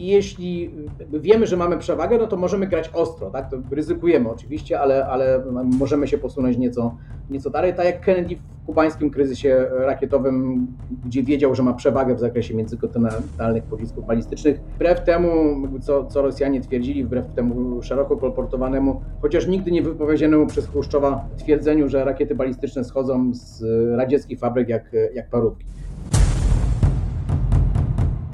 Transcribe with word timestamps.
i 0.00 0.06
jeśli 0.06 0.70
wiemy, 1.12 1.46
że 1.46 1.56
mamy 1.56 1.78
przewagę, 1.78 2.18
no 2.18 2.26
to 2.26 2.36
możemy 2.36 2.66
grać 2.66 2.90
ostro, 2.94 3.30
tak? 3.30 3.50
To 3.50 3.56
ryzykujemy 3.70 4.30
oczywiście, 4.30 4.80
ale, 4.80 5.06
ale 5.06 5.42
możemy 5.78 6.08
się 6.08 6.18
posunąć 6.18 6.58
nieco, 6.58 6.96
nieco 7.30 7.50
dalej, 7.50 7.74
tak 7.74 7.86
jak 7.86 8.00
Kennedy 8.00 8.36
w 8.36 8.66
kubańskim 8.66 9.10
kryzysie 9.10 9.66
rakietowym, 9.70 10.66
gdzie 11.04 11.22
wiedział, 11.22 11.54
że 11.54 11.62
ma 11.62 11.72
przewagę 11.72 12.14
w 12.14 12.20
zakresie 12.20 12.54
międzykontynentalnych 12.54 13.64
pocisków 13.64 14.06
balistycznych. 14.06 14.60
Wbrew 14.74 15.04
temu, 15.04 15.56
co, 15.80 16.04
co 16.04 16.22
Rosjanie 16.22 16.60
twierdzili, 16.60 17.04
wbrew 17.04 17.32
temu 17.34 17.82
szeroko 17.82 18.16
kolportowanemu, 18.16 19.00
chociaż 19.22 19.46
nigdy 19.46 19.70
nie 19.70 19.82
wypowiedzianemu 19.82 20.46
przez 20.46 20.66
Chruszczowa 20.66 21.28
twierdzeniu, 21.38 21.88
że 21.88 22.04
rakiety 22.04 22.34
balistyczne 22.34 22.84
schodzą 22.84 23.34
z 23.34 23.62
radzieckich 23.96 24.38
fabryk 24.38 24.68
jak, 24.68 24.92
jak 25.14 25.30
parówki 25.30 25.66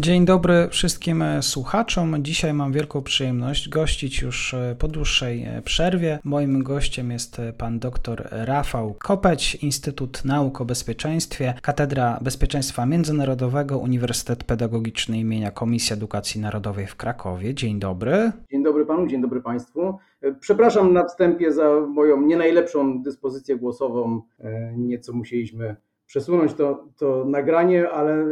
Dzień 0.00 0.24
dobry 0.24 0.68
wszystkim 0.70 1.24
słuchaczom. 1.40 2.16
Dzisiaj 2.24 2.54
mam 2.54 2.72
wielką 2.72 3.02
przyjemność 3.02 3.68
gościć 3.68 4.22
już 4.22 4.54
po 4.78 4.88
dłuższej 4.88 5.46
przerwie. 5.64 6.18
Moim 6.24 6.62
gościem 6.62 7.10
jest 7.10 7.40
pan 7.58 7.78
dr 7.78 8.28
Rafał 8.30 8.94
Kopeć, 8.98 9.54
Instytut 9.54 10.24
Nauk 10.24 10.60
o 10.60 10.64
Bezpieczeństwie, 10.64 11.54
Katedra 11.62 12.18
Bezpieczeństwa 12.22 12.86
Międzynarodowego, 12.86 13.78
Uniwersytet 13.78 14.44
Pedagogiczny 14.44 15.18
imienia 15.18 15.50
Komisji 15.50 15.94
Edukacji 15.94 16.40
Narodowej 16.40 16.86
w 16.86 16.96
Krakowie. 16.96 17.54
Dzień 17.54 17.78
dobry. 17.78 18.32
Dzień 18.50 18.62
dobry 18.64 18.86
panu, 18.86 19.06
dzień 19.06 19.22
dobry 19.22 19.42
państwu. 19.42 19.98
Przepraszam 20.40 20.92
na 20.92 21.04
wstępie 21.04 21.52
za 21.52 21.80
moją 21.80 22.22
nie 22.22 22.36
najlepszą 22.36 23.02
dyspozycję 23.02 23.56
głosową. 23.56 24.22
Nieco 24.76 25.12
musieliśmy 25.12 25.76
przesunąć 26.08 26.54
to, 26.54 26.84
to 26.98 27.24
nagranie, 27.24 27.90
ale 27.90 28.24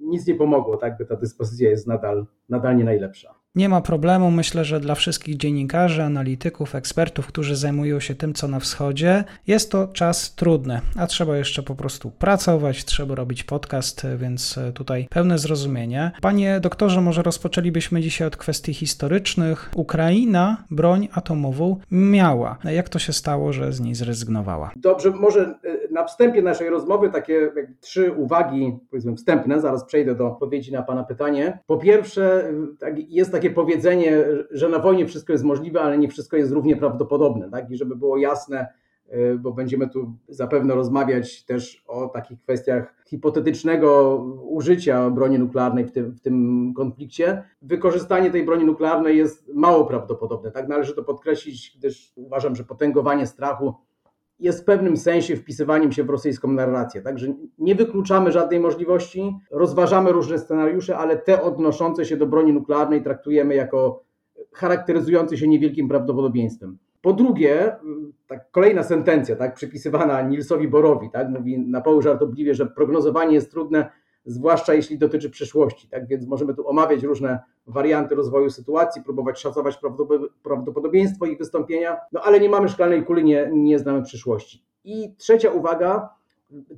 nic 0.00 0.26
nie 0.26 0.34
pomogło, 0.34 0.76
tak, 0.76 0.98
by 0.98 1.06
ta 1.06 1.16
dyspozycja 1.16 1.70
jest 1.70 1.86
nadal, 1.86 2.26
nadal 2.48 2.76
nie 2.76 2.84
najlepsza. 2.84 3.34
Nie 3.54 3.68
ma 3.68 3.80
problemu. 3.80 4.30
Myślę, 4.30 4.64
że 4.64 4.80
dla 4.80 4.94
wszystkich 4.94 5.36
dziennikarzy, 5.36 6.02
analityków, 6.02 6.74
ekspertów, 6.74 7.26
którzy 7.26 7.56
zajmują 7.56 8.00
się 8.00 8.14
tym, 8.14 8.34
co 8.34 8.48
na 8.48 8.60
wschodzie, 8.60 9.24
jest 9.46 9.70
to 9.70 9.88
czas 9.88 10.34
trudny, 10.34 10.80
a 10.96 11.06
trzeba 11.06 11.36
jeszcze 11.36 11.62
po 11.62 11.74
prostu 11.74 12.10
pracować, 12.10 12.84
trzeba 12.84 13.14
robić 13.14 13.44
podcast, 13.44 14.06
więc 14.16 14.58
tutaj 14.74 15.08
pełne 15.10 15.38
zrozumienie. 15.38 16.10
Panie 16.22 16.60
doktorze, 16.60 17.00
może 17.00 17.22
rozpoczęlibyśmy 17.22 18.00
dzisiaj 18.00 18.28
od 18.28 18.36
kwestii 18.36 18.74
historycznych. 18.74 19.70
Ukraina 19.74 20.64
broń 20.70 21.08
atomową 21.12 21.76
miała. 21.90 22.58
Jak 22.64 22.88
to 22.88 22.98
się 22.98 23.12
stało, 23.12 23.52
że 23.52 23.72
z 23.72 23.80
niej 23.80 23.94
zrezygnowała? 23.94 24.70
Dobrze, 24.76 25.10
może 25.10 25.58
na 25.98 26.04
wstępie 26.04 26.42
naszej 26.42 26.68
rozmowy 26.68 27.10
takie 27.10 27.52
trzy 27.80 28.12
uwagi, 28.12 28.78
powiedzmy 28.90 29.16
wstępne, 29.16 29.60
zaraz 29.60 29.84
przejdę 29.84 30.14
do 30.14 30.26
odpowiedzi 30.26 30.72
na 30.72 30.82
Pana 30.82 31.04
pytanie. 31.04 31.58
Po 31.66 31.76
pierwsze, 31.76 32.52
tak, 32.78 33.10
jest 33.10 33.32
takie 33.32 33.50
powiedzenie, 33.50 34.24
że 34.50 34.68
na 34.68 34.78
wojnie 34.78 35.06
wszystko 35.06 35.32
jest 35.32 35.44
możliwe, 35.44 35.80
ale 35.80 35.98
nie 35.98 36.08
wszystko 36.08 36.36
jest 36.36 36.52
równie 36.52 36.76
prawdopodobne. 36.76 37.50
Tak? 37.50 37.70
I 37.70 37.76
żeby 37.76 37.96
było 37.96 38.16
jasne, 38.16 38.66
y, 39.12 39.38
bo 39.38 39.52
będziemy 39.52 39.88
tu 39.88 40.12
zapewne 40.28 40.74
rozmawiać 40.74 41.44
też 41.44 41.84
o 41.86 42.08
takich 42.08 42.40
kwestiach 42.40 42.94
hipotetycznego 43.06 44.16
użycia 44.42 45.10
broni 45.10 45.38
nuklearnej 45.38 45.84
w 45.84 45.92
tym, 45.92 46.12
w 46.12 46.20
tym 46.20 46.72
konflikcie. 46.76 47.42
Wykorzystanie 47.62 48.30
tej 48.30 48.44
broni 48.44 48.64
nuklearnej 48.64 49.16
jest 49.16 49.50
mało 49.54 49.84
prawdopodobne. 49.84 50.50
Tak 50.50 50.68
należy 50.68 50.94
to 50.94 51.04
podkreślić, 51.04 51.76
gdyż 51.78 52.12
uważam, 52.16 52.56
że 52.56 52.64
potęgowanie 52.64 53.26
strachu 53.26 53.74
jest 54.40 54.60
w 54.60 54.64
pewnym 54.64 54.96
sensie 54.96 55.36
wpisywaniem 55.36 55.92
się 55.92 56.04
w 56.04 56.10
rosyjską 56.10 56.52
narrację. 56.52 57.02
Także 57.02 57.34
nie 57.58 57.74
wykluczamy 57.74 58.32
żadnej 58.32 58.60
możliwości, 58.60 59.36
rozważamy 59.50 60.12
różne 60.12 60.38
scenariusze, 60.38 60.98
ale 60.98 61.16
te 61.16 61.42
odnoszące 61.42 62.04
się 62.04 62.16
do 62.16 62.26
broni 62.26 62.52
nuklearnej 62.52 63.02
traktujemy 63.02 63.54
jako 63.54 64.04
charakteryzujące 64.52 65.36
się 65.36 65.48
niewielkim 65.48 65.88
prawdopodobieństwem. 65.88 66.78
Po 67.02 67.12
drugie, 67.12 67.76
tak, 68.26 68.50
kolejna 68.50 68.82
sentencja, 68.82 69.36
tak, 69.36 69.54
przypisywana 69.54 70.22
Nilsowi 70.22 70.68
Borowi, 70.68 71.10
tak, 71.10 71.28
mówi 71.28 71.58
na 71.58 71.80
poły 71.80 72.02
żartobliwie, 72.02 72.54
że 72.54 72.66
prognozowanie 72.66 73.34
jest 73.34 73.50
trudne, 73.50 73.90
zwłaszcza 74.28 74.74
jeśli 74.74 74.98
dotyczy 74.98 75.30
przyszłości. 75.30 75.88
Tak 75.88 76.06
więc 76.06 76.26
możemy 76.26 76.54
tu 76.54 76.68
omawiać 76.68 77.02
różne 77.02 77.38
warianty 77.66 78.14
rozwoju 78.14 78.50
sytuacji, 78.50 79.02
próbować 79.02 79.40
szacować 79.40 79.80
prawdopodobieństwo 80.42 81.26
ich 81.26 81.38
wystąpienia, 81.38 81.96
no 82.12 82.20
ale 82.22 82.40
nie 82.40 82.48
mamy 82.48 82.68
szklanej 82.68 83.04
kuli, 83.04 83.24
nie, 83.24 83.50
nie 83.52 83.78
znamy 83.78 84.02
przyszłości. 84.02 84.64
I 84.84 85.14
trzecia 85.16 85.50
uwaga, 85.50 86.08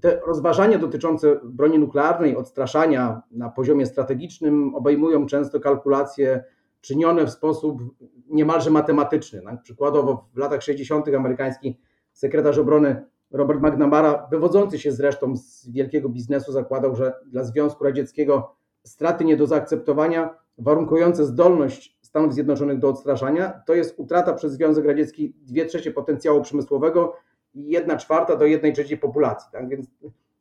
te 0.00 0.20
rozważania 0.26 0.78
dotyczące 0.78 1.40
broni 1.44 1.78
nuklearnej, 1.78 2.36
odstraszania 2.36 3.22
na 3.30 3.50
poziomie 3.50 3.86
strategicznym 3.86 4.74
obejmują 4.74 5.26
często 5.26 5.60
kalkulacje 5.60 6.44
czynione 6.80 7.26
w 7.26 7.30
sposób 7.30 7.82
niemalże 8.28 8.70
matematyczny. 8.70 9.42
Tak? 9.42 9.62
Przykładowo 9.62 10.28
w 10.34 10.38
latach 10.38 10.62
60. 10.62 11.08
amerykański 11.08 11.78
sekretarz 12.12 12.58
obrony 12.58 13.06
Robert 13.30 13.60
McNamara, 13.60 14.26
wywodzący 14.30 14.78
się 14.78 14.92
zresztą 14.92 15.36
z 15.36 15.70
wielkiego 15.70 16.08
biznesu, 16.08 16.52
zakładał, 16.52 16.96
że 16.96 17.14
dla 17.26 17.44
Związku 17.44 17.84
Radzieckiego 17.84 18.54
straty 18.84 19.24
nie 19.24 19.36
do 19.36 19.46
zaakceptowania, 19.46 20.34
warunkujące 20.58 21.24
zdolność 21.24 21.98
Stanów 22.02 22.34
Zjednoczonych 22.34 22.78
do 22.78 22.88
odstraszania, 22.88 23.62
to 23.66 23.74
jest 23.74 23.98
utrata 23.98 24.32
przez 24.32 24.52
Związek 24.52 24.84
Radziecki 24.84 25.34
2 25.42 25.64
trzecie 25.64 25.90
potencjału 25.90 26.42
przemysłowego 26.42 27.16
i 27.54 27.68
1 27.68 27.98
czwarta 27.98 28.36
do 28.36 28.44
1 28.44 28.74
trzeciej 28.74 28.98
populacji. 28.98 29.48
Tak 29.52 29.68
więc 29.68 29.86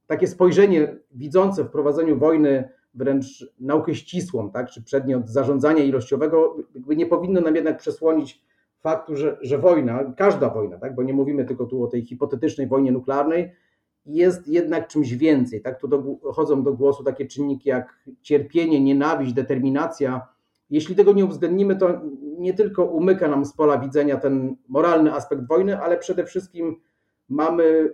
takie 0.08 0.28
spojrzenie 0.28 0.98
widzące 1.12 1.64
w 1.64 1.70
prowadzeniu 1.70 2.20
wojny 2.20 2.70
wręcz 2.94 3.54
naukę 3.60 3.96
ścisłą, 3.96 4.52
tak, 4.52 4.70
czy 4.70 4.84
przedmiot 4.84 5.30
zarządzania 5.30 5.84
ilościowego, 5.84 6.58
nie 6.88 7.06
powinno 7.06 7.42
nam 7.42 7.56
jednak 7.56 7.78
przesłonić 7.78 8.42
faktu, 8.82 9.16
że, 9.16 9.38
że 9.42 9.58
wojna, 9.58 10.14
każda 10.18 10.50
wojna, 10.50 10.78
tak, 10.78 10.96
bo 10.96 11.04
nie 11.04 11.14
mówimy 11.14 11.46
tylko 11.46 11.66
tu 11.66 11.84
o 11.84 11.88
tej 11.88 12.06
hipotetycznej 12.06 12.68
wojnie 12.68 12.92
nuklearnej, 12.92 13.52
jest 14.06 14.48
jednak 14.48 14.88
czymś 14.88 15.14
więcej. 15.14 15.62
Tak, 15.62 15.80
tu 15.82 15.88
dochodzą 15.88 16.64
do 16.64 16.74
głosu 16.74 17.04
takie 17.04 17.26
czynniki 17.26 17.70
jak 17.70 18.00
cierpienie, 18.22 18.82
nienawiść, 18.82 19.34
determinacja. 19.34 20.28
Jeśli 20.70 20.96
tego 20.96 21.14
nie 21.14 21.26
uwzględnimy, 21.26 21.76
to 21.76 22.02
nie 22.38 22.54
tylko 22.54 22.86
umyka 22.86 23.28
nam 23.28 23.46
z 23.46 23.54
pola 23.54 23.78
widzenia 23.80 24.18
ten 24.18 24.56
moralny 24.68 25.14
aspekt 25.14 25.48
wojny, 25.48 25.82
ale 25.82 25.98
przede 25.98 26.26
wszystkim 26.26 26.76
mamy 27.30 27.94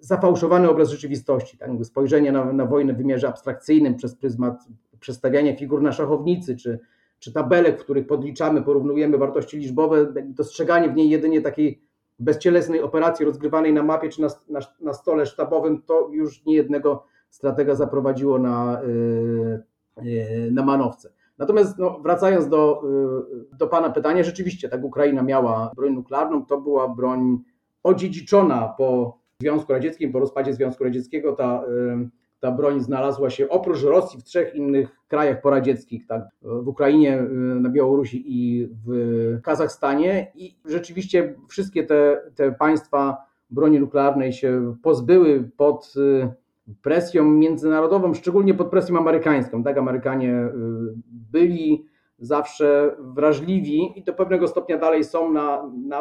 zafałszowany 0.00 0.70
obraz 0.70 0.90
rzeczywistości. 0.90 1.58
Tak? 1.58 1.70
Spojrzenie 1.82 2.32
na, 2.32 2.52
na 2.52 2.66
wojnę 2.66 2.94
w 2.94 2.96
wymiarze 2.96 3.28
abstrakcyjnym 3.28 3.94
przez 3.94 4.14
pryzmat 4.14 4.64
przedstawiania 5.00 5.56
figur 5.56 5.82
na 5.82 5.92
szachownicy, 5.92 6.56
czy 6.56 6.78
czy 7.24 7.32
tabelek, 7.32 7.80
w 7.80 7.84
których 7.84 8.06
podliczamy, 8.06 8.62
porównujemy 8.62 9.18
wartości 9.18 9.58
liczbowe, 9.58 10.12
dostrzeganie 10.26 10.88
w 10.88 10.94
niej 10.94 11.08
jedynie 11.08 11.40
takiej 11.40 11.82
bezcielesnej 12.18 12.82
operacji 12.82 13.26
rozgrywanej 13.26 13.72
na 13.72 13.82
mapie 13.82 14.08
czy 14.08 14.22
na, 14.22 14.28
na, 14.48 14.60
na 14.80 14.92
stole 14.92 15.26
sztabowym, 15.26 15.82
to 15.82 16.08
już 16.12 16.44
niejednego 16.44 17.04
stratega 17.30 17.74
zaprowadziło 17.74 18.38
na, 18.38 18.80
yy, 18.86 19.62
yy, 20.02 20.50
na 20.52 20.64
manowce. 20.64 21.12
Natomiast 21.38 21.78
no, 21.78 22.00
wracając 22.00 22.48
do, 22.48 22.82
yy, 23.50 23.58
do 23.58 23.66
Pana 23.66 23.90
pytania, 23.90 24.22
rzeczywiście 24.22 24.68
tak 24.68 24.84
Ukraina 24.84 25.22
miała 25.22 25.70
broń 25.76 25.92
nuklearną, 25.92 26.46
to 26.46 26.60
była 26.60 26.88
broń 26.88 27.38
odziedziczona 27.82 28.74
po 28.78 29.18
Związku 29.40 29.72
Radzieckim, 29.72 30.12
po 30.12 30.18
rozpadzie 30.18 30.54
Związku 30.54 30.84
Radzieckiego, 30.84 31.32
ta 31.32 31.64
ta 32.44 32.50
broń 32.50 32.80
znalazła 32.80 33.30
się 33.30 33.48
oprócz 33.48 33.82
Rosji 33.82 34.20
w 34.20 34.24
trzech 34.24 34.54
innych 34.54 34.88
krajach 35.08 35.40
poradzieckich, 35.40 36.06
tak, 36.06 36.22
w 36.42 36.68
Ukrainie, 36.68 37.22
na 37.60 37.68
Białorusi 37.68 38.24
i 38.26 38.68
w 38.86 39.38
Kazachstanie. 39.42 40.32
I 40.34 40.56
rzeczywiście 40.64 41.34
wszystkie 41.48 41.84
te, 41.84 42.20
te 42.34 42.52
państwa 42.52 43.16
broni 43.50 43.80
nuklearnej 43.80 44.32
się 44.32 44.76
pozbyły 44.82 45.50
pod 45.56 45.94
y, 45.96 46.28
presją 46.82 47.24
międzynarodową, 47.24 48.14
szczególnie 48.14 48.54
pod 48.54 48.70
presją 48.70 48.98
amerykańską. 48.98 49.62
Tak, 49.62 49.78
Amerykanie 49.78 50.32
y, 50.32 50.50
byli 51.32 51.86
zawsze 52.18 52.96
wrażliwi 52.98 53.98
i 53.98 54.04
do 54.04 54.12
pewnego 54.12 54.48
stopnia 54.48 54.78
dalej 54.78 55.04
są 55.04 55.32
na, 55.32 55.70
na 55.86 56.00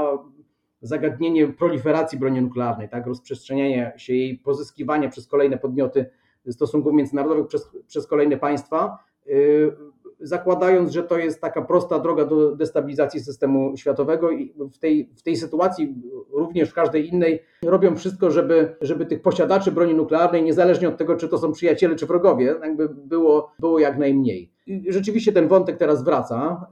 zagadnienie 0.82 1.48
proliferacji 1.48 2.20
broni 2.20 2.42
nuklearnej, 2.42 2.90
tak, 2.90 3.08
rozprzestrzeniania 3.08 3.98
się 3.98 4.14
jej, 4.14 4.38
pozyskiwania 4.38 5.10
przez 5.10 5.28
kolejne 5.28 5.58
podmioty 5.58 6.10
stosunków 6.52 6.94
międzynarodowych 6.94 7.48
przez, 7.48 7.70
przez 7.88 8.08
kolejne 8.08 8.38
państwa, 8.38 8.98
y, 9.28 9.72
zakładając, 10.20 10.92
że 10.92 11.04
to 11.04 11.18
jest 11.18 11.42
taka 11.42 11.62
prosta 11.62 12.00
droga 12.00 12.26
do 12.26 12.56
destabilizacji 12.56 13.20
systemu 13.20 13.78
światowego 13.78 14.32
i 14.32 14.54
w 14.74 14.78
tej, 14.78 15.10
w 15.16 15.24
tej 15.24 15.36
sytuacji, 15.36 15.96
również 16.32 16.70
w 16.70 16.74
każdej 16.74 17.10
innej, 17.10 17.40
robią 17.64 17.96
wszystko, 17.96 18.32
żeby, 18.32 18.76
żeby 18.82 19.06
tych 19.06 19.22
posiadaczy 19.22 19.72
broni 19.72 19.94
nuklearnej, 19.94 20.44
niezależnie 20.44 20.90
od 20.90 20.98
tego, 20.98 21.16
czy 21.16 21.28
to 21.28 21.38
są 21.38 21.52
przyjaciele, 21.52 21.96
czy 21.96 22.06
wrogowie, 22.06 22.56
jakby 22.64 22.90
było, 22.90 23.52
było 23.60 23.80
jak 23.80 23.98
najmniej. 23.98 24.52
I 24.68 24.92
rzeczywiście 24.94 25.32
ten 25.32 25.48
wątek 25.48 25.78
teraz 25.78 26.04
wraca, 26.04 26.66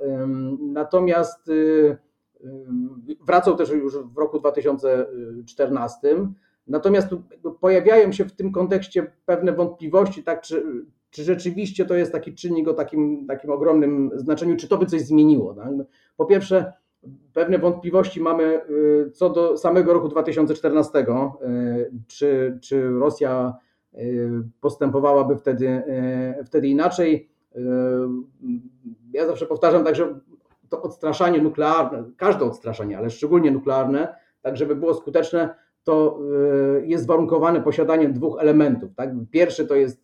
natomiast 0.59 1.49
y, 1.49 1.97
wracał 3.27 3.55
też 3.55 3.69
już 3.69 3.97
w 3.97 4.17
roku 4.17 4.39
2014, 4.39 6.15
Natomiast 6.67 7.09
pojawiają 7.59 8.11
się 8.11 8.25
w 8.25 8.31
tym 8.31 8.51
kontekście 8.51 9.11
pewne 9.25 9.51
wątpliwości, 9.51 10.23
tak, 10.23 10.41
czy, 10.41 10.85
czy 11.09 11.23
rzeczywiście 11.23 11.85
to 11.85 11.95
jest 11.95 12.11
taki 12.11 12.35
czynnik 12.35 12.67
o 12.67 12.73
takim, 12.73 13.27
takim 13.27 13.51
ogromnym 13.51 14.11
znaczeniu, 14.15 14.57
czy 14.57 14.67
to 14.67 14.77
by 14.77 14.85
coś 14.85 15.01
zmieniło. 15.01 15.53
Tak? 15.53 15.71
Po 16.17 16.25
pierwsze, 16.25 16.73
pewne 17.33 17.57
wątpliwości 17.57 18.21
mamy 18.21 18.61
y, 18.69 19.11
co 19.11 19.29
do 19.29 19.57
samego 19.57 19.93
roku 19.93 20.07
2014, 20.07 20.99
y, 20.99 21.05
czy, 22.07 22.59
czy 22.61 22.89
Rosja 22.89 23.53
y, 23.93 24.29
postępowałaby 24.61 25.37
wtedy, 25.37 25.83
wtedy 26.45 26.67
inaczej. 26.67 27.29
Ja 29.13 29.27
zawsze 29.27 29.45
powtarzam 29.45 29.83
tak, 29.83 29.95
że 29.95 30.19
to 30.69 30.81
odstraszanie 30.81 31.41
nuklearne, 31.41 32.03
każde 32.17 32.45
odstraszanie, 32.45 32.97
ale 32.97 33.09
szczególnie 33.09 33.51
nuklearne, 33.51 34.15
tak 34.41 34.57
żeby 34.57 34.75
było 34.75 34.93
skuteczne, 34.93 35.55
to 35.83 36.19
jest 36.83 37.07
warunkowane 37.07 37.61
posiadaniem 37.61 38.13
dwóch 38.13 38.37
elementów. 38.41 38.95
Tak? 38.95 39.09
Pierwszy 39.31 39.67
to 39.67 39.75
jest 39.75 40.01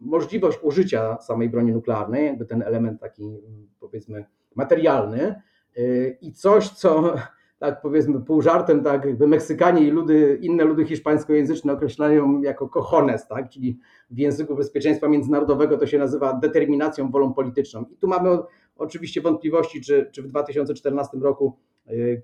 możliwość 0.00 0.58
użycia 0.62 1.18
samej 1.20 1.50
broni 1.50 1.72
nuklearnej, 1.72 2.26
jakby 2.26 2.44
ten 2.44 2.62
element 2.62 3.00
taki 3.00 3.40
powiedzmy 3.80 4.24
materialny, 4.54 5.34
Y, 5.78 6.18
i 6.20 6.32
coś, 6.32 6.68
co 6.68 7.14
tak 7.58 7.80
powiedzmy 7.80 8.20
pół 8.20 8.42
żartem, 8.42 8.82
tak 8.84 9.04
jakby 9.04 9.26
Meksykanie 9.26 9.82
i 9.82 9.90
ludy, 9.90 10.38
inne 10.42 10.64
ludy 10.64 10.84
hiszpańskojęzyczne 10.84 11.72
określają 11.72 12.40
jako 12.40 12.68
cojones, 12.68 13.28
tak, 13.28 13.48
czyli 13.48 13.78
w 14.10 14.18
języku 14.18 14.54
bezpieczeństwa 14.56 15.08
międzynarodowego 15.08 15.78
to 15.78 15.86
się 15.86 15.98
nazywa 15.98 16.32
determinacją 16.32 17.10
wolą 17.10 17.34
polityczną. 17.34 17.84
I 17.84 17.96
tu 17.96 18.08
mamy 18.08 18.38
oczywiście 18.76 19.20
wątpliwości, 19.20 19.80
czy, 19.80 20.10
czy 20.12 20.22
w 20.22 20.28
2014 20.28 21.18
roku, 21.18 21.58
y, 21.58 21.65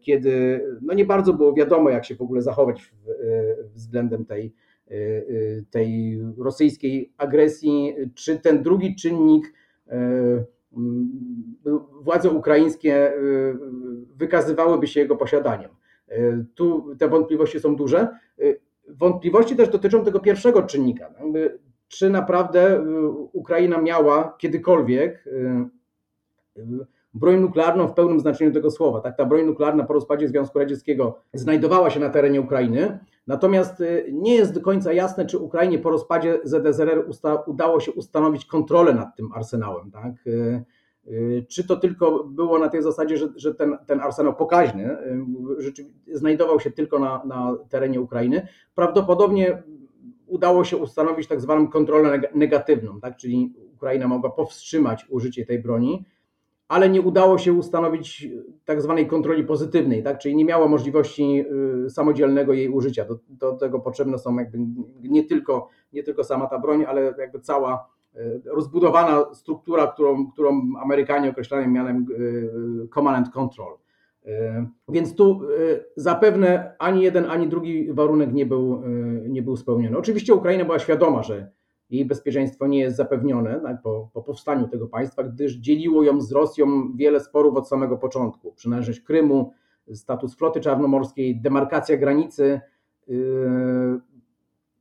kiedy 0.00 0.60
no 0.82 0.94
nie 0.94 1.04
bardzo 1.04 1.32
było 1.32 1.54
wiadomo, 1.54 1.90
jak 1.90 2.04
się 2.04 2.14
w 2.14 2.22
ogóle 2.22 2.42
zachować 2.42 2.92
y, 3.08 3.68
względem 3.74 4.24
tej, 4.24 4.54
tej 5.70 6.20
rosyjskiej 6.38 7.12
agresji, 7.18 7.94
czy 8.14 8.38
ten 8.38 8.62
drugi 8.62 8.96
czynnik 8.96 9.52
władze 12.02 12.30
ukraińskie 12.30 13.14
y, 13.14 13.58
wykazywałyby 14.16 14.86
się 14.86 15.00
jego 15.00 15.16
posiadaniem. 15.16 15.70
Y, 16.12 16.44
tu 16.54 16.96
te 16.98 17.08
wątpliwości 17.08 17.60
są 17.60 17.76
duże. 17.76 18.08
Y, 18.38 18.60
wątpliwości 18.88 19.56
też 19.56 19.68
dotyczą 19.68 20.04
tego 20.04 20.20
pierwszego 20.20 20.62
czynnika. 20.62 21.14
Czy 21.88 22.10
naprawdę 22.10 22.84
Ukraina 23.32 23.80
miała 23.80 24.36
kiedykolwiek 24.38 25.24
broń 27.14 27.40
nuklearną 27.40 27.88
w 27.88 27.94
pełnym 27.94 28.20
znaczeniu 28.20 28.52
tego 28.52 28.70
słowa. 28.70 29.00
Tak, 29.00 29.16
ta 29.16 29.24
broń 29.24 29.44
nuklearna 29.44 29.84
po 29.84 29.92
rozpadzie 29.92 30.28
Związku 30.28 30.58
Radzieckiego 30.58 31.18
znajdowała 31.34 31.90
się 31.90 32.00
na 32.00 32.10
terenie 32.10 32.40
Ukrainy, 32.40 32.98
natomiast 33.26 33.82
nie 34.12 34.34
jest 34.34 34.54
do 34.54 34.60
końca 34.60 34.92
jasne, 34.92 35.26
czy 35.26 35.38
Ukrainie 35.38 35.78
po 35.78 35.90
rozpadzie 35.90 36.40
ZSRR 36.44 37.04
udało 37.46 37.80
się 37.80 37.92
ustanowić 37.92 38.46
kontrolę 38.46 38.94
nad 38.94 39.16
tym 39.16 39.32
arsenałem. 39.32 39.90
Tak? 39.90 40.12
Y, 41.06 41.46
czy 41.48 41.66
to 41.66 41.76
tylko 41.76 42.24
było 42.24 42.58
na 42.58 42.68
tej 42.68 42.82
zasadzie, 42.82 43.16
że, 43.16 43.28
że 43.36 43.54
ten, 43.54 43.78
ten 43.86 44.00
arsenał 44.00 44.34
pokaźny 44.34 44.96
y, 46.10 46.18
znajdował 46.18 46.60
się 46.60 46.70
tylko 46.70 46.98
na, 46.98 47.22
na 47.24 47.56
terenie 47.68 48.00
Ukrainy? 48.00 48.48
Prawdopodobnie 48.74 49.62
udało 50.26 50.64
się 50.64 50.76
ustanowić 50.76 51.28
tak 51.28 51.40
zwaną 51.40 51.68
kontrolę 51.68 52.20
negatywną, 52.34 53.00
tak? 53.00 53.16
czyli 53.16 53.54
Ukraina 53.74 54.08
mogła 54.08 54.30
powstrzymać 54.30 55.06
użycie 55.08 55.46
tej 55.46 55.58
broni, 55.58 56.04
ale 56.72 56.90
nie 56.90 57.00
udało 57.00 57.38
się 57.38 57.52
ustanowić 57.52 58.28
tak 58.64 58.82
zwanej 58.82 59.06
kontroli 59.06 59.44
pozytywnej, 59.44 60.02
tak? 60.02 60.18
czyli 60.18 60.36
nie 60.36 60.44
miała 60.44 60.68
możliwości 60.68 61.44
y, 61.86 61.90
samodzielnego 61.90 62.52
jej 62.52 62.68
użycia. 62.68 63.04
Do, 63.04 63.18
do 63.28 63.52
tego 63.52 63.80
potrzebne 63.80 64.18
są 64.18 64.38
jakby 64.38 64.58
nie 65.02 65.24
tylko, 65.24 65.68
nie 65.92 66.02
tylko 66.02 66.24
sama 66.24 66.46
ta 66.46 66.58
broń, 66.58 66.84
ale 66.88 67.14
jakby 67.18 67.40
cała 67.40 67.88
E, 68.16 68.40
rozbudowana 68.44 69.34
struktura, 69.34 69.86
którą, 69.86 70.30
którą 70.30 70.62
Amerykanie 70.82 71.30
określają 71.30 71.70
mianem 71.70 71.96
e, 71.96 72.88
command 72.94 73.16
and 73.16 73.34
control. 73.34 73.76
E, 74.26 74.66
więc 74.88 75.14
tu 75.14 75.40
zapewne 75.96 76.76
ani 76.78 77.02
jeden, 77.02 77.24
ani 77.24 77.48
drugi 77.48 77.92
warunek 77.92 78.32
nie 78.32 78.46
był, 78.46 78.82
nie 79.28 79.42
był 79.42 79.56
spełniony. 79.56 79.98
Oczywiście 79.98 80.34
Ukraina 80.34 80.64
była 80.64 80.78
świadoma, 80.78 81.22
że 81.22 81.50
jej 81.92 82.04
bezpieczeństwo 82.04 82.66
nie 82.66 82.78
jest 82.80 82.96
zapewnione 82.96 83.60
tak, 83.60 83.82
po, 83.82 84.10
po 84.12 84.22
powstaniu 84.22 84.68
tego 84.68 84.86
państwa, 84.86 85.22
gdyż 85.24 85.56
dzieliło 85.56 86.02
ją 86.02 86.20
z 86.20 86.32
Rosją 86.32 86.92
wiele 86.96 87.20
sporów 87.20 87.56
od 87.56 87.68
samego 87.68 87.98
początku. 87.98 88.52
Przynależność 88.52 89.00
Krymu, 89.00 89.52
status 89.94 90.36
floty 90.36 90.60
czarnomorskiej, 90.60 91.40
demarkacja 91.40 91.96
granicy, 91.96 92.60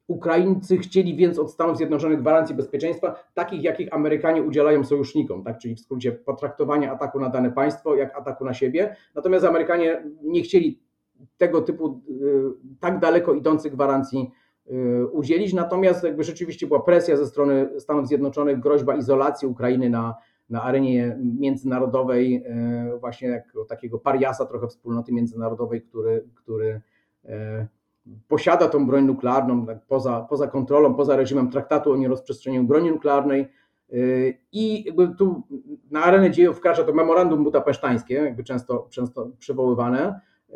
Ukraińcy 0.08 0.78
chcieli 0.78 1.16
więc 1.16 1.40
od 1.40 1.52
Stanów 1.52 1.78
Zjednoczonych 1.78 2.20
gwarancji 2.20 2.56
bezpieczeństwa, 2.56 3.24
takich 3.34 3.64
jakich 3.64 3.94
Amerykanie 3.94 4.44
udzielają 4.44 4.84
sojusznikom, 4.84 5.44
tak? 5.44 5.58
czyli 5.58 5.76
w 5.76 5.80
skrócie 5.80 6.12
potraktowania 6.12 6.92
ataku 6.92 7.20
na 7.20 7.30
dane 7.30 7.52
państwo 7.52 7.96
jak 7.96 8.18
ataku 8.18 8.46
na 8.46 8.54
siebie. 8.54 8.96
Natomiast 9.16 9.46
Amerykanie 9.46 10.04
nie 10.24 10.42
chcieli 10.42 10.82
tego 11.38 11.62
typu 11.62 12.02
y, 12.10 12.78
tak 12.80 13.00
daleko 13.00 13.34
idących 13.34 13.74
gwarancji 13.74 14.32
udzielić, 15.12 15.54
natomiast 15.54 16.04
jakby 16.04 16.24
rzeczywiście 16.24 16.68
była 16.68 16.80
presja 16.80 17.18
ze 17.18 17.26
strony 17.26 17.70
Stanów 17.80 18.08
Zjednoczonych, 18.08 18.60
groźba 18.60 18.96
izolacji 18.96 19.48
Ukrainy 19.48 19.90
na, 19.90 20.16
na 20.50 20.64
arenie 20.64 21.18
międzynarodowej, 21.40 22.44
y, 22.96 23.00
właśnie 23.00 23.28
jako 23.30 23.66
takiego 23.66 24.00
pariasa 24.00 24.46
trochę 24.46 24.68
wspólnoty 24.68 25.14
międzynarodowej, 25.14 25.82
który, 25.82 26.24
który 26.36 26.82
posiada 28.28 28.68
tą 28.68 28.88
broń 28.88 29.06
nuklearną 29.06 29.66
tak 29.66 29.86
poza, 29.86 30.22
poza 30.30 30.48
kontrolą, 30.48 30.94
poza 30.94 31.16
reżimem 31.16 31.50
traktatu 31.50 31.92
o 31.92 31.98
nierozprzestrzenianiu 31.98 32.68
broni 32.68 32.90
nuklearnej. 32.90 33.48
Y, 33.94 34.38
I 34.52 34.84
jakby 34.84 35.16
tu 35.16 35.44
na 35.92 36.04
arenę 36.04 36.32
dziejów 36.32 36.58
wkracza 36.58 36.84
to 36.84 36.94
memorandum 36.94 37.44
budapesztańskie, 37.44 38.14
jakby 38.14 38.44
często, 38.44 38.88
często 38.90 39.30
przywoływane. 39.40 40.20
Y, 40.50 40.54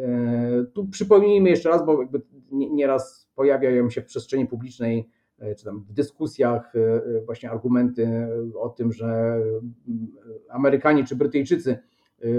tu 0.74 0.88
przypomnijmy 0.88 1.50
jeszcze 1.50 1.70
raz, 1.70 1.86
bo 1.86 2.02
jakby 2.02 2.22
nieraz 2.52 3.25
pojawiają 3.36 3.90
się 3.90 4.02
w 4.02 4.06
przestrzeni 4.06 4.48
publicznej, 4.48 5.10
y, 5.42 5.56
czy 5.56 5.66
tam 5.66 5.80
w 5.80 5.94
dyskusjach 5.94 6.74
właśnie 7.26 7.52
argumenty 7.52 8.28
o 8.60 8.70
tym, 8.70 8.94
że 8.94 9.40
Amerykanie 10.50 11.04
czy 11.04 11.16
Brytyjczycy 11.16 11.78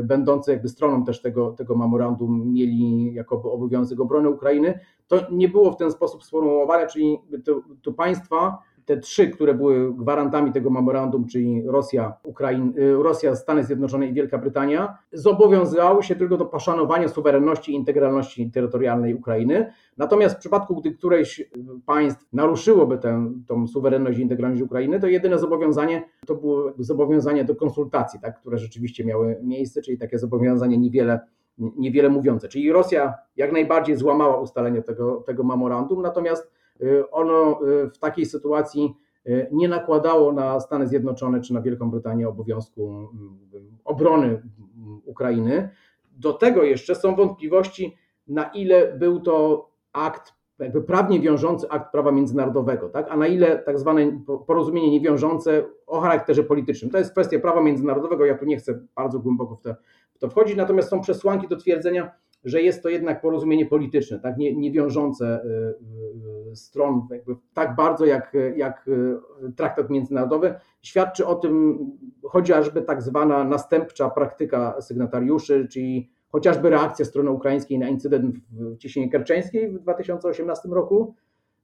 będący 0.02 0.50
jakby 0.50 0.68
stroną 0.68 1.04
też 1.04 1.22
tego, 1.22 1.52
tego 1.52 1.76
memorandum 1.76 2.52
mieli 2.52 3.14
jakoby 3.14 3.50
obowiązek 3.50 4.00
obrony 4.00 4.28
Ukrainy, 4.30 4.80
to 5.06 5.26
nie 5.30 5.48
było 5.48 5.72
w 5.72 5.76
ten 5.76 5.92
sposób 5.92 6.24
sformułowane, 6.24 6.86
czyli 6.86 7.18
to, 7.44 7.62
to 7.82 7.92
państwa 7.92 8.58
te 8.86 8.96
trzy, 8.96 9.28
które 9.28 9.54
były 9.54 9.94
gwarantami 9.94 10.52
tego 10.52 10.70
memorandum, 10.70 11.26
czyli 11.26 11.62
Rosja, 11.66 12.14
Ukrain, 12.24 12.72
y, 12.78 13.02
Rosja, 13.02 13.36
Stany 13.36 13.64
Zjednoczone 13.64 14.06
i 14.06 14.12
Wielka 14.12 14.38
Brytania, 14.38 14.98
zobowiązywały 15.12 16.02
się 16.02 16.16
tylko 16.16 16.36
do 16.36 16.44
poszanowania 16.44 17.08
suwerenności 17.08 17.72
i 17.72 17.74
integralności 17.74 18.50
terytorialnej 18.50 19.14
Ukrainy. 19.14 19.72
Natomiast 19.96 20.36
w 20.36 20.38
przypadku, 20.38 20.76
gdy 20.76 20.92
któreś 20.92 21.50
państw 21.86 22.32
naruszyłoby 22.32 22.98
tę 22.98 23.32
tą 23.46 23.66
suwerenność 23.66 24.18
i 24.18 24.22
integralność 24.22 24.62
Ukrainy, 24.62 25.00
to 25.00 25.06
jedyne 25.06 25.38
zobowiązanie 25.38 26.02
to 26.26 26.34
było 26.34 26.72
zobowiązanie 26.78 27.44
do 27.44 27.56
konsultacji, 27.56 28.20
tak, 28.20 28.40
które 28.40 28.58
rzeczywiście 28.58 29.04
miały 29.04 29.38
miejsce, 29.42 29.82
czyli 29.82 29.98
takie 29.98 30.18
zobowiązanie 30.18 30.78
niewiele 30.78 31.20
niewiele 31.58 32.08
mówiące. 32.08 32.48
Czyli 32.48 32.72
Rosja 32.72 33.14
jak 33.36 33.52
najbardziej 33.52 33.96
złamała 33.96 34.36
ustalenie 34.40 34.82
tego, 34.82 35.16
tego 35.26 35.44
memorandum, 35.44 36.02
natomiast 36.02 36.55
ono 37.10 37.60
y, 37.84 37.90
w 37.90 37.98
takiej 37.98 38.26
sytuacji 38.26 38.94
y, 39.26 39.48
nie 39.52 39.68
nakładało 39.68 40.32
na 40.32 40.60
Stany 40.60 40.86
Zjednoczone 40.86 41.40
czy 41.40 41.54
na 41.54 41.60
Wielką 41.60 41.90
Brytanię 41.90 42.28
obowiązku 42.28 43.08
mm, 43.12 43.38
obrony 43.84 44.26
mm, 44.26 45.00
Ukrainy. 45.04 45.70
Do 46.12 46.32
tego 46.32 46.62
jeszcze 46.62 46.94
są 46.94 47.16
wątpliwości, 47.16 47.96
na 48.28 48.44
ile 48.44 48.92
był 48.92 49.20
to 49.20 49.68
akt, 49.92 50.34
jakby 50.58 50.82
prawnie 50.82 51.20
wiążący 51.20 51.70
akt 51.70 51.92
prawa 51.92 52.12
międzynarodowego, 52.12 52.88
tak? 52.88 53.06
a 53.10 53.16
na 53.16 53.26
ile 53.26 53.58
tak 53.58 53.78
zwane 53.78 54.20
porozumienie 54.46 54.90
niewiążące 54.90 55.64
o 55.86 56.00
charakterze 56.00 56.42
politycznym. 56.42 56.90
To 56.90 56.98
jest 56.98 57.12
kwestia 57.12 57.38
prawa 57.38 57.62
międzynarodowego, 57.62 58.24
ja 58.24 58.38
tu 58.38 58.44
nie 58.44 58.56
chcę 58.56 58.80
bardzo 58.96 59.18
głęboko 59.18 59.56
w 59.56 59.62
w 60.16 60.18
to 60.18 60.28
wchodzić, 60.28 60.56
natomiast 60.56 60.88
są 60.88 61.00
przesłanki 61.00 61.48
do 61.48 61.56
twierdzenia, 61.56 62.10
że 62.46 62.62
jest 62.62 62.82
to 62.82 62.88
jednak 62.88 63.20
porozumienie 63.20 63.66
polityczne, 63.66 64.20
tak? 64.20 64.36
nie, 64.36 64.56
nie 64.56 64.72
wiążące 64.72 65.40
stron 66.54 67.02
jakby 67.10 67.36
tak 67.54 67.76
bardzo 67.76 68.04
jak, 68.04 68.36
jak 68.56 68.90
traktat 69.56 69.90
międzynarodowy. 69.90 70.54
Świadczy 70.82 71.26
o 71.26 71.34
tym 71.34 71.78
chociażby 72.22 72.82
tak 72.82 73.02
zwana 73.02 73.44
następcza 73.44 74.10
praktyka 74.10 74.80
sygnatariuszy, 74.80 75.68
czyli 75.70 76.10
chociażby 76.28 76.70
reakcja 76.70 77.04
strony 77.04 77.30
ukraińskiej 77.30 77.78
na 77.78 77.88
incydent 77.88 78.36
w 78.50 78.76
Cieśninie 78.78 79.10
Kerczeńskiej 79.10 79.72
w 79.72 79.78
2018 79.78 80.68
roku, 80.68 81.14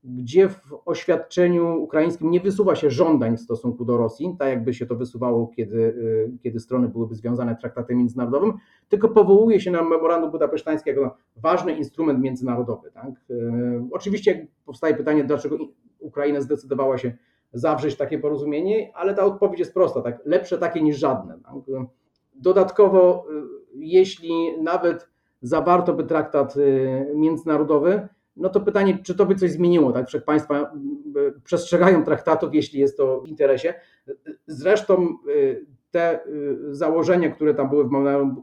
gdzie 0.05 0.49
w 0.49 0.61
oświadczeniu 0.85 1.83
ukraińskim 1.83 2.31
nie 2.31 2.41
wysuwa 2.41 2.75
się 2.75 2.91
żądań 2.91 3.37
w 3.37 3.41
stosunku 3.41 3.85
do 3.85 3.97
Rosji, 3.97 4.37
tak 4.39 4.49
jakby 4.49 4.75
się 4.75 4.87
to 4.87 4.97
wysuwało, 4.97 5.47
kiedy, 5.47 5.79
y, 5.79 6.39
kiedy 6.43 6.61
strony 6.61 6.89
byłyby 6.89 7.15
związane 7.15 7.57
traktatem 7.57 7.99
międzynarodowym, 7.99 8.53
tylko 8.89 9.09
powołuje 9.09 9.61
się 9.61 9.71
na 9.71 9.83
memorandum 9.83 10.31
budapesztańskie 10.31 10.91
jako 10.91 11.17
ważny 11.37 11.73
instrument 11.73 12.21
międzynarodowy. 12.21 12.91
Tak? 12.91 13.11
Y, 13.31 13.83
oczywiście 13.93 14.47
powstaje 14.65 14.95
pytanie, 14.95 15.25
dlaczego 15.25 15.59
Ukraina 15.99 16.41
zdecydowała 16.41 16.99
się 16.99 17.13
zawrzeć 17.53 17.97
takie 17.97 18.19
porozumienie, 18.19 18.93
ale 18.95 19.15
ta 19.15 19.25
odpowiedź 19.25 19.61
jest 19.61 19.75
prosta, 19.75 20.03
tak? 20.03 20.19
lepsze 20.25 20.59
takie 20.59 20.83
niż 20.83 20.99
żadne. 20.99 21.39
Tak? 21.45 21.55
Dodatkowo, 22.35 23.27
y, 23.31 23.79
jeśli 23.79 24.63
nawet 24.63 25.09
zawarto 25.43 25.95
by 25.95 26.05
traktat 26.05 26.55
międzynarodowy, 27.15 28.09
no 28.37 28.49
to 28.49 28.61
pytanie, 28.61 28.99
czy 29.03 29.15
to 29.15 29.27
by 29.27 29.35
coś 29.35 29.51
zmieniło, 29.51 29.93
tak? 29.93 30.09
Wszak 30.09 30.25
państwa 30.25 30.61
e, 30.61 30.71
przestrzegają 31.45 32.05
traktatów, 32.05 32.55
jeśli 32.55 32.81
jest 32.81 32.97
to 32.97 33.21
w 33.21 33.29
interesie. 33.29 33.75
Zresztą 34.47 35.03
e, 35.03 35.13
te 35.91 36.25
e, 36.25 36.29
założenia, 36.71 37.31
które 37.31 37.55
tam 37.55 37.71
były 37.71 37.85
w 37.85 37.91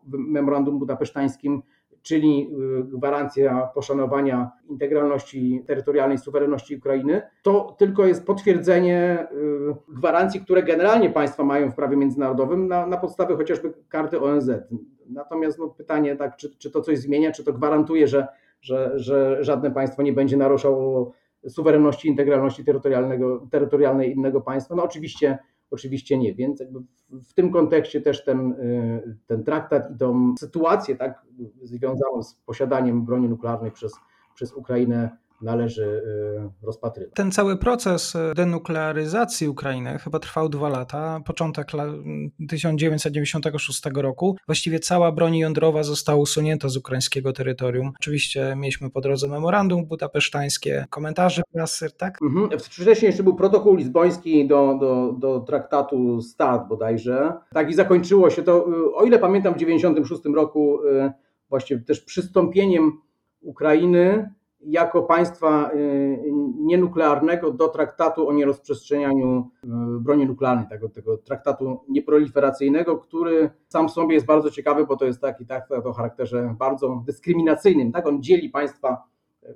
memorandum 0.08 0.79
budapesztańskim, 0.79 1.62
czyli 2.01 2.50
gwarancja 2.84 3.69
poszanowania 3.75 4.51
integralności 4.69 5.63
terytorialnej, 5.67 6.17
suwerenności 6.17 6.75
Ukrainy, 6.75 7.22
to 7.43 7.75
tylko 7.79 8.05
jest 8.05 8.25
potwierdzenie 8.25 9.27
gwarancji, 9.89 10.41
które 10.41 10.63
generalnie 10.63 11.10
państwa 11.10 11.43
mają 11.43 11.72
w 11.72 11.75
prawie 11.75 11.98
międzynarodowym 11.98 12.67
na, 12.67 12.88
na 12.88 12.98
podstawie 12.98 13.36
chociażby 13.36 13.74
karty 13.89 14.22
ONZ. 14.22 14.51
Natomiast 15.10 15.60
no, 15.60 15.67
pytanie, 15.67 16.15
tak, 16.15 16.36
czy, 16.38 16.58
czy 16.58 16.72
to 16.72 16.81
coś 16.81 17.00
zmienia, 17.00 17.31
czy 17.31 17.43
to 17.43 17.53
gwarantuje, 17.53 18.08
że 18.08 18.27
że, 18.62 19.00
że 19.00 19.44
żadne 19.44 19.72
państwo 19.72 20.01
nie 20.01 20.13
będzie 20.13 20.38
naruszało 20.38 21.12
suwerenności, 21.48 22.08
integralności 22.08 22.63
terytorialnego, 22.63 23.48
terytorialnej 23.51 24.12
innego 24.12 24.42
państwa. 24.42 24.75
No 24.75 24.84
oczywiście, 24.84 25.38
oczywiście 25.72 26.18
nie, 26.18 26.34
więc 26.36 26.63
w 27.10 27.34
tym 27.34 27.51
kontekście 27.51 28.01
też 28.01 28.24
ten, 28.24 28.51
y, 28.51 29.18
ten 29.28 29.44
traktat 29.44 29.92
i 29.92 29.98
tą 29.98 30.36
sytuację 30.39 30.96
tak, 30.96 31.25
związaną 31.63 32.24
z 32.24 32.36
posiadaniem 32.36 33.06
broni 33.06 33.30
nuklearnej 33.30 33.72
przez, 33.72 33.94
przez 34.36 34.54
Ukrainę 34.54 35.18
należy 35.41 35.84
y, 36.62 36.65
rozpatrywać. 36.65 37.13
Ten 37.15 37.31
cały 37.31 37.58
proces 37.58 38.15
y, 38.15 38.34
denuklearyzacji 38.36 39.48
Ukrainy 39.48 39.98
chyba 40.00 40.19
trwał 40.19 40.50
dwa 40.50 40.69
lata. 40.69 41.22
Początek 41.25 41.67
1996 42.50 43.81
roku. 43.96 44.38
Właściwie 44.46 44.79
cała 44.79 45.12
broń 45.12 45.38
jądrowa 45.38 45.84
została 45.84 46.19
usunięta 46.19 46.69
z 46.69 46.77
ukraińskiego 46.77 47.34
terytorium. 47.34 47.91
Oczywiście 48.00 48.53
mieliśmy 48.58 48.89
po 48.89 49.01
drodze 49.01 49.27
memorandum 49.27 49.86
budapesztańskie, 49.86 50.86
komentarze 50.89 51.41
prasy, 51.53 51.89
tak? 51.98 52.17
Mhm. 52.22 52.60
Wcześniej 52.60 53.08
jeszcze 53.08 53.24
był 53.24 53.36
protokół 53.36 53.75
lizboński 53.75 54.48
do, 54.48 54.77
do, 54.79 55.15
do 55.19 55.39
traktatu 55.39 56.22
START 56.22 56.67
bodajże. 56.67 57.34
Tak 57.53 57.69
i 57.69 57.74
zakończyło 57.74 58.29
się 58.29 58.43
to, 58.43 58.69
y, 58.69 58.96
o 58.96 59.03
ile 59.03 59.19
pamiętam, 59.19 59.53
w 59.53 59.58
1996 59.58 60.36
roku 60.36 60.79
właściwie 61.50 61.81
też 61.81 62.01
przystąpieniem 62.01 63.01
Ukrainy 63.41 64.29
jako 64.62 65.04
państwa 65.04 65.72
y, 65.74 66.32
nienuklearnego 66.60 67.51
do 67.51 67.68
traktatu 67.68 68.28
o 68.28 68.34
nierozprzestrzenianiu 68.34 69.51
y, 69.63 69.68
broni 70.00 70.25
nuklearnej, 70.25 70.68
tego, 70.68 70.89
tego 70.89 71.18
traktatu 71.18 71.80
nieproliferacyjnego, 71.89 72.98
który 72.98 73.50
sam 73.68 73.88
w 73.89 73.92
sobie 73.92 74.13
jest 74.13 74.25
bardzo 74.25 74.51
ciekawy, 74.51 74.86
bo 74.86 74.98
to 74.98 75.06
jest 75.06 75.22
taki 75.22 75.46
traktat 75.46 75.86
o 75.86 75.94
charakterze 75.94 76.56
bardzo 76.60 77.04
dyskryminacyjnym. 77.06 77.92
Tak? 77.92 78.08
On 78.08 78.24
dzieli 78.24 78.50
państwa, 78.50 79.04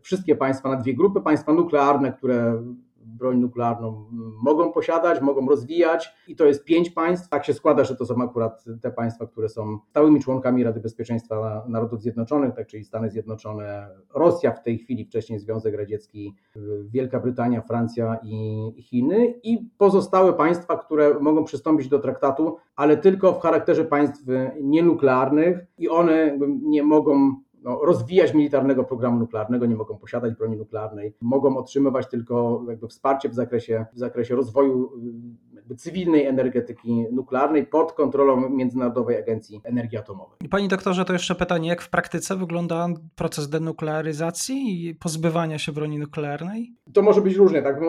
wszystkie 0.02 0.36
państwa 0.36 0.70
na 0.70 0.76
dwie 0.76 0.94
grupy, 0.94 1.22
państwa 1.22 1.54
nuklearne, 1.54 2.14
które 2.14 2.64
broń 3.24 3.38
nuklearną 3.38 4.06
mogą 4.44 4.72
posiadać, 4.72 5.22
mogą 5.22 5.48
rozwijać 5.48 6.14
i 6.28 6.36
to 6.36 6.46
jest 6.46 6.64
pięć 6.64 6.90
państw. 6.90 7.30
Tak 7.30 7.46
się 7.46 7.54
składa, 7.54 7.84
że 7.84 7.96
to 7.96 8.06
są 8.06 8.24
akurat 8.24 8.64
te 8.82 8.92
państwa, 8.92 9.28
które 9.28 9.50
są 9.50 9.80
stałymi 9.90 10.20
członkami 10.20 10.64
Rady 10.64 10.80
Bezpieczeństwa 10.80 11.66
Narodów 11.68 12.02
Zjednoczonych, 12.02 12.54
tak 12.56 12.68
czyli 12.68 12.84
Stany 12.84 13.10
Zjednoczone, 13.10 13.90
Rosja 14.14 14.52
w 14.52 14.64
tej 14.64 14.78
chwili, 14.78 15.06
wcześniej 15.06 15.40
Związek 15.40 15.76
Radziecki, 15.76 16.36
Wielka 16.86 17.20
Brytania, 17.20 17.62
Francja 17.62 18.20
i 18.24 18.72
Chiny 18.82 19.40
i 19.44 19.70
pozostałe 19.78 20.34
państwa, 20.34 20.78
które 20.78 21.20
mogą 21.20 21.44
przystąpić 21.44 21.88
do 21.88 22.00
traktatu, 22.00 22.58
ale 22.76 22.98
tylko 22.98 23.34
w 23.34 23.42
charakterze 23.42 23.86
państw 23.86 24.24
nienuklearnych 24.62 25.66
i 25.78 25.90
one 25.90 26.40
nie 26.62 26.84
mogą 26.84 27.36
no, 27.64 27.80
rozwijać 27.86 28.34
militarnego 28.34 28.84
programu 28.84 29.20
nuklearnego, 29.20 29.66
nie 29.66 29.76
mogą 29.76 29.98
posiadać 29.98 30.34
broni 30.34 30.58
nuklearnej, 30.58 31.14
mogą 31.22 31.58
otrzymywać 31.58 32.08
tylko 32.08 32.64
jakby 32.70 32.88
wsparcie 32.88 33.30
w 33.30 33.34
zakresie, 33.34 33.86
w 33.94 34.00
zakresie 34.00 34.36
rozwoju 34.36 34.92
cywilnej 35.78 36.26
energetyki 36.26 37.06
nuklearnej 37.12 37.66
pod 37.66 37.94
kontrolą 37.94 38.50
Międzynarodowej 38.50 39.18
Agencji 39.18 39.62
Energii 39.64 39.98
Atomowej. 39.98 40.38
Panie 40.50 40.68
doktorze, 40.68 41.06
to 41.06 41.14
jeszcze 41.14 41.36
pytanie, 41.36 41.70
jak 41.70 41.82
w 41.82 41.90
praktyce 41.90 42.36
wygląda 42.36 42.88
proces 43.16 43.50
denuklearyzacji 43.50 44.88
i 44.88 44.96
pozbywania 44.96 45.60
się 45.60 45.72
broni 45.72 46.00
nuklearnej? 46.00 46.74
To 46.94 47.02
może 47.02 47.22
być 47.22 47.36
różnie, 47.36 47.62
tak? 47.62 47.80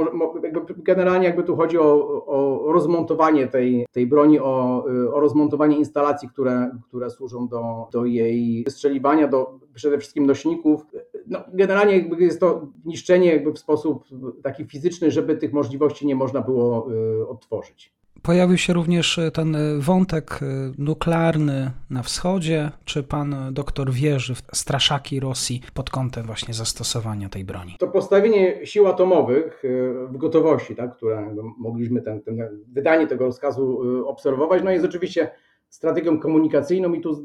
generalnie 0.76 1.26
jakby 1.26 1.42
tu 1.42 1.56
chodzi 1.56 1.78
o, 1.78 2.24
o 2.26 2.72
rozmontowanie 2.72 3.48
tej, 3.48 3.86
tej 3.92 4.06
broni, 4.06 4.40
o, 4.40 4.84
o 5.12 5.20
rozmontowanie 5.20 5.76
instalacji, 5.76 6.28
które, 6.28 6.70
które 6.88 7.10
służą 7.10 7.48
do, 7.48 7.88
do 7.92 8.04
jej 8.04 8.64
wystrzeliwania, 8.64 9.28
do 9.28 9.58
przede 9.74 9.98
wszystkim 9.98 10.26
nośników. 10.26 10.86
No, 11.26 11.44
generalnie 11.52 11.98
jakby 11.98 12.24
jest 12.24 12.40
to 12.40 12.66
niszczenie 12.84 13.32
jakby 13.32 13.52
w 13.52 13.58
sposób 13.58 14.04
taki 14.42 14.64
fizyczny, 14.64 15.10
żeby 15.10 15.36
tych 15.36 15.52
możliwości 15.52 16.06
nie 16.06 16.16
można 16.16 16.40
było 16.40 16.92
y, 16.92 17.28
odtworzyć. 17.28 17.94
Pojawił 18.22 18.58
się 18.58 18.72
również 18.72 19.20
ten 19.32 19.56
wątek 19.78 20.42
y, 20.42 20.46
nuklearny 20.78 21.70
na 21.90 22.02
wschodzie. 22.02 22.70
Czy 22.84 23.02
pan 23.02 23.36
doktor 23.52 23.92
wierzy 23.92 24.34
w 24.34 24.42
straszaki 24.52 25.20
Rosji 25.20 25.62
pod 25.74 25.90
kątem 25.90 26.26
właśnie 26.26 26.54
zastosowania 26.54 27.28
tej 27.28 27.44
broni? 27.44 27.76
To 27.78 27.88
postawienie 27.88 28.66
sił 28.66 28.86
atomowych 28.86 29.64
y, 29.64 29.94
w 30.08 30.16
gotowości, 30.16 30.76
tak, 30.76 30.96
które 30.96 31.34
mogliśmy 31.58 32.02
ten, 32.02 32.22
ten 32.22 32.38
wydanie 32.72 33.06
tego 33.06 33.24
rozkazu 33.24 33.80
obserwować, 34.06 34.62
no 34.64 34.70
jest 34.70 34.84
oczywiście 34.84 35.30
strategią 35.74 36.18
komunikacyjną 36.18 36.92
i 36.92 37.00
tu 37.00 37.22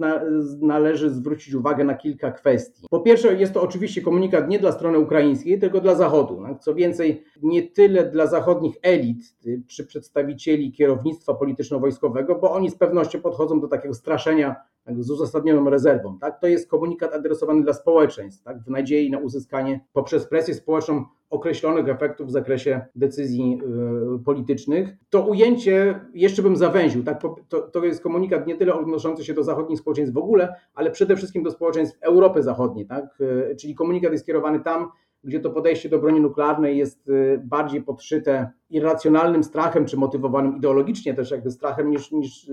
należy 0.61 1.09
zwrócić 1.09 1.53
uwagę 1.53 1.83
na 1.83 1.93
kilka 1.93 2.31
kwestii. 2.31 2.87
Po 2.89 2.99
pierwsze, 2.99 3.35
jest 3.35 3.53
to 3.53 3.61
oczywiście 3.61 4.01
komunikat 4.01 4.49
nie 4.49 4.59
dla 4.59 4.71
strony 4.71 4.99
ukraińskiej, 4.99 5.59
tylko 5.59 5.81
dla 5.81 5.95
Zachodu. 5.95 6.43
Co 6.61 6.75
więcej, 6.75 7.23
nie 7.43 7.63
tyle 7.63 8.11
dla 8.11 8.27
zachodnich 8.27 8.75
elit 8.81 9.35
y, 9.45 9.61
czy 9.67 9.85
przedstawicieli 9.85 10.71
kierownictwa 10.71 11.33
polityczno-wojskowego, 11.33 12.35
bo 12.35 12.51
oni 12.51 12.69
z 12.69 12.75
pewnością 12.75 13.21
podchodzą 13.21 13.59
do 13.59 13.67
takiego 13.67 13.93
straszenia 13.93 14.55
tak, 14.85 15.03
z 15.03 15.11
uzasadnioną 15.11 15.69
rezerwą. 15.69 16.19
Tak? 16.19 16.39
To 16.39 16.47
jest 16.47 16.69
komunikat 16.69 17.13
adresowany 17.13 17.63
dla 17.63 17.73
społeczeństw, 17.73 18.43
tak? 18.43 18.63
w 18.63 18.69
nadziei 18.69 19.11
na 19.11 19.19
uzyskanie 19.19 19.79
poprzez 19.93 20.27
presję 20.27 20.53
społeczną 20.53 21.05
określonych 21.29 21.89
efektów 21.89 22.27
w 22.27 22.31
zakresie 22.31 22.81
decyzji 22.95 23.61
y, 24.15 24.23
politycznych. 24.23 24.95
To 25.09 25.21
ujęcie 25.21 25.99
jeszcze 26.13 26.41
bym 26.41 26.55
zawęził. 26.55 27.03
Tak? 27.03 27.21
To, 27.49 27.61
to 27.61 27.85
jest 27.85 28.03
komunikat 28.03 28.47
nie 28.47 28.55
tyle 28.55 28.73
odnoszący 28.73 29.25
się 29.25 29.33
do 29.33 29.43
zachodnich 29.43 29.79
społeczeństw 29.79 30.13
w 30.13 30.17
ogóle, 30.17 30.55
ale 30.73 30.91
przede 30.91 31.15
wszystkim 31.15 31.43
do 31.43 31.51
społeczeństw 31.51 31.97
Europy 32.01 32.43
Zachodniej. 32.43 32.85
Tak? 32.85 33.21
Y, 33.21 33.55
czyli 33.55 33.75
komunikat 33.75 34.11
jest 34.11 34.23
skierowany 34.23 34.59
tam, 34.59 34.91
gdzie 35.23 35.39
to 35.39 35.49
podejście 35.49 35.89
do 35.89 35.99
broni 35.99 36.19
nuklearnej 36.19 36.77
jest 36.77 37.09
y, 37.09 37.41
bardziej 37.43 37.81
podszyte 37.83 38.51
irracjonalnym 38.69 39.43
strachem, 39.43 39.85
czy 39.85 39.97
motywowanym 39.97 40.57
ideologicznie 40.57 41.13
też 41.13 41.31
jakby 41.31 41.51
strachem, 41.51 41.91
niż, 41.91 42.11
niż, 42.11 42.51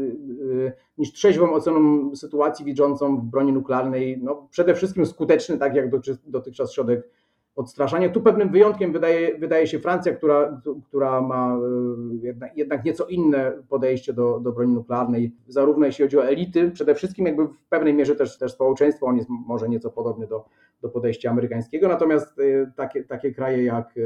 niż 0.98 1.12
trzeźwą 1.12 1.52
oceną 1.52 2.10
sytuacji 2.16 2.64
widzącą 2.64 3.16
w 3.16 3.24
broni 3.24 3.52
nuklearnej, 3.52 4.20
no 4.22 4.48
przede 4.50 4.74
wszystkim 4.74 5.06
skuteczny, 5.06 5.58
tak 5.58 5.74
jak 5.74 5.90
dotychczas 6.26 6.72
środek 6.72 7.08
odstraszania. 7.56 8.08
Tu 8.08 8.20
pewnym 8.20 8.50
wyjątkiem 8.50 8.92
wydaje, 8.92 9.38
wydaje 9.38 9.66
się 9.66 9.78
Francja, 9.78 10.12
która, 10.12 10.62
która 10.88 11.20
ma 11.20 11.56
e, 11.56 12.16
jednak, 12.22 12.56
jednak 12.56 12.84
nieco 12.84 13.06
inne 13.06 13.52
podejście 13.68 14.12
do, 14.12 14.40
do 14.40 14.52
broni 14.52 14.72
nuklearnej, 14.72 15.32
zarówno 15.48 15.86
jeśli 15.86 16.04
chodzi 16.04 16.18
o 16.18 16.26
elity, 16.26 16.70
przede 16.70 16.94
wszystkim 16.94 17.26
jakby 17.26 17.46
w 17.46 17.66
pewnej 17.68 17.94
mierze 17.94 18.16
też, 18.16 18.38
też 18.38 18.52
społeczeństwo, 18.52 19.06
on 19.06 19.16
jest 19.16 19.28
może 19.28 19.68
nieco 19.68 19.90
podobny 19.90 20.26
do, 20.26 20.44
do 20.82 20.88
podejścia 20.88 21.30
amerykańskiego, 21.30 21.88
natomiast 21.88 22.38
e, 22.38 22.72
takie, 22.76 23.04
takie 23.04 23.32
kraje 23.32 23.64
jak 23.64 23.86
e, 23.96 24.00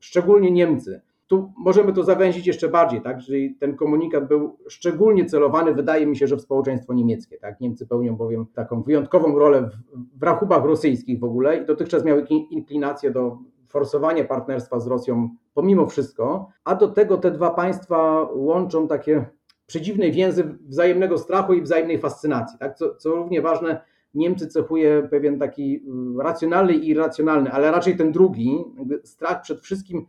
szczególnie 0.00 0.50
Niemcy, 0.50 1.00
tu 1.28 1.52
możemy 1.56 1.92
to 1.92 2.04
zawęzić 2.04 2.46
jeszcze 2.46 2.68
bardziej, 2.68 3.02
tak? 3.02 3.18
Czyli 3.18 3.54
ten 3.54 3.76
komunikat 3.76 4.28
był 4.28 4.58
szczególnie 4.68 5.26
celowany, 5.26 5.74
wydaje 5.74 6.06
mi 6.06 6.16
się, 6.16 6.26
że 6.26 6.36
w 6.36 6.40
społeczeństwo 6.40 6.94
niemieckie. 6.94 7.38
Tak? 7.38 7.60
Niemcy 7.60 7.86
pełnią 7.86 8.16
bowiem 8.16 8.46
taką 8.54 8.82
wyjątkową 8.82 9.38
rolę 9.38 9.62
w, 9.62 10.18
w 10.18 10.22
rachubach 10.22 10.64
rosyjskich 10.64 11.20
w 11.20 11.24
ogóle 11.24 11.62
i 11.62 11.66
dotychczas 11.66 12.04
miały 12.04 12.22
inklinację 12.50 13.10
do 13.10 13.38
forsowania 13.66 14.24
partnerstwa 14.24 14.80
z 14.80 14.86
Rosją 14.86 15.28
pomimo 15.54 15.86
wszystko, 15.86 16.48
a 16.64 16.74
do 16.74 16.88
tego 16.88 17.16
te 17.16 17.30
dwa 17.30 17.50
państwa 17.50 18.28
łączą 18.34 18.88
takie 18.88 19.24
przedziwne 19.66 20.10
więzy 20.10 20.58
wzajemnego 20.68 21.18
strachu 21.18 21.54
i 21.54 21.62
wzajemnej 21.62 21.98
fascynacji. 21.98 22.58
Tak? 22.58 22.76
Co, 22.76 22.94
co 22.94 23.10
równie 23.10 23.42
ważne, 23.42 23.80
Niemcy 24.14 24.48
cechuje 24.48 25.08
pewien 25.10 25.38
taki 25.38 25.82
racjonalny 26.18 26.72
i 26.72 26.88
irracjonalny, 26.88 27.52
ale 27.52 27.70
raczej 27.70 27.96
ten 27.96 28.12
drugi, 28.12 28.64
strach 29.04 29.42
przed 29.42 29.60
wszystkim, 29.60 30.06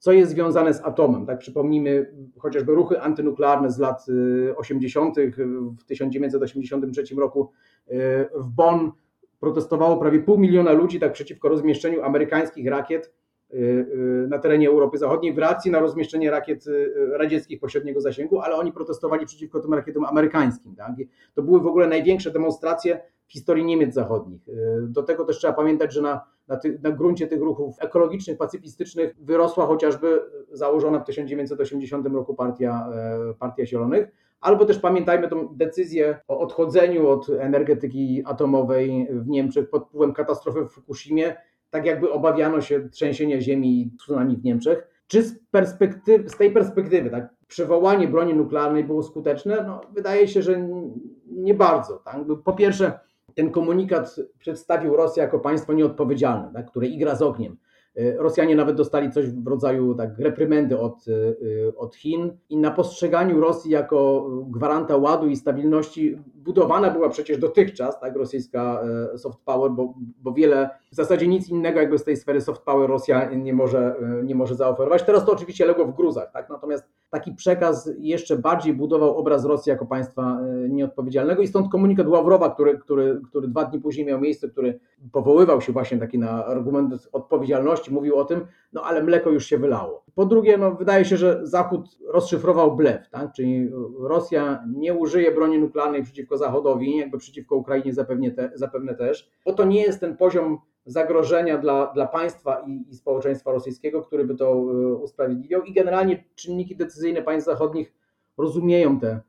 co 0.00 0.12
jest 0.12 0.30
związane 0.30 0.74
z 0.74 0.84
atomem. 0.84 1.26
Tak 1.26 1.38
przypomnijmy 1.38 2.14
chociażby 2.38 2.74
ruchy 2.74 3.00
antynuklearne 3.00 3.70
z 3.70 3.78
lat 3.78 4.06
80. 4.56 5.16
w 5.78 5.84
1983 5.84 7.14
roku 7.14 7.50
w 8.34 8.48
Bonn 8.48 8.90
protestowało 9.40 9.96
prawie 9.96 10.20
pół 10.20 10.38
miliona 10.38 10.72
ludzi 10.72 11.00
tak 11.00 11.12
przeciwko 11.12 11.48
rozmieszczeniu 11.48 12.02
amerykańskich 12.02 12.68
rakiet 12.68 13.12
y, 13.54 13.56
y, 13.56 14.26
na 14.28 14.38
terenie 14.38 14.68
Europy 14.68 14.98
Zachodniej 14.98 15.34
w 15.34 15.38
reakcji 15.38 15.70
na 15.70 15.78
rozmieszczenie 15.78 16.30
rakiet 16.30 16.66
y, 16.66 16.92
radzieckich 17.12 17.60
pośredniego 17.60 18.00
zasięgu, 18.00 18.40
ale 18.40 18.56
oni 18.56 18.72
protestowali 18.72 19.26
przeciwko 19.26 19.60
tym 19.60 19.74
rakietom 19.74 20.04
amerykańskim. 20.04 20.76
Tak? 20.76 20.92
To 21.34 21.42
były 21.42 21.60
w 21.60 21.66
ogóle 21.66 21.86
największe 21.86 22.30
demonstracje 22.30 23.00
w 23.26 23.32
historii 23.32 23.64
Niemiec 23.64 23.94
zachodnich. 23.94 24.42
Do 24.82 25.02
tego 25.02 25.24
też 25.24 25.38
trzeba 25.38 25.52
pamiętać, 25.52 25.92
że 25.92 26.02
na, 26.02 26.20
na, 26.50 26.56
ty, 26.56 26.78
na 26.82 26.90
gruncie 26.90 27.26
tych 27.26 27.40
ruchów 27.40 27.76
ekologicznych, 27.80 28.38
pacyfistycznych 28.38 29.16
wyrosła 29.20 29.66
chociażby 29.66 30.20
założona 30.52 31.00
w 31.00 31.04
1980 31.04 32.06
roku 32.06 32.34
partia, 32.34 32.88
e, 32.92 33.34
partia 33.38 33.66
Zielonych 33.66 34.08
Albo 34.40 34.64
też 34.64 34.78
pamiętajmy 34.78 35.28
tą 35.28 35.48
decyzję 35.48 36.18
o 36.28 36.40
odchodzeniu 36.40 37.08
od 37.08 37.28
energetyki 37.28 38.22
atomowej 38.24 39.08
w 39.10 39.28
Niemczech 39.28 39.70
pod 39.70 39.86
wpływem 39.86 40.12
katastrofy 40.12 40.64
w 40.64 40.70
Fukushimie, 40.70 41.36
tak 41.70 41.86
jakby 41.86 42.12
obawiano 42.12 42.60
się 42.60 42.88
trzęsienia 42.88 43.40
ziemi 43.40 43.80
i 43.80 43.96
tsunami 43.96 44.36
w 44.36 44.44
Niemczech. 44.44 44.88
Czy 45.06 45.22
z, 45.22 45.38
perspektywy, 45.50 46.28
z 46.28 46.36
tej 46.36 46.50
perspektywy 46.50 47.10
tak, 47.10 47.34
przywołanie 47.46 48.08
broni 48.08 48.34
nuklearnej 48.34 48.84
było 48.84 49.02
skuteczne? 49.02 49.64
No, 49.66 49.80
wydaje 49.92 50.28
się, 50.28 50.42
że 50.42 50.68
nie 51.26 51.54
bardzo. 51.54 51.96
Tak? 51.96 52.16
Po 52.44 52.52
pierwsze, 52.52 53.00
ten 53.34 53.50
komunikat 53.50 54.16
przedstawił 54.38 54.96
Rosję 54.96 55.22
jako 55.22 55.38
państwo 55.38 55.72
nieodpowiedzialne, 55.72 56.50
tak, 56.54 56.70
które 56.70 56.86
igra 56.86 57.16
z 57.16 57.22
ogniem. 57.22 57.56
E, 57.96 58.16
Rosjanie 58.16 58.56
nawet 58.56 58.76
dostali 58.76 59.10
coś 59.10 59.30
w 59.30 59.46
rodzaju 59.46 59.94
tak, 59.94 60.18
reprymendy 60.18 60.78
od, 60.78 61.04
e, 61.08 61.12
e, 61.68 61.76
od 61.76 61.96
Chin 61.96 62.36
i 62.48 62.56
na 62.56 62.70
postrzeganiu 62.70 63.40
Rosji 63.40 63.70
jako 63.70 64.28
gwaranta 64.50 64.96
ładu 64.96 65.26
i 65.26 65.36
stabilności 65.36 66.18
budowana 66.34 66.90
była 66.90 67.08
przecież 67.08 67.38
dotychczas 67.38 68.00
tak, 68.00 68.16
rosyjska 68.16 68.82
soft 69.16 69.38
power, 69.44 69.70
bo, 69.70 69.94
bo 70.22 70.32
wiele, 70.32 70.70
w 70.92 70.94
zasadzie 70.94 71.28
nic 71.28 71.48
innego 71.48 71.80
jakby 71.80 71.98
z 71.98 72.04
tej 72.04 72.16
sfery 72.16 72.40
soft 72.40 72.62
power 72.62 72.90
Rosja 72.90 73.30
nie 73.34 73.52
może, 73.52 73.94
nie 74.24 74.34
może 74.34 74.54
zaoferować. 74.54 75.02
Teraz 75.02 75.24
to 75.24 75.32
oczywiście 75.32 75.66
legło 75.66 75.84
w 75.84 75.96
gruzach, 75.96 76.32
tak? 76.32 76.50
natomiast 76.50 76.84
taki 77.10 77.34
przekaz 77.34 77.90
jeszcze 77.98 78.38
bardziej 78.38 78.74
budował 78.74 79.16
obraz 79.16 79.44
Rosji 79.44 79.70
jako 79.70 79.86
państwa 79.86 80.40
nieodpowiedzialnego 80.68 81.42
i 81.42 81.46
stąd 81.46 81.72
komunikat 81.72 82.08
Ławrowa, 82.08 82.50
który, 82.50 82.78
który, 82.78 83.20
który 83.28 83.48
dwa 83.48 83.64
dni 83.64 83.80
później 83.80 84.06
miał 84.06 84.20
miejsce, 84.20 84.48
który 84.48 84.80
powoływał 85.12 85.60
się 85.60 85.72
właśnie 85.72 85.98
taki 85.98 86.18
na 86.18 86.44
argument 86.46 87.08
odpowiedzialności, 87.12 87.92
mówił 87.92 88.16
o 88.16 88.24
tym, 88.24 88.46
no 88.72 88.82
ale 88.82 89.02
mleko 89.02 89.30
już 89.30 89.46
się 89.46 89.58
wylało. 89.58 90.04
Po 90.14 90.26
drugie, 90.26 90.58
no, 90.58 90.74
wydaje 90.74 91.04
się, 91.04 91.16
że 91.16 91.40
Zachód 91.42 91.98
rozszyfrował 92.08 92.76
blef, 92.76 93.10
tak? 93.10 93.32
czyli 93.32 93.70
Rosja 94.00 94.64
nie 94.76 94.94
użyje 94.94 95.32
broni 95.32 95.58
nuklearnej 95.58 96.02
przeciwko 96.02 96.38
Zachodowi, 96.38 96.96
jakby 96.96 97.18
przeciwko 97.18 97.56
Ukrainie 97.56 97.94
zapewne, 97.94 98.30
te, 98.30 98.50
zapewne 98.54 98.94
też, 98.94 99.30
bo 99.46 99.52
to 99.52 99.64
nie 99.64 99.82
jest 99.82 100.00
ten 100.00 100.16
poziom 100.16 100.58
zagrożenia 100.90 101.58
dla, 101.58 101.92
dla 101.94 102.06
państwa 102.06 102.60
i, 102.66 102.84
i 102.90 102.96
społeczeństwa 102.96 103.52
rosyjskiego, 103.52 104.02
który 104.02 104.24
by 104.24 104.34
to 104.34 104.52
e, 104.52 104.94
usprawiedliwiał 104.94 105.62
i 105.62 105.72
generalnie 105.72 106.24
czynniki 106.34 106.76
decyzyjne 106.76 107.22
państw 107.22 107.46
zachodnich 107.46 107.92
rozumieją 108.38 109.00
te 109.00 109.20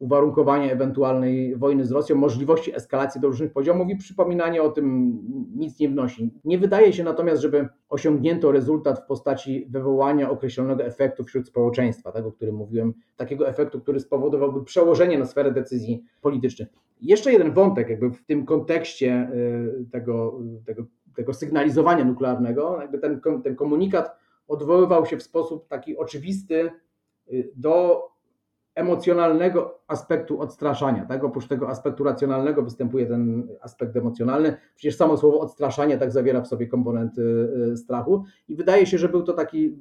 uwarunkowania 0.00 0.72
ewentualnej 0.72 1.56
wojny 1.56 1.84
z 1.84 1.90
Rosją, 1.90 2.16
możliwości 2.16 2.76
eskalacji 2.76 3.20
do 3.20 3.28
różnych 3.28 3.52
poziomów 3.52 3.88
i 3.90 3.96
przypominanie 3.96 4.62
o 4.62 4.68
tym 4.68 5.18
nic 5.56 5.80
nie 5.80 5.88
wnosi. 5.88 6.30
Nie 6.44 6.58
wydaje 6.58 6.92
się 6.92 7.04
natomiast, 7.04 7.42
żeby 7.42 7.68
osiągnięto 7.88 8.52
rezultat 8.52 8.98
w 8.98 9.06
postaci 9.06 9.66
wywołania 9.70 10.30
określonego 10.30 10.84
efektu 10.84 11.24
wśród 11.24 11.48
społeczeństwa, 11.48 12.12
tego, 12.12 12.28
o 12.28 12.32
którym 12.32 12.54
mówiłem, 12.54 12.94
takiego 13.16 13.48
efektu, 13.48 13.80
który 13.80 14.00
spowodowałby 14.00 14.64
przełożenie 14.64 15.18
na 15.18 15.26
sferę 15.26 15.52
decyzji 15.52 16.02
politycznych. 16.20 16.68
Jeszcze 17.02 17.32
jeden 17.32 17.52
wątek, 17.52 17.88
jakby 17.88 18.10
w 18.10 18.24
tym 18.24 18.46
kontekście 18.46 19.30
y, 19.34 19.86
tego, 19.92 20.40
tego, 20.66 20.82
tego 21.14 21.34
sygnalizowania 21.34 22.04
nuklearnego, 22.04 22.78
jakby 22.80 22.98
ten, 22.98 23.20
ten 23.42 23.56
komunikat 23.56 24.16
odwoływał 24.48 25.06
się 25.06 25.16
w 25.16 25.22
sposób 25.22 25.68
taki 25.68 25.96
oczywisty 25.96 26.70
y, 27.32 27.52
do 27.56 28.02
emocjonalnego 28.74 29.80
aspektu 29.88 30.40
odstraszania. 30.40 31.04
Tak? 31.06 31.24
Oprócz 31.24 31.48
tego 31.48 31.68
aspektu 31.68 32.04
racjonalnego 32.04 32.62
występuje 32.62 33.06
ten 33.06 33.48
aspekt 33.60 33.96
emocjonalny. 33.96 34.56
Przecież 34.76 34.96
samo 34.96 35.16
słowo 35.16 35.40
odstraszanie 35.40 35.98
tak 35.98 36.12
zawiera 36.12 36.40
w 36.40 36.46
sobie 36.46 36.66
komponenty 36.66 37.22
y, 37.72 37.76
strachu 37.76 38.24
i 38.48 38.56
wydaje 38.56 38.86
się, 38.86 38.98
że 38.98 39.08
był 39.08 39.22
to 39.22 39.32
taki 39.32 39.78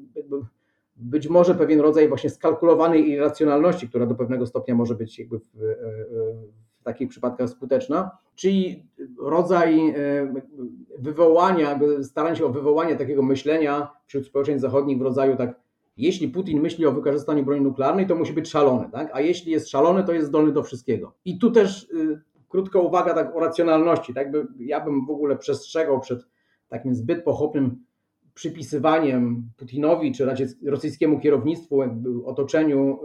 być 1.00 1.28
może 1.28 1.56
pewien 1.56 1.80
rodzaj 1.80 2.08
właśnie 2.08 2.30
skalkulowanej 2.30 3.10
irracjonalności, 3.10 3.90
która 3.90 4.06
do 4.06 4.16
pewnego 4.16 4.46
stopnia 4.46 4.76
może 4.76 4.96
być 4.96 5.20
jakby 5.20 5.40
w, 5.40 5.56
y, 5.56 5.66
y, 5.66 6.69
w 6.80 6.84
takich 6.84 7.10
przypadkach 7.10 7.50
skuteczna, 7.50 8.12
czyli 8.36 8.86
rodzaj 9.20 9.94
wywołania, 11.00 11.80
starań 12.04 12.36
się 12.36 12.46
o 12.46 12.50
wywołanie 12.50 12.96
takiego 12.96 13.22
myślenia 13.22 13.92
wśród 14.06 14.26
społeczeństw 14.26 14.62
zachodnich 14.62 14.98
w 14.98 15.02
rodzaju 15.02 15.36
tak 15.36 15.56
jeśli 16.00 16.28
Putin 16.28 16.62
myśli 16.62 16.86
o 16.86 16.92
wykorzystaniu 16.92 17.46
broni 17.46 17.62
nuklearnej, 17.62 18.08
to 18.08 18.16
musi 18.16 18.34
być 18.34 18.50
szalony, 18.50 18.90
tak? 18.92 19.10
a 19.14 19.22
jeśli 19.22 19.52
jest 19.52 19.70
szalony, 19.70 20.04
to 20.04 20.14
jest 20.14 20.28
zdolny 20.28 20.52
do 20.52 20.64
wszystkiego. 20.64 21.14
I 21.26 21.40
tu 21.40 21.52
też 21.52 21.84
y, 21.84 22.22
krótka 22.50 22.80
uwaga 22.80 23.14
tak, 23.14 23.36
o 23.36 23.40
racjonalności. 23.40 24.14
Tak? 24.14 24.28
Ja 24.60 24.86
bym 24.86 25.06
w 25.06 25.10
ogóle 25.10 25.38
przestrzegał 25.38 26.00
przed 26.00 26.28
takim 26.68 26.96
zbyt 26.96 27.24
pochopnym 27.24 27.84
przypisywaniem 28.34 29.50
Putinowi 29.58 30.12
czy 30.12 30.26
raczej 30.26 30.48
rosyjskiemu 30.66 31.20
kierownictwu, 31.20 31.82
otoczeniu 32.26 33.00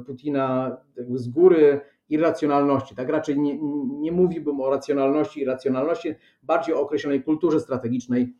y, 0.00 0.04
Putina 0.04 0.76
z 1.14 1.28
góry 1.28 1.80
irracjonalności. 2.08 2.94
Tak 2.94 3.08
raczej 3.08 3.38
nie, 3.40 3.58
nie 4.00 4.12
mówiłbym 4.12 4.60
o 4.60 4.70
racjonalności 4.70 5.40
i 5.40 5.44
racjonalności, 5.44 6.14
bardziej 6.42 6.74
o 6.74 6.80
określonej 6.80 7.22
kulturze 7.22 7.60
strategicznej, 7.60 8.34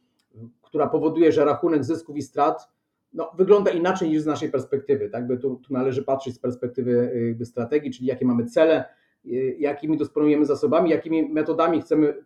która 0.63 0.87
powoduje, 0.87 1.33
że 1.33 1.45
rachunek 1.45 1.85
zysków 1.85 2.17
i 2.17 2.23
strat 2.23 2.69
no, 3.13 3.31
wygląda 3.37 3.71
inaczej 3.71 4.09
niż 4.09 4.23
z 4.23 4.27
naszej 4.27 4.51
perspektywy. 4.51 5.11
Tak? 5.11 5.27
By 5.27 5.39
tu, 5.39 5.57
tu 5.57 5.73
należy 5.73 6.03
patrzeć 6.03 6.35
z 6.35 6.39
perspektywy 6.39 7.13
jakby 7.29 7.45
strategii, 7.45 7.91
czyli 7.93 8.07
jakie 8.07 8.27
mamy 8.27 8.45
cele, 8.45 8.85
y, 9.27 9.57
jakimi 9.59 9.97
dysponujemy 9.97 10.47
zasobami, 10.47 10.91
jakimi 10.91 11.29
metodami 11.29 11.81
chcemy 11.81 12.25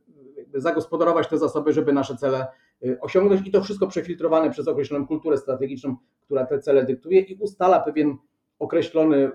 zagospodarować 0.55 1.29
te 1.29 1.38
zasoby, 1.38 1.72
żeby 1.72 1.92
nasze 1.92 2.16
cele 2.16 2.46
y, 2.85 3.01
osiągnąć 3.01 3.48
i 3.48 3.51
to 3.51 3.62
wszystko 3.62 3.87
przefiltrowane 3.87 4.51
przez 4.51 4.68
określoną 4.68 5.07
kulturę 5.07 5.38
strategiczną, 5.38 5.96
która 6.20 6.46
te 6.46 6.59
cele 6.59 6.85
dyktuje 6.85 7.20
i 7.20 7.35
ustala 7.40 7.81
pewien 7.81 8.16
określony 8.59 9.16
y, 9.16 9.31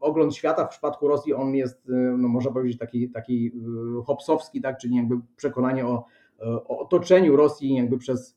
ogląd 0.00 0.34
świata. 0.34 0.66
W 0.66 0.70
przypadku 0.70 1.08
Rosji 1.08 1.34
on 1.34 1.54
jest, 1.54 1.82
no 2.18 2.28
można 2.28 2.50
powiedzieć, 2.50 2.78
taki, 2.78 3.10
taki 3.10 3.52
hopsowski, 4.06 4.60
tak? 4.60 4.78
czyli 4.78 4.96
jakby 4.96 5.14
przekonanie 5.36 5.86
o, 5.86 6.04
o 6.40 6.78
otoczeniu 6.78 7.36
Rosji 7.36 7.74
jakby 7.74 7.98
przez 7.98 8.36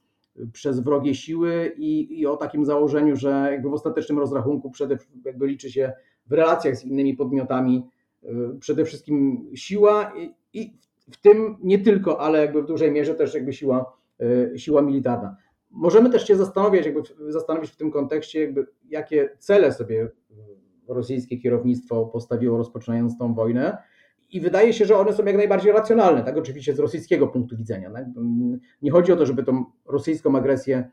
przez 0.53 0.79
wrogie 0.79 1.15
siły 1.15 1.73
i, 1.77 2.19
i 2.19 2.25
o 2.25 2.37
takim 2.37 2.65
założeniu, 2.65 3.15
że 3.15 3.49
jakby 3.51 3.69
w 3.69 3.73
ostatecznym 3.73 4.19
rozrachunku 4.19 4.71
przede, 4.71 4.97
jakby 5.25 5.47
liczy 5.47 5.71
się 5.71 5.93
w 6.27 6.31
relacjach 6.33 6.75
z 6.75 6.85
innymi 6.85 7.15
podmiotami 7.15 7.87
y, 8.23 8.27
przede 8.59 8.85
wszystkim 8.85 9.47
siła 9.55 10.13
i, 10.17 10.33
i 10.53 10.77
w 11.11 11.17
tym 11.17 11.57
nie 11.63 11.79
tylko, 11.79 12.21
ale 12.21 12.39
jakby 12.41 12.61
w 12.61 12.65
dużej 12.65 12.91
mierze 12.91 13.15
też 13.15 13.33
jakby 13.33 13.53
siła, 13.53 13.93
y, 14.21 14.59
siła 14.59 14.81
militarna. 14.81 15.35
Możemy 15.77 16.09
też 16.09 16.27
się 16.27 16.35
zastanowić, 16.35 16.85
jakby 16.85 17.01
zastanowić 17.31 17.71
w 17.71 17.75
tym 17.75 17.91
kontekście, 17.91 18.41
jakby 18.41 18.67
jakie 18.89 19.29
cele 19.39 19.73
sobie 19.73 20.09
rosyjskie 20.87 21.37
kierownictwo 21.37 22.05
postawiło 22.05 22.57
rozpoczynając 22.57 23.17
tą 23.17 23.33
wojnę 23.33 23.77
i 24.31 24.41
wydaje 24.41 24.73
się, 24.73 24.85
że 24.85 24.97
one 24.97 25.13
są 25.13 25.25
jak 25.25 25.37
najbardziej 25.37 25.71
racjonalne, 25.71 26.23
tak 26.23 26.37
oczywiście 26.37 26.73
z 26.73 26.79
rosyjskiego 26.79 27.27
punktu 27.27 27.57
widzenia. 27.57 27.91
Tak? 27.91 28.05
Nie 28.81 28.91
chodzi 28.91 29.11
o 29.11 29.15
to, 29.15 29.25
żeby 29.25 29.43
tą 29.43 29.65
rosyjską 29.85 30.35
agresję 30.35 30.89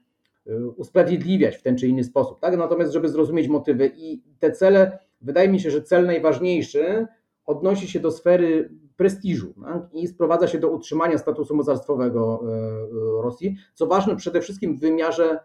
y, 0.46 0.68
usprawiedliwiać 0.70 1.56
w 1.56 1.62
ten 1.62 1.76
czy 1.76 1.86
inny 1.86 2.04
sposób, 2.04 2.40
tak? 2.40 2.56
natomiast 2.56 2.92
żeby 2.92 3.08
zrozumieć 3.08 3.48
motywy 3.48 3.92
i 3.96 4.22
te 4.38 4.50
cele, 4.50 4.98
wydaje 5.20 5.48
mi 5.48 5.60
się, 5.60 5.70
że 5.70 5.82
cel 5.82 6.06
najważniejszy 6.06 7.06
odnosi 7.46 7.88
się 7.88 8.00
do 8.00 8.10
sfery 8.10 8.70
prestiżu 8.96 9.54
tak? 9.62 9.94
i 9.94 10.06
sprowadza 10.06 10.48
się 10.48 10.58
do 10.58 10.70
utrzymania 10.70 11.18
statusu 11.18 11.56
mocarstwowego 11.56 12.42
y, 12.42 13.18
y, 13.18 13.22
Rosji, 13.22 13.56
co 13.74 13.86
ważne 13.86 14.16
przede 14.16 14.40
wszystkim 14.40 14.76
w 14.76 14.80
wymiarze 14.80 15.38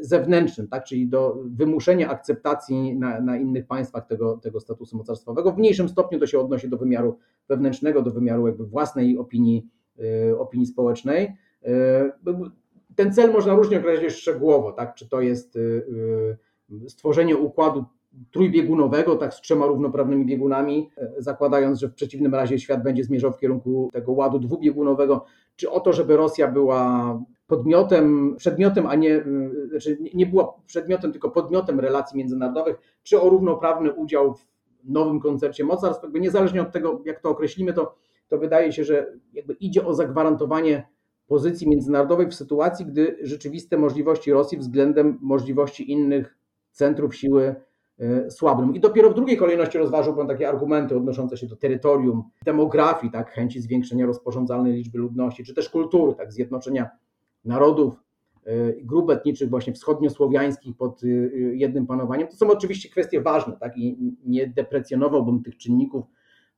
zewnętrznym, 0.00 0.68
tak? 0.68 0.84
czyli 0.84 1.08
do 1.08 1.38
wymuszenia 1.44 2.08
akceptacji 2.08 2.96
na, 2.96 3.20
na 3.20 3.36
innych 3.36 3.66
państwach 3.66 4.06
tego, 4.06 4.36
tego 4.36 4.60
statusu 4.60 4.96
mocarstwowego. 4.96 5.52
W 5.52 5.58
mniejszym 5.58 5.88
stopniu 5.88 6.18
to 6.18 6.26
się 6.26 6.40
odnosi 6.40 6.68
do 6.68 6.76
wymiaru 6.76 7.18
wewnętrznego, 7.48 8.02
do 8.02 8.10
wymiaru 8.10 8.46
jakby 8.46 8.66
własnej 8.66 9.18
opinii, 9.18 9.68
opinii 10.38 10.66
społecznej. 10.66 11.36
Ten 12.96 13.12
cel 13.12 13.32
można 13.32 13.54
różnie 13.54 13.78
określić 13.78 14.12
szczegółowo, 14.12 14.72
tak? 14.72 14.94
czy 14.94 15.08
to 15.08 15.20
jest 15.20 15.58
stworzenie 16.88 17.36
układu 17.36 17.84
trójbiegunowego, 18.30 19.16
tak 19.16 19.34
z 19.34 19.40
trzema 19.40 19.66
równoprawnymi 19.66 20.26
biegunami, 20.26 20.90
zakładając, 21.18 21.80
że 21.80 21.88
w 21.88 21.94
przeciwnym 21.94 22.34
razie 22.34 22.58
świat 22.58 22.82
będzie 22.82 23.04
zmierzał 23.04 23.32
w 23.32 23.38
kierunku 23.38 23.90
tego 23.92 24.12
ładu 24.12 24.38
dwubiegunowego, 24.38 25.24
czy 25.56 25.70
o 25.70 25.80
to, 25.80 25.92
żeby 25.92 26.16
Rosja 26.16 26.48
była 26.48 27.18
podmiotem, 27.46 28.34
przedmiotem, 28.36 28.86
a 28.86 28.94
nie, 28.94 29.24
znaczy 29.70 29.98
nie 30.14 30.26
była 30.26 30.54
przedmiotem, 30.66 31.12
tylko 31.12 31.30
podmiotem 31.30 31.80
relacji 31.80 32.18
międzynarodowych, 32.18 32.76
czy 33.02 33.20
o 33.20 33.28
równoprawny 33.28 33.92
udział 33.92 34.34
w 34.34 34.46
nowym 34.84 35.20
koncepcie 35.20 35.64
mocarstw, 35.64 36.02
jakby 36.02 36.20
niezależnie 36.20 36.62
od 36.62 36.72
tego, 36.72 37.02
jak 37.04 37.20
to 37.20 37.30
określimy, 37.30 37.72
to, 37.72 37.94
to 38.28 38.38
wydaje 38.38 38.72
się, 38.72 38.84
że 38.84 39.12
jakby 39.32 39.52
idzie 39.52 39.86
o 39.86 39.94
zagwarantowanie 39.94 40.88
pozycji 41.26 41.68
międzynarodowej 41.68 42.26
w 42.26 42.34
sytuacji, 42.34 42.86
gdy 42.86 43.18
rzeczywiste 43.22 43.78
możliwości 43.78 44.32
Rosji 44.32 44.58
względem 44.58 45.18
możliwości 45.20 45.90
innych 45.90 46.38
centrów 46.70 47.16
siły 47.16 47.54
e, 48.00 48.30
słabną. 48.30 48.72
I 48.72 48.80
dopiero 48.80 49.10
w 49.10 49.14
drugiej 49.14 49.36
kolejności 49.36 49.78
rozważyłbym 49.78 50.28
takie 50.28 50.48
argumenty 50.48 50.96
odnoszące 50.96 51.36
się 51.36 51.46
do 51.46 51.56
terytorium, 51.56 52.22
demografii, 52.44 53.12
tak, 53.12 53.30
chęci 53.30 53.60
zwiększenia 53.60 54.06
rozporządzalnej 54.06 54.72
liczby 54.72 54.98
ludności, 54.98 55.44
czy 55.44 55.54
też 55.54 55.68
kultury, 55.68 56.14
tak, 56.14 56.32
zjednoczenia 56.32 56.90
narodów, 57.44 57.94
e, 58.44 58.72
grup 58.72 59.10
etniczych 59.10 59.50
właśnie 59.50 59.72
wschodniosłowiańskich 59.72 60.76
pod 60.76 61.04
e, 61.04 61.06
jednym 61.36 61.86
panowaniem. 61.86 62.28
To 62.28 62.36
są 62.36 62.50
oczywiście 62.50 62.88
kwestie 62.88 63.20
ważne, 63.20 63.56
tak, 63.60 63.78
i 63.78 64.14
nie 64.24 64.46
deprecjonowałbym 64.46 65.42
tych 65.42 65.56
czynników, 65.56 66.04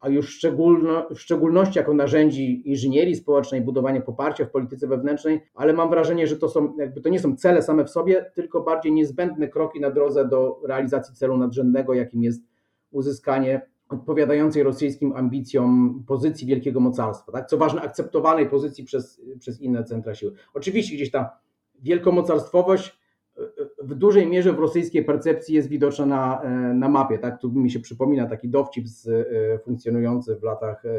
a 0.00 0.08
już 0.08 0.28
szczególno, 0.28 1.08
w 1.14 1.20
szczególności 1.20 1.78
jako 1.78 1.94
narzędzi 1.94 2.70
inżynierii 2.70 3.16
społecznej, 3.16 3.61
budowania 3.61 4.00
poparcia 4.00 4.44
w 4.44 4.50
polityce 4.50 4.87
wewnętrznej, 4.87 5.40
ale 5.54 5.72
mam 5.72 5.90
wrażenie, 5.90 6.26
że 6.26 6.37
to, 6.37 6.48
są, 6.48 6.76
jakby 6.78 7.00
to 7.00 7.08
nie 7.08 7.20
są 7.20 7.37
cele 7.37 7.62
same 7.62 7.84
w 7.84 7.90
sobie, 7.90 8.30
tylko 8.34 8.61
bardziej 8.61 8.92
niezbędne 8.92 9.48
kroki 9.48 9.80
na 9.80 9.90
drodze 9.90 10.28
do 10.28 10.61
realizacji 10.64 11.14
celu 11.14 11.37
nadrzędnego, 11.37 11.94
jakim 11.94 12.22
jest 12.22 12.42
uzyskanie 12.90 13.61
odpowiadającej 13.88 14.62
rosyjskim 14.62 15.12
ambicjom 15.16 16.04
pozycji 16.06 16.46
wielkiego 16.46 16.80
mocarstwa, 16.80 17.32
tak? 17.32 17.46
co 17.46 17.58
ważne, 17.58 17.80
akceptowanej 17.80 18.48
pozycji 18.48 18.84
przez, 18.84 19.20
przez 19.38 19.61
inne 19.61 19.84
centra 19.84 20.14
siły. 20.14 20.32
Oczywiście 20.54 20.96
gdzieś 20.96 21.11
ta 21.11 21.38
wielkomocarstwowość 21.82 22.98
w 23.88 23.94
dużej 23.94 24.27
mierze 24.27 24.53
w 24.53 24.59
rosyjskiej 24.59 25.05
percepcji 25.05 25.55
jest 25.55 25.68
widoczna 25.68 26.07
na, 26.07 26.42
na 26.74 26.88
mapie. 26.88 27.18
Tak? 27.18 27.40
Tu 27.40 27.53
mi 27.53 27.70
się 27.70 27.81
przypomina 27.81 28.27
taki 28.27 28.48
dowcip 28.48 28.88
z, 28.88 29.09
e, 29.09 29.59
funkcjonujący 29.59 30.37
w 30.37 30.42
latach, 30.42 30.85
e, 30.85 30.90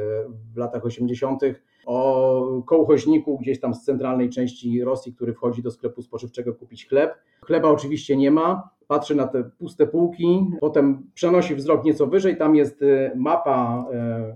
w 0.53 0.57
latach 0.57 0.85
80. 0.85 1.41
o 1.85 2.61
kołchoźniku 2.65 3.37
gdzieś 3.37 3.59
tam 3.59 3.73
z 3.73 3.83
centralnej 3.83 4.29
części 4.29 4.83
Rosji, 4.83 5.13
który 5.13 5.33
wchodzi 5.33 5.61
do 5.61 5.71
sklepu 5.71 6.01
spożywczego 6.01 6.53
kupić 6.53 6.87
chleb. 6.87 7.15
Chleba 7.41 7.69
oczywiście 7.69 8.17
nie 8.17 8.31
ma, 8.31 8.69
patrzy 8.87 9.15
na 9.15 9.27
te 9.27 9.43
puste 9.43 9.87
półki, 9.87 10.45
potem 10.59 11.03
przenosi 11.13 11.55
wzrok 11.55 11.83
nieco 11.83 12.07
wyżej, 12.07 12.37
tam 12.37 12.55
jest 12.55 12.81
e, 12.81 13.11
mapa 13.15 13.85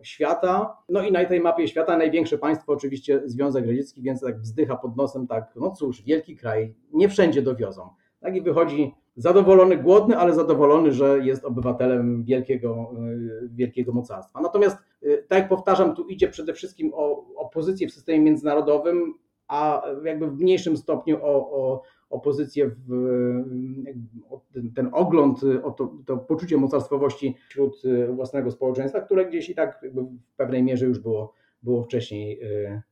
świata, 0.04 0.78
no 0.90 1.02
i 1.02 1.12
na 1.12 1.26
tej 1.26 1.40
mapie 1.40 1.68
świata 1.68 1.98
największe 1.98 2.38
państwo 2.38 2.74
oczywiście 2.74 3.22
Związek 3.26 3.68
Radziecki, 3.68 4.02
więc 4.02 4.22
tak 4.22 4.40
wzdycha 4.40 4.76
pod 4.76 4.98
nosem, 4.98 5.28
tak, 5.28 5.54
no 5.56 5.72
cóż, 5.72 6.02
wielki 6.02 6.36
kraj, 6.36 6.74
nie 6.94 7.10
wszędzie 7.10 7.42
dowiozą. 7.42 7.90
Tak 8.24 8.36
i 8.36 8.42
wychodzi 8.42 8.94
zadowolony, 9.16 9.78
głodny, 9.78 10.18
ale 10.18 10.34
zadowolony, 10.34 10.92
że 10.92 11.20
jest 11.20 11.46
obywatelem 11.46 12.24
wielkiego, 12.24 12.92
y, 13.44 13.50
wielkiego 13.54 13.94
mocarstwa. 13.94 14.42
Natomiast, 14.42 14.78
y, 15.04 15.26
tak 15.30 15.40
jak 15.40 15.50
powtarzam, 15.50 15.96
tu 15.96 16.08
idzie 16.08 16.28
przede 16.28 16.54
wszystkim 16.54 16.92
o, 16.94 17.26
o 17.36 17.50
pozycję 17.50 17.88
w 17.88 17.94
systemie 17.94 18.20
międzynarodowym, 18.20 19.14
a 19.48 19.84
jakby 20.04 20.28
w 20.28 20.40
mniejszym 20.40 20.78
stopniu 20.78 21.18
o, 21.18 21.52
o, 21.52 21.82
o 22.10 22.20
pozycję, 22.20 22.72
w, 22.88 22.94
o 24.30 24.42
ten, 24.76 24.90
ogląd, 24.92 25.40
o 25.64 25.72
to, 25.72 25.94
to, 26.06 26.18
poczucie 26.18 26.58
mocarstwowości 26.58 27.36
wśród 27.50 27.82
własnego 28.10 28.52
społeczeństwa, 28.52 29.02
które 29.02 29.26
gdzieś 29.26 29.50
i 29.50 29.56
tak 29.56 29.86
w 29.94 30.36
pewnej 30.38 30.64
mierze 30.64 30.86
już 30.86 31.00
było, 31.00 31.34
było 31.64 31.84
wcześniej 31.84 32.40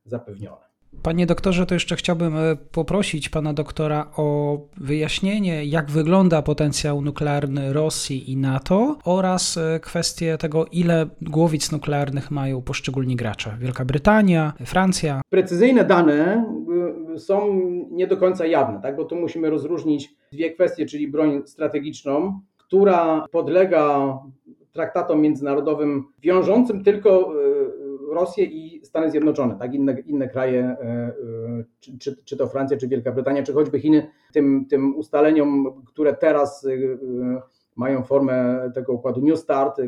zapewnione. 0.04 0.71
Panie 1.02 1.26
doktorze, 1.26 1.66
to 1.66 1.74
jeszcze 1.74 1.96
chciałbym 1.96 2.36
e, 2.36 2.56
poprosić 2.72 3.28
pana 3.28 3.52
doktora 3.52 4.10
o 4.16 4.58
wyjaśnienie, 4.76 5.64
jak 5.64 5.90
wygląda 5.90 6.42
potencjał 6.42 7.02
nuklearny 7.02 7.72
Rosji 7.72 8.32
i 8.32 8.36
NATO 8.36 8.96
oraz 9.04 9.56
e, 9.56 9.80
kwestię 9.80 10.38
tego, 10.38 10.66
ile 10.72 11.06
głowic 11.22 11.72
nuklearnych 11.72 12.30
mają 12.30 12.62
poszczególni 12.62 13.16
gracze. 13.16 13.56
Wielka 13.60 13.84
Brytania, 13.84 14.52
Francja. 14.66 15.20
Precyzyjne 15.30 15.84
dane 15.84 16.44
y, 17.14 17.18
są 17.18 17.60
nie 17.90 18.06
do 18.06 18.16
końca 18.16 18.46
jawne, 18.46 18.80
tak? 18.82 18.96
bo 18.96 19.04
tu 19.04 19.16
musimy 19.16 19.50
rozróżnić 19.50 20.14
dwie 20.32 20.50
kwestie, 20.50 20.86
czyli 20.86 21.08
broń 21.08 21.42
strategiczną, 21.46 22.40
która 22.58 23.26
podlega 23.30 24.18
traktatom 24.72 25.20
międzynarodowym 25.20 26.04
wiążącym 26.22 26.84
tylko 26.84 27.32
Rosję 28.14 28.44
i 28.44 28.80
Stany 28.84 29.10
Zjednoczone, 29.10 29.56
tak? 29.58 29.74
inne, 29.74 30.00
inne 30.06 30.28
kraje, 30.28 30.60
e, 30.60 30.86
e, 30.86 31.14
czy, 31.80 31.98
czy, 31.98 32.16
czy 32.24 32.36
to 32.36 32.46
Francja, 32.46 32.76
czy 32.76 32.88
Wielka 32.88 33.12
Brytania, 33.12 33.42
czy 33.42 33.52
choćby 33.52 33.80
Chiny, 33.80 34.10
tym, 34.32 34.66
tym 34.70 34.96
ustaleniom, 34.96 35.82
które 35.86 36.14
teraz 36.14 36.64
e, 36.64 36.70
mają 37.76 38.02
formę 38.02 38.70
tego 38.74 38.92
układu 38.92 39.20
New 39.20 39.38
Start, 39.38 39.80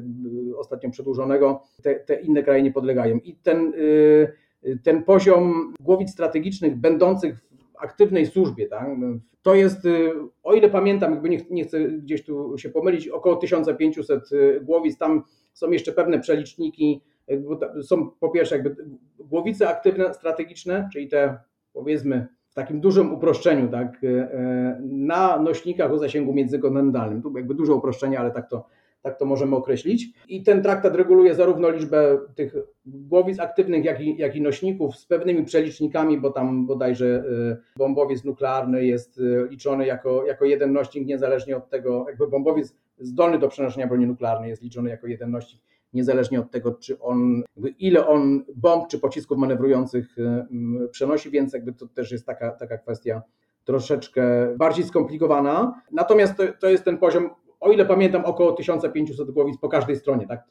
ostatnio 0.56 0.90
przedłużonego, 0.90 1.62
te, 1.82 1.94
te 1.94 2.20
inne 2.20 2.42
kraje 2.42 2.62
nie 2.62 2.72
podlegają. 2.72 3.16
I 3.16 3.36
ten, 3.36 3.72
ten 4.82 5.02
poziom 5.02 5.74
głowic 5.80 6.10
strategicznych 6.10 6.76
będących 6.76 7.38
w 7.38 7.76
aktywnej 7.76 8.26
służbie, 8.26 8.68
tak, 8.68 8.88
to 9.42 9.54
jest, 9.54 9.80
o 10.42 10.54
ile 10.54 10.68
pamiętam, 10.68 11.12
jakby 11.12 11.28
nie, 11.28 11.38
nie 11.50 11.64
chcę 11.64 11.88
gdzieś 11.88 12.24
tu 12.24 12.58
się 12.58 12.68
pomylić, 12.68 13.08
około 13.08 13.36
1500 13.36 14.30
głowic, 14.62 14.98
tam 14.98 15.22
są 15.52 15.70
jeszcze 15.70 15.92
pewne 15.92 16.20
przeliczniki, 16.20 17.00
są 17.82 18.10
po 18.10 18.28
pierwsze 18.28 18.54
jakby 18.56 18.76
głowice 19.18 19.68
aktywne, 19.68 20.14
strategiczne, 20.14 20.88
czyli 20.92 21.08
te 21.08 21.38
powiedzmy 21.72 22.26
w 22.54 22.54
takim 22.54 22.80
dużym 22.80 23.14
uproszczeniu, 23.14 23.68
tak, 23.68 24.04
e, 24.04 24.08
e, 24.08 24.80
na 24.82 25.38
nośnikach 25.38 25.92
o 25.92 25.98
zasięgu 25.98 26.32
międzykontynentalnym. 26.32 27.22
Tu 27.22 27.36
jakby 27.36 27.54
duże 27.54 27.74
uproszczenie, 27.74 28.20
ale 28.20 28.30
tak 28.30 28.50
to, 28.50 28.66
tak 29.02 29.18
to 29.18 29.24
możemy 29.24 29.56
określić. 29.56 30.08
I 30.28 30.42
ten 30.42 30.62
traktat 30.62 30.96
reguluje 30.96 31.34
zarówno 31.34 31.70
liczbę 31.70 32.18
tych 32.34 32.54
głowic 32.86 33.40
aktywnych, 33.40 33.84
jak 33.84 34.00
i, 34.00 34.16
jak 34.16 34.36
i 34.36 34.42
nośników 34.42 34.96
z 34.96 35.06
pewnymi 35.06 35.44
przelicznikami, 35.44 36.20
bo 36.20 36.30
tam 36.30 36.66
bodajże 36.66 37.06
e, 37.06 37.56
bombowiec 37.76 38.24
nuklearny 38.24 38.84
jest 38.84 39.20
liczony 39.50 39.86
jako, 39.86 40.26
jako 40.26 40.44
jeden 40.44 40.72
nośnik, 40.72 41.06
niezależnie 41.06 41.56
od 41.56 41.70
tego, 41.70 42.04
jakby 42.08 42.26
bombowiec 42.26 42.76
zdolny 42.98 43.38
do 43.38 43.48
przenoszenia 43.48 43.86
broni 43.86 44.06
nuklearnej 44.06 44.50
jest 44.50 44.62
liczony 44.62 44.90
jako 44.90 45.06
jeden 45.06 45.30
nośnik 45.30 45.73
niezależnie 45.94 46.40
od 46.40 46.50
tego, 46.50 46.74
czy 46.74 47.00
on, 47.00 47.42
ile 47.78 48.06
on 48.06 48.44
bomb 48.56 48.88
czy 48.88 48.98
pocisków 48.98 49.38
manewrujących 49.38 50.18
y, 50.18 50.88
przenosi, 50.90 51.30
więc 51.30 51.52
jakby 51.52 51.72
to 51.72 51.86
też 51.86 52.12
jest 52.12 52.26
taka, 52.26 52.50
taka 52.50 52.78
kwestia 52.78 53.22
troszeczkę 53.64 54.54
bardziej 54.56 54.84
skomplikowana. 54.84 55.82
Natomiast 55.92 56.36
to, 56.36 56.42
to 56.60 56.70
jest 56.70 56.84
ten 56.84 56.98
poziom, 56.98 57.30
o 57.60 57.72
ile 57.72 57.86
pamiętam, 57.86 58.24
około 58.24 58.52
1500 58.52 59.30
głowic 59.30 59.58
po 59.58 59.68
każdej 59.68 59.96
stronie, 59.96 60.26
tak? 60.26 60.48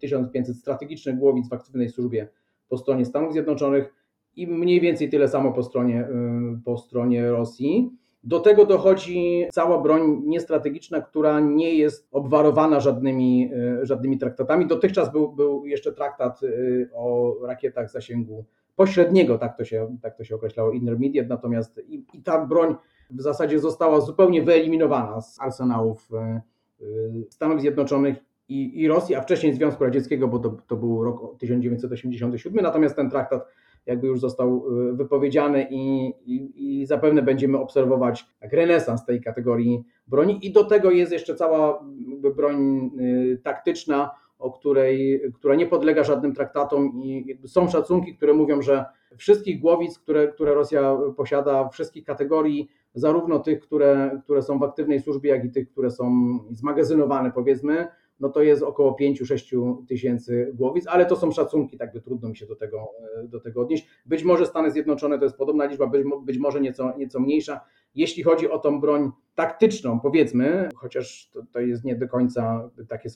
1500 0.00 0.56
strategicznych 0.56 1.16
głowic 1.16 1.48
w 1.48 1.52
aktywnej 1.52 1.88
służbie 1.88 2.28
po 2.68 2.78
stronie 2.78 3.04
Stanów 3.04 3.32
Zjednoczonych 3.32 3.94
i 4.36 4.46
mniej 4.46 4.80
więcej 4.80 5.10
tyle 5.10 5.28
samo 5.28 5.52
po 5.52 5.62
stronie, 5.62 6.08
y, 6.54 6.60
po 6.64 6.78
stronie 6.78 7.30
Rosji. 7.30 7.90
Do 8.24 8.40
tego 8.40 8.66
dochodzi 8.66 9.46
cała 9.52 9.80
broń 9.80 10.22
niestrategiczna, 10.24 11.00
która 11.00 11.40
nie 11.40 11.74
jest 11.74 12.08
obwarowana 12.12 12.80
żadnymi, 12.80 13.50
e, 13.82 13.86
żadnymi 13.86 14.18
traktatami. 14.18 14.66
Dotychczas 14.66 15.12
był, 15.12 15.32
był 15.32 15.66
jeszcze 15.66 15.92
traktat 15.92 16.40
e, 16.42 16.48
o 16.94 17.34
rakietach 17.42 17.90
zasięgu 17.90 18.44
pośredniego, 18.76 19.38
tak 19.38 19.56
to 19.56 19.64
się, 19.64 19.96
tak 20.02 20.16
to 20.16 20.24
się 20.24 20.34
określało, 20.34 20.72
intermediate, 20.72 21.28
natomiast 21.28 21.80
i, 21.88 22.04
i 22.12 22.22
ta 22.22 22.46
broń 22.46 22.74
w 23.10 23.22
zasadzie 23.22 23.58
została 23.58 24.00
zupełnie 24.00 24.42
wyeliminowana 24.42 25.20
z 25.20 25.40
arsenałów 25.40 26.08
e, 26.12 26.40
Stanów 27.30 27.60
Zjednoczonych 27.60 28.16
i, 28.48 28.82
i 28.82 28.88
Rosji, 28.88 29.14
a 29.14 29.20
wcześniej 29.20 29.54
Związku 29.54 29.84
Radzieckiego, 29.84 30.28
bo 30.28 30.38
to, 30.38 30.56
to 30.66 30.76
był 30.76 31.04
rok 31.04 31.38
1987, 31.38 32.62
natomiast 32.62 32.96
ten 32.96 33.10
traktat 33.10 33.46
jakby 33.86 34.06
już 34.06 34.20
został 34.20 34.64
y, 34.90 34.92
wypowiedziany 34.92 35.66
i, 35.70 36.12
i, 36.26 36.52
i 36.56 36.86
zapewne 36.86 37.22
będziemy 37.22 37.58
obserwować 37.58 38.26
renesans 38.40 39.04
tej 39.04 39.20
kategorii 39.20 39.84
broni. 40.06 40.46
I 40.46 40.52
do 40.52 40.64
tego 40.64 40.90
jest 40.90 41.12
jeszcze 41.12 41.34
cała 41.34 41.84
broń 42.36 42.90
y, 43.00 43.40
taktyczna, 43.42 44.10
o 44.38 44.50
której, 44.50 45.22
która 45.34 45.54
nie 45.54 45.66
podlega 45.66 46.04
żadnym 46.04 46.34
traktatom 46.34 46.92
i 46.94 47.38
są 47.46 47.68
szacunki, 47.68 48.16
które 48.16 48.34
mówią, 48.34 48.62
że 48.62 48.84
wszystkich 49.16 49.60
głowic, 49.60 49.98
które, 49.98 50.28
które 50.28 50.54
Rosja 50.54 50.98
posiada, 51.16 51.68
wszystkich 51.68 52.04
kategorii, 52.04 52.68
zarówno 52.94 53.38
tych, 53.38 53.60
które, 53.60 54.20
które 54.24 54.42
są 54.42 54.58
w 54.58 54.62
aktywnej 54.62 55.00
służbie, 55.00 55.30
jak 55.30 55.44
i 55.44 55.50
tych, 55.50 55.70
które 55.70 55.90
są 55.90 56.38
zmagazynowane, 56.50 57.32
powiedzmy, 57.32 57.86
no 58.24 58.30
to 58.30 58.42
jest 58.42 58.62
około 58.62 58.96
5-6 59.00 59.86
tysięcy 59.86 60.52
głowic, 60.54 60.86
ale 60.86 61.06
to 61.06 61.16
są 61.16 61.32
szacunki, 61.32 61.76
tak 61.78 61.92
by 61.92 62.00
trudno 62.00 62.28
mi 62.28 62.36
się 62.36 62.46
do 62.46 62.56
tego, 62.56 62.88
e, 63.24 63.28
do 63.28 63.40
tego 63.40 63.60
odnieść. 63.60 63.88
Być 64.06 64.24
może 64.24 64.46
Stany 64.46 64.70
Zjednoczone 64.70 65.18
to 65.18 65.24
jest 65.24 65.36
podobna 65.36 65.64
liczba, 65.64 65.86
być, 65.86 66.06
być 66.22 66.38
może 66.38 66.60
nieco, 66.60 66.96
nieco 66.98 67.20
mniejsza. 67.20 67.60
jeśli 67.94 68.22
chodzi 68.22 68.50
o 68.50 68.58
tą 68.58 68.80
broń 68.80 69.10
taktyczną, 69.34 70.00
powiedzmy, 70.00 70.68
chociaż 70.76 71.30
to, 71.32 71.40
to 71.52 71.60
jest 71.60 71.84
nie 71.84 71.96
do 71.96 72.08
końca 72.08 72.70
takie 72.88 73.08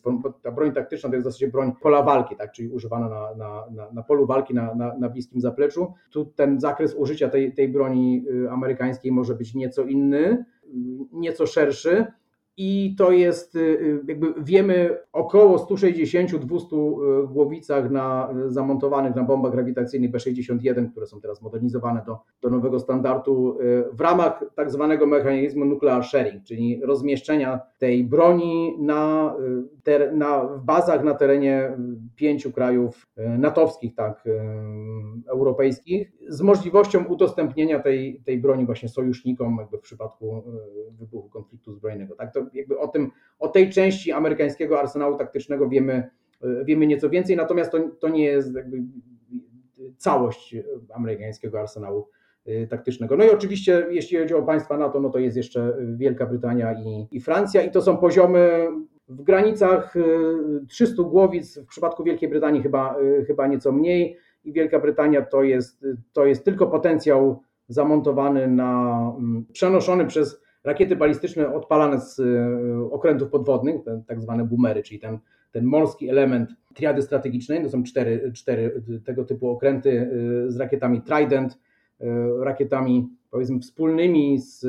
ta 0.43 0.53
broń 0.53 0.73
taktyczna 0.73 1.09
to 1.09 1.17
jest 1.17 1.29
w 1.29 1.31
zasadzie 1.31 1.49
broń 1.49 1.73
pola 1.83 2.03
walki, 2.03 2.37
tak, 2.37 2.53
czyli 2.53 2.69
używana 2.69 3.09
na, 3.09 3.35
na, 3.35 3.65
na, 3.71 3.93
na 3.93 4.03
polu 4.03 4.27
walki, 4.27 4.55
na, 4.55 4.75
na, 4.75 4.99
na 4.99 5.09
bliskim 5.09 5.41
zapleczu. 5.41 5.93
Tu 6.11 6.25
ten 6.25 6.61
zakres 6.61 6.95
użycia 6.95 7.29
tej, 7.29 7.55
tej 7.55 7.69
broni 7.69 8.25
y, 8.31 8.51
amerykańskiej 8.51 9.13
może 9.13 9.35
być 9.35 9.55
nieco 9.55 9.83
inny, 9.83 10.45
y, 10.65 10.69
nieco 11.13 11.47
szerszy 11.47 12.07
i 12.61 12.95
to 12.99 13.11
jest, 13.11 13.57
y, 13.57 13.59
y, 13.61 14.01
jakby 14.09 14.35
wiemy 14.39 14.99
około 15.13 15.59
160-200 15.59 17.25
y, 17.25 17.29
głowicach 17.29 17.91
na, 17.91 18.35
zamontowanych 18.47 19.15
na 19.15 19.23
bombach 19.23 19.53
grawitacyjnych 19.53 20.11
B-61, 20.11 20.91
które 20.91 21.07
są 21.07 21.21
teraz 21.21 21.43
modernizowane 21.43 22.03
do, 22.07 22.19
do 22.43 22.51
nowego 22.51 22.81
standardu 22.81 23.59
w 23.93 24.01
ramach 24.01 24.45
tak 24.55 24.71
zwanego 24.71 25.07
mechanizmu 25.07 25.65
nuclear 25.65 26.05
sharing, 26.05 26.45
czyli 26.45 26.81
rozmieszczenia 26.85 27.61
tej 27.79 28.05
broni 28.05 28.77
na, 28.81 29.35
ter, 29.83 30.17
na, 30.17 30.45
w 30.45 30.65
bazach 30.65 31.05
na 31.05 31.15
terenie 31.15 31.77
pięciu 32.17 32.53
krajów 32.53 33.07
natowskich, 33.39 33.95
tak, 33.95 34.25
europejskich, 35.31 36.13
z 36.29 36.41
możliwością 36.41 37.05
udostępnienia 37.05 37.79
tej, 37.79 38.23
tej 38.27 38.39
broni 38.39 38.67
właśnie 38.67 38.89
sojusznikom 38.89 39.57
jakby 39.61 39.79
w 39.79 39.81
przypadku 39.81 40.43
wybuchu 40.99 41.29
konfliktu 41.29 41.73
zbrojnego. 41.73 42.15
Tak? 42.15 42.33
To 42.33 42.48
jakby 42.55 42.79
o 42.79 42.89
tym, 42.89 43.11
o 43.39 43.49
tej 43.49 43.71
części 43.71 44.13
amerykańskiego 44.13 44.81
arsenału 44.81 45.19
taktycznego 45.19 45.69
wiemy, 45.69 46.11
wiemy 46.65 46.87
nieco 46.87 47.11
więcej, 47.11 47.37
natomiast 47.37 47.73
to, 47.73 47.79
to 48.01 48.09
nie 48.09 48.25
jest 48.25 48.55
jakby 48.55 48.83
całość 49.99 50.57
amerykańskiego 50.95 51.61
arsenału 51.61 52.09
y, 52.49 52.67
taktycznego. 52.71 53.17
No 53.17 53.25
i 53.25 53.31
oczywiście, 53.31 53.87
jeśli 53.91 54.19
chodzi 54.19 54.35
o 54.35 54.43
państwa 54.43 54.79
NATO, 54.79 55.01
no 55.01 55.11
to 55.11 55.19
jest 55.19 55.37
jeszcze 55.37 55.77
Wielka 55.97 56.27
Brytania 56.27 56.73
i, 56.73 57.09
i 57.13 57.21
Francja 57.21 57.63
i 57.63 57.71
to 57.71 57.83
są 57.83 57.97
poziomy 57.97 58.69
w 59.09 59.23
granicach 59.23 59.95
300 60.69 61.03
y, 61.03 61.05
głowic, 61.05 61.59
w 61.59 61.67
przypadku 61.67 62.05
Wielkiej 62.05 62.29
Brytanii 62.29 62.63
chyba, 62.63 62.97
chyba 63.27 63.47
nieco 63.47 63.73
mniej 63.73 64.17
i 64.45 64.53
Wielka 64.53 64.79
Brytania 64.79 65.23
to 65.23 65.43
jest, 65.43 65.87
to 66.13 66.27
jest 66.27 66.45
tylko 66.45 66.67
potencjał 66.67 67.43
zamontowany 67.69 68.49
na, 68.49 69.01
mm, 69.19 69.45
przenoszony 69.53 70.07
przez 70.07 70.43
rakiety 70.69 70.97
balistyczne 70.97 71.55
odpalane 71.55 72.01
z 72.01 72.21
e, 72.21 72.91
okrętów 72.91 73.31
podwodnych, 73.31 73.77
tak 74.07 74.21
zwane 74.21 74.45
boomery, 74.45 74.83
czyli 74.83 75.01
ten, 75.01 75.19
ten 75.53 75.65
morski 75.65 76.09
element 76.09 76.51
triady 76.75 77.03
strategicznej, 77.03 77.63
to 77.63 77.71
są 77.71 77.83
cztery, 77.83 78.33
cztery 78.35 78.83
tego 79.05 79.25
typu 79.25 79.51
okręty 79.51 80.11
e, 80.47 80.51
z 80.51 80.57
rakietami 80.57 81.03
Trident, 81.03 81.59
e, 82.01 82.05
rakietami 82.45 83.09
powiedzmy 83.31 83.61
wspólnymi 83.61 84.39
z, 84.39 84.61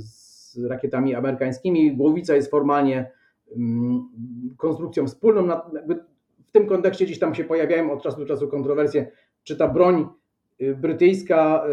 z 0.00 0.64
rakietami 0.64 1.14
amerykańskimi. 1.14 1.96
Głowica 1.96 2.34
jest 2.34 2.50
formalnie 2.50 3.10
mm, 3.56 4.08
konstrukcją 4.56 5.06
wspólną. 5.06 5.48
W 6.46 6.52
tym 6.52 6.66
kontekście 6.66 7.04
gdzieś 7.04 7.18
tam 7.18 7.34
się 7.34 7.44
pojawiają 7.44 7.92
od 7.92 8.02
czasu 8.02 8.18
do 8.18 8.26
czasu 8.26 8.48
kontrowersje, 8.48 9.06
czy 9.42 9.56
ta 9.56 9.68
broń 9.68 10.06
Y, 10.06 10.23
brytyjska, 10.76 11.66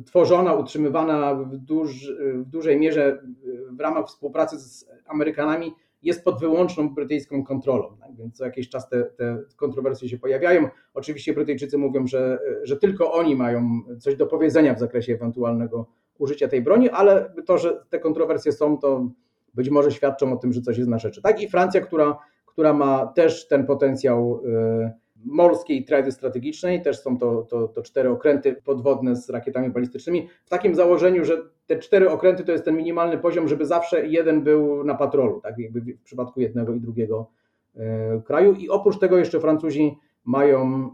y, 0.00 0.04
tworzona, 0.04 0.54
utrzymywana 0.54 1.34
w, 1.34 1.56
duż, 1.56 2.12
w 2.34 2.44
dużej 2.44 2.78
mierze 2.78 3.22
w 3.70 3.80
ramach 3.80 4.06
współpracy 4.06 4.58
z 4.58 4.88
Amerykanami, 5.06 5.74
jest 6.04 6.24
pod 6.24 6.40
wyłączną 6.40 6.94
brytyjską 6.94 7.44
kontrolą. 7.44 7.96
Tak? 8.00 8.16
Więc 8.16 8.36
co 8.36 8.44
jakiś 8.44 8.68
czas 8.68 8.88
te, 8.88 9.04
te, 9.04 9.38
kontrowersje 9.56 10.08
się 10.08 10.18
pojawiają. 10.18 10.68
Oczywiście 10.94 11.32
Brytyjczycy 11.32 11.78
mówią, 11.78 12.06
że, 12.06 12.38
że 12.62 12.76
tylko 12.76 13.12
oni 13.12 13.36
mają 13.36 13.80
coś 14.00 14.16
do 14.16 14.26
powiedzenia 14.26 14.74
w 14.74 14.78
zakresie 14.78 15.14
ewentualnego 15.14 15.86
użycia 16.18 16.48
tej 16.48 16.62
broni, 16.62 16.90
ale 16.90 17.32
to, 17.46 17.58
że 17.58 17.84
te 17.90 17.98
kontrowersje 17.98 18.52
są, 18.52 18.78
to 18.78 19.08
być 19.54 19.70
może 19.70 19.92
świadczą 19.92 20.32
o 20.32 20.36
tym, 20.36 20.52
że 20.52 20.60
coś 20.60 20.78
jest 20.78 20.90
na 20.90 20.98
rzeczy. 20.98 21.22
Tak 21.22 21.42
i 21.42 21.48
Francja, 21.48 21.80
która, 21.80 22.18
która 22.46 22.72
ma 22.72 23.06
też 23.06 23.48
ten 23.48 23.66
potencjał. 23.66 24.42
Yy, 24.44 25.03
morskiej 25.24 25.84
trajdy 25.84 26.12
strategicznej, 26.12 26.82
też 26.82 27.02
są 27.02 27.18
to, 27.18 27.42
to, 27.42 27.68
to 27.68 27.82
cztery 27.82 28.10
okręty 28.10 28.56
podwodne 28.64 29.16
z 29.16 29.30
rakietami 29.30 29.70
balistycznymi, 29.70 30.28
w 30.44 30.48
takim 30.48 30.74
założeniu, 30.74 31.24
że 31.24 31.36
te 31.66 31.78
cztery 31.78 32.10
okręty 32.10 32.44
to 32.44 32.52
jest 32.52 32.64
ten 32.64 32.76
minimalny 32.76 33.18
poziom, 33.18 33.48
żeby 33.48 33.66
zawsze 33.66 34.06
jeden 34.06 34.42
był 34.42 34.84
na 34.84 34.94
patrolu, 34.94 35.40
tak 35.40 35.58
jakby 35.58 35.80
w 35.80 36.02
przypadku 36.02 36.40
jednego 36.40 36.74
i 36.74 36.80
drugiego 36.80 37.30
e, 37.76 38.20
kraju. 38.24 38.52
I 38.52 38.68
oprócz 38.68 38.98
tego 38.98 39.18
jeszcze 39.18 39.40
Francuzi 39.40 39.96
mają 40.24 40.62
e, 40.62 40.90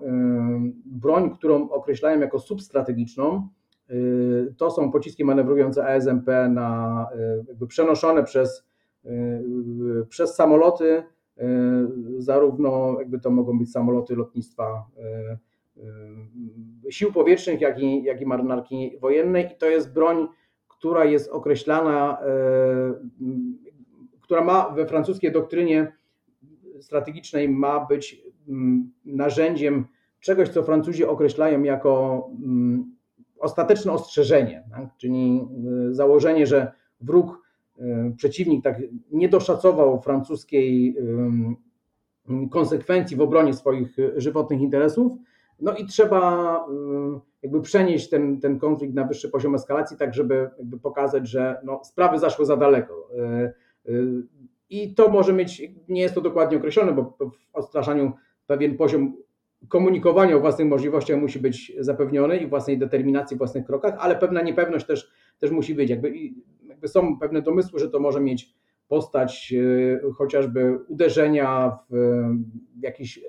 broń, 0.86 1.30
którą 1.30 1.68
określają 1.68 2.20
jako 2.20 2.38
substrategiczną. 2.38 3.48
E, 3.88 3.94
to 4.56 4.70
są 4.70 4.92
pociski 4.92 5.24
manewrujące 5.24 5.86
ASMP 5.86 6.26
na, 6.50 7.06
jakby 7.48 7.66
przenoszone 7.66 8.24
przez, 8.24 8.66
przez 10.08 10.34
samoloty 10.34 11.02
zarówno 12.18 12.96
jakby 12.98 13.20
to 13.20 13.30
mogą 13.30 13.58
być 13.58 13.72
samoloty 13.72 14.16
lotnictwa 14.16 14.86
e, 14.98 15.38
e, 16.86 16.92
sił 16.92 17.12
powietrznych, 17.12 17.60
jak 17.60 17.82
i, 17.82 18.02
jak 18.02 18.20
i 18.20 18.26
marynarki 18.26 18.98
wojennej 19.00 19.46
i 19.46 19.58
to 19.58 19.66
jest 19.66 19.92
broń, 19.92 20.28
która 20.68 21.04
jest 21.04 21.30
określana, 21.30 22.18
która 24.20 24.44
ma 24.44 24.70
we 24.70 24.86
francuskiej 24.86 25.32
doktrynie 25.32 25.92
strategicznej 26.80 27.48
ma 27.48 27.86
być 27.86 28.22
narzędziem 29.04 29.86
czegoś, 30.20 30.48
co 30.48 30.62
Francuzi 30.62 31.04
określają 31.04 31.62
jako 31.62 32.26
ostateczne 33.38 33.92
ostrzeżenie, 33.92 34.64
tak? 34.70 34.96
czyli 34.96 35.40
założenie, 35.90 36.46
że 36.46 36.72
wróg 37.00 37.39
E, 37.39 37.39
przeciwnik 38.16 38.64
tak 38.64 38.82
nie 39.12 39.28
doszacował 39.28 40.00
francuskiej 40.00 40.96
konsekwencji 42.50 43.16
w 43.16 43.20
obronie 43.20 43.54
swoich 43.54 43.96
żywotnych 44.16 44.60
interesów. 44.60 45.12
No 45.60 45.74
i 45.74 45.86
trzeba 45.86 46.66
jakby 47.42 47.60
przenieść 47.60 48.08
ten, 48.08 48.40
ten 48.40 48.58
konflikt 48.58 48.94
na 48.94 49.04
wyższy 49.04 49.28
poziom 49.28 49.54
eskalacji, 49.54 49.96
tak 49.96 50.14
żeby 50.14 50.50
jakby 50.58 50.78
pokazać, 50.78 51.28
że 51.28 51.60
no, 51.64 51.80
sprawy 51.84 52.18
zaszły 52.18 52.46
za 52.46 52.56
daleko. 52.56 53.08
E, 53.18 53.22
e, 53.22 53.52
I 54.70 54.94
to 54.94 55.08
może 55.08 55.32
mieć, 55.32 55.62
nie 55.88 56.02
jest 56.02 56.14
to 56.14 56.20
dokładnie 56.20 56.58
określone, 56.58 56.92
bo 56.92 57.02
w 57.30 57.56
odstraszaniu 57.56 58.12
pewien 58.46 58.76
poziom 58.76 59.16
komunikowania 59.68 60.36
o 60.36 60.40
własnych 60.40 60.68
możliwościach 60.68 61.20
musi 61.20 61.38
być 61.38 61.72
zapewniony 61.78 62.36
i 62.36 62.46
własnej 62.46 62.78
determinacji, 62.78 63.36
własnych 63.36 63.64
krokach, 63.64 63.96
ale 63.98 64.16
pewna 64.16 64.42
niepewność 64.42 64.86
też, 64.86 65.10
też 65.38 65.50
musi 65.50 65.74
być. 65.74 65.90
Jakby 65.90 66.12
jakby 66.80 66.88
są 66.88 67.18
pewne 67.18 67.42
domysły, 67.42 67.80
że 67.80 67.90
to 67.90 68.00
może 68.00 68.20
mieć 68.20 68.54
postać 68.88 69.54
e, 70.06 70.12
chociażby 70.12 70.78
uderzenia 70.88 71.78
w 71.90 71.94
jakiś 72.82 73.20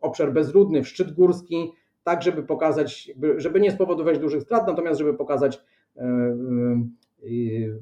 obszar 0.00 0.32
bezludny, 0.32 0.82
w 0.82 0.88
szczyt 0.88 1.12
górski, 1.12 1.72
tak 2.02 2.22
żeby 2.22 2.42
pokazać, 2.42 3.12
żeby 3.36 3.60
nie 3.60 3.72
spowodować 3.72 4.18
dużych 4.18 4.42
strat, 4.42 4.66
natomiast 4.66 4.98
żeby 4.98 5.14
pokazać 5.14 5.62
e, 5.96 6.02
e, 6.02 6.36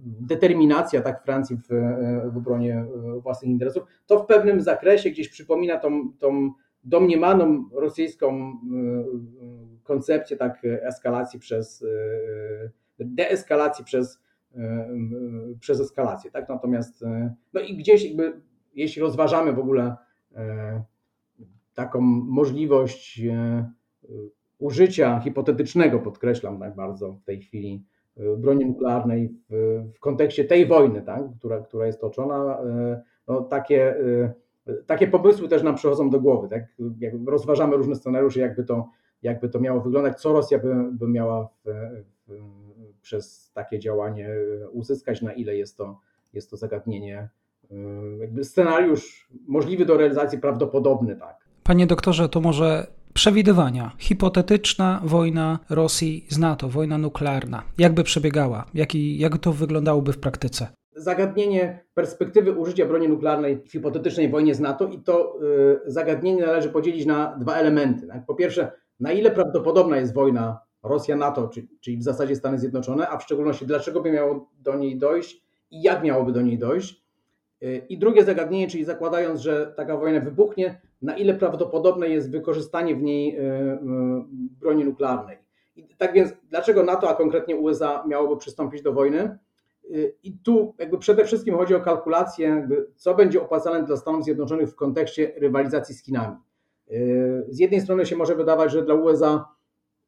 determinacja 0.02 1.00
tak 1.00 1.24
Francji 1.24 1.56
w, 1.56 1.68
w 2.32 2.36
obronie 2.36 2.86
własnych 3.22 3.50
interesów, 3.50 3.82
to 4.06 4.18
w 4.18 4.26
pewnym 4.26 4.60
zakresie 4.60 5.10
gdzieś 5.10 5.28
przypomina 5.28 5.78
tą, 5.78 6.12
tą 6.18 6.50
domniemaną 6.84 7.68
rosyjską 7.72 8.52
koncepcję 9.82 10.36
tak 10.36 10.62
eskalacji 10.64 11.40
przez 11.40 11.84
deeskalacji 12.98 13.84
przez 13.84 14.18
E, 14.18 14.20
e, 14.20 14.23
przez 15.60 15.80
eskalację. 15.80 16.30
Tak? 16.30 16.48
Natomiast 16.48 17.02
e, 17.02 17.34
no 17.52 17.60
i 17.60 17.76
gdzieś 17.76 18.04
jakby, 18.04 18.40
jeśli 18.74 19.02
rozważamy 19.02 19.52
w 19.52 19.58
ogóle 19.58 19.96
taką 21.74 22.00
możliwość 22.00 23.20
użycia 24.58 25.20
hipotetycznego, 25.20 25.98
podkreślam 25.98 26.58
tak 26.58 26.74
bardzo 26.74 27.12
w 27.12 27.22
tej 27.22 27.40
chwili, 27.40 27.84
broni 28.38 28.66
nuklearnej 28.66 29.34
w, 29.50 29.82
w 29.94 30.00
kontekście 30.00 30.44
tej 30.44 30.66
wojny, 30.66 31.02
tak? 31.02 31.22
która, 31.38 31.60
która 31.60 31.86
jest 31.86 32.00
toczona, 32.00 32.58
no 33.28 33.40
takie, 33.40 33.96
takie 34.86 35.06
pomysły 35.06 35.48
też 35.48 35.62
nam 35.62 35.74
przychodzą 35.74 36.10
do 36.10 36.20
głowy. 36.20 36.48
Tak? 36.48 36.64
Jak 36.98 37.14
rozważamy 37.26 37.76
różne 37.76 37.94
scenariusze, 37.94 38.40
jakby 38.40 38.64
to, 38.64 38.88
jakby 39.22 39.48
to 39.48 39.60
miało 39.60 39.80
wyglądać, 39.80 40.20
co 40.20 40.32
Rosja 40.32 40.58
by, 40.58 40.74
by 40.92 41.08
miała 41.08 41.48
w, 41.64 41.70
w 42.28 42.63
przez 43.04 43.50
takie 43.54 43.78
działanie 43.78 44.30
uzyskać, 44.72 45.22
na 45.22 45.32
ile 45.32 45.56
jest 45.56 45.76
to, 45.76 46.00
jest 46.32 46.50
to 46.50 46.56
zagadnienie, 46.56 47.28
y, 47.70 47.74
jakby 48.20 48.44
scenariusz 48.44 49.28
możliwy 49.48 49.84
do 49.84 49.96
realizacji, 49.96 50.38
prawdopodobny, 50.38 51.16
tak. 51.16 51.36
Panie 51.62 51.86
doktorze, 51.86 52.28
to 52.28 52.40
może 52.40 52.86
przewidywania. 53.14 53.92
Hipotetyczna 53.98 55.00
wojna 55.04 55.58
Rosji 55.70 56.26
z 56.28 56.38
NATO, 56.38 56.68
wojna 56.68 56.98
nuklearna. 56.98 57.62
Jakby 57.78 58.04
przebiegała? 58.04 58.66
Jaki, 58.74 59.18
jak 59.18 59.38
to 59.38 59.52
wyglądałoby 59.52 60.12
w 60.12 60.18
praktyce? 60.18 60.66
Zagadnienie 60.96 61.84
perspektywy 61.94 62.52
użycia 62.52 62.86
broni 62.86 63.08
nuklearnej 63.08 63.56
w 63.56 63.72
hipotetycznej 63.72 64.30
wojnie 64.30 64.54
z 64.54 64.60
NATO 64.60 64.86
i 64.86 64.98
to 64.98 65.36
y, 65.86 65.92
zagadnienie 65.92 66.46
należy 66.46 66.68
podzielić 66.68 67.06
na 67.06 67.36
dwa 67.36 67.54
elementy. 67.54 68.06
Tak? 68.06 68.26
Po 68.26 68.34
pierwsze, 68.34 68.72
na 69.00 69.12
ile 69.12 69.30
prawdopodobna 69.30 69.96
jest 69.96 70.14
wojna 70.14 70.58
Rosja, 70.84 71.16
NATO, 71.16 71.50
czyli 71.80 71.96
w 71.96 72.02
zasadzie 72.02 72.36
Stany 72.36 72.58
Zjednoczone, 72.58 73.08
a 73.08 73.18
w 73.18 73.22
szczególności 73.22 73.66
dlaczego 73.66 74.00
by 74.00 74.12
miało 74.12 74.50
do 74.58 74.76
niej 74.76 74.98
dojść 74.98 75.42
i 75.70 75.82
jak 75.82 76.02
miałoby 76.02 76.32
do 76.32 76.42
niej 76.42 76.58
dojść. 76.58 77.04
I 77.88 77.98
drugie 77.98 78.24
zagadnienie, 78.24 78.68
czyli 78.68 78.84
zakładając, 78.84 79.40
że 79.40 79.74
taka 79.76 79.96
wojna 79.96 80.20
wybuchnie, 80.20 80.80
na 81.02 81.16
ile 81.16 81.34
prawdopodobne 81.34 82.08
jest 82.08 82.30
wykorzystanie 82.30 82.96
w 82.96 83.02
niej 83.02 83.38
broni 84.60 84.84
nuklearnej. 84.84 85.38
I 85.76 85.96
tak 85.98 86.12
więc, 86.12 86.32
dlaczego 86.50 86.82
NATO, 86.82 87.08
a 87.08 87.14
konkretnie 87.14 87.56
USA, 87.56 88.04
miałoby 88.06 88.36
przystąpić 88.36 88.82
do 88.82 88.92
wojny? 88.92 89.38
I 90.22 90.38
tu 90.38 90.74
jakby 90.78 90.98
przede 90.98 91.24
wszystkim 91.24 91.56
chodzi 91.56 91.74
o 91.74 91.80
kalkulację, 91.80 92.48
jakby 92.48 92.86
co 92.96 93.14
będzie 93.14 93.42
opłacalne 93.42 93.86
dla 93.86 93.96
Stanów 93.96 94.24
Zjednoczonych 94.24 94.70
w 94.70 94.74
kontekście 94.74 95.32
rywalizacji 95.36 95.94
z 95.94 96.04
Chinami. 96.04 96.36
Z 97.48 97.58
jednej 97.58 97.80
strony 97.80 98.06
się 98.06 98.16
może 98.16 98.36
wydawać, 98.36 98.72
że 98.72 98.84
dla 98.84 98.94
USA 98.94 99.53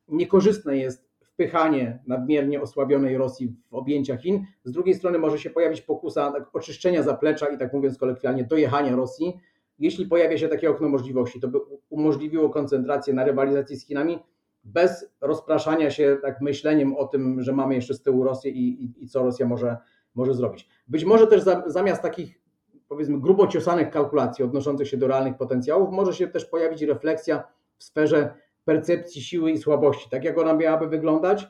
niekorzystne 0.09 0.77
jest 0.77 1.07
wpychanie 1.21 2.03
nadmiernie 2.07 2.61
osłabionej 2.61 3.17
Rosji 3.17 3.57
w 3.71 3.75
objęcia 3.75 4.17
Chin, 4.17 4.45
z 4.65 4.73
drugiej 4.73 4.95
strony 4.95 5.19
może 5.19 5.39
się 5.39 5.51
pojawić 5.51 5.81
pokusa 5.81 6.33
oczyszczenia 6.53 7.03
zaplecza 7.03 7.47
i 7.47 7.59
tak 7.59 7.73
mówiąc 7.73 7.99
kolokwialnie 7.99 8.45
dojechania 8.45 8.97
Rosji. 8.97 9.41
Jeśli 9.79 10.07
pojawia 10.07 10.39
się 10.39 10.49
takie 10.49 10.71
okno 10.71 10.89
możliwości, 10.89 11.41
to 11.41 11.49
by 11.49 11.59
umożliwiło 11.89 12.51
koncentrację 12.51 13.15
na 13.15 13.25
rywalizacji 13.25 13.77
z 13.77 13.87
Chinami, 13.87 14.19
bez 14.65 15.15
rozpraszania 15.21 15.91
się 15.91 16.19
tak 16.23 16.41
myśleniem 16.41 16.97
o 16.97 17.07
tym, 17.07 17.43
że 17.43 17.53
mamy 17.53 17.75
jeszcze 17.75 17.95
z 17.95 18.03
tyłu 18.03 18.25
Rosję 18.25 18.51
i, 18.51 18.85
i, 18.85 19.05
i 19.05 19.09
co 19.09 19.23
Rosja 19.23 19.47
może, 19.47 19.77
może 20.15 20.35
zrobić. 20.35 20.69
Być 20.89 21.05
może 21.05 21.27
też 21.27 21.43
za, 21.43 21.63
zamiast 21.67 22.03
takich 22.03 22.41
powiedzmy 22.89 23.21
grubo 23.21 23.49
kalkulacji 23.93 24.45
odnoszących 24.45 24.89
się 24.89 24.97
do 24.97 25.07
realnych 25.07 25.37
potencjałów, 25.37 25.91
może 25.91 26.13
się 26.13 26.29
też 26.29 26.45
pojawić 26.45 26.83
refleksja 26.83 27.45
w 27.77 27.85
sferze 27.85 28.35
percepcji 28.67 29.23
siły 29.23 29.51
i 29.51 29.59
słabości. 29.59 30.11
Tak 30.11 30.25
jak 30.25 30.39
ona 30.39 30.55
miałaby 30.55 30.89
wyglądać? 30.89 31.49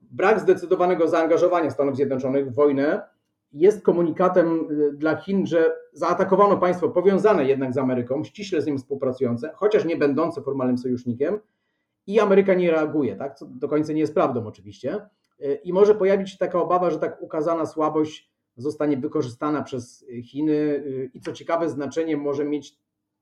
Brak 0.00 0.40
zdecydowanego 0.40 1.08
zaangażowania 1.08 1.70
Stanów 1.70 1.96
Zjednoczonych 1.96 2.50
w 2.50 2.54
wojnę 2.54 3.02
jest 3.52 3.82
komunikatem 3.82 4.68
dla 4.92 5.16
Chin, 5.16 5.46
że 5.46 5.76
zaatakowano 5.92 6.56
państwo 6.56 6.88
powiązane 6.88 7.44
jednak 7.44 7.74
z 7.74 7.78
Ameryką, 7.78 8.24
ściśle 8.24 8.62
z 8.62 8.66
nim 8.66 8.78
współpracujące, 8.78 9.50
chociaż 9.54 9.84
nie 9.84 9.96
będące 9.96 10.42
formalnym 10.42 10.78
sojusznikiem, 10.78 11.38
i 12.06 12.20
Ameryka 12.20 12.54
nie 12.54 12.70
reaguje, 12.70 13.16
tak? 13.16 13.34
co 13.34 13.46
do 13.46 13.68
końca 13.68 13.92
nie 13.92 14.00
jest 14.00 14.14
prawdą 14.14 14.46
oczywiście. 14.46 15.00
I 15.64 15.72
może 15.72 15.94
pojawić 15.94 16.30
się 16.30 16.38
taka 16.38 16.60
obawa, 16.60 16.90
że 16.90 16.98
tak 16.98 17.22
ukazana 17.22 17.66
słabość 17.66 18.30
zostanie 18.56 18.96
wykorzystana 18.96 19.62
przez 19.62 20.06
Chiny 20.22 20.84
i 21.14 21.20
co 21.20 21.32
ciekawe 21.32 21.68
znaczenie 21.68 22.16
może 22.16 22.44
mieć 22.44 22.78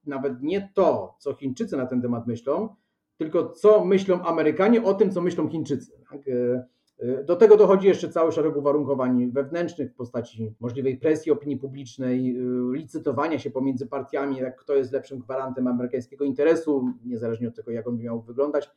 nawet 0.07 0.43
nie 0.43 0.71
to, 0.75 1.17
co 1.19 1.35
Chińczycy 1.35 1.77
na 1.77 1.87
ten 1.87 2.03
temat 2.03 2.27
myślą, 2.27 2.69
tylko 3.17 3.51
co 3.51 3.85
myślą 3.85 4.23
Amerykanie 4.23 4.83
o 4.83 4.95
tym, 4.95 5.11
co 5.11 5.21
myślą 5.21 5.49
Chińczycy. 5.49 5.93
Tak? 6.11 6.21
E, 6.29 7.25
do 7.25 7.37
tego 7.37 7.57
dochodzi 7.57 7.88
jeszcze 7.88 8.09
cały 8.09 8.33
szereg 8.33 8.57
uwarunkowań 8.57 9.31
wewnętrznych 9.31 9.93
w 9.93 9.95
postaci 9.95 10.55
możliwej 10.61 10.97
presji 10.97 11.33
opinii 11.33 11.57
publicznej, 11.57 12.37
e, 12.37 12.43
licytowania 12.77 13.38
się 13.38 13.51
pomiędzy 13.51 13.87
partiami, 13.87 14.37
jak 14.37 14.57
kto 14.57 14.75
jest 14.75 14.93
lepszym 14.93 15.19
gwarantem 15.19 15.67
amerykańskiego 15.67 16.25
interesu, 16.25 16.93
niezależnie 17.05 17.49
od 17.49 17.57
tego, 17.57 17.71
jak 17.71 17.88
on 17.88 17.99
miał 17.99 18.23
wyglądać. 18.23 18.71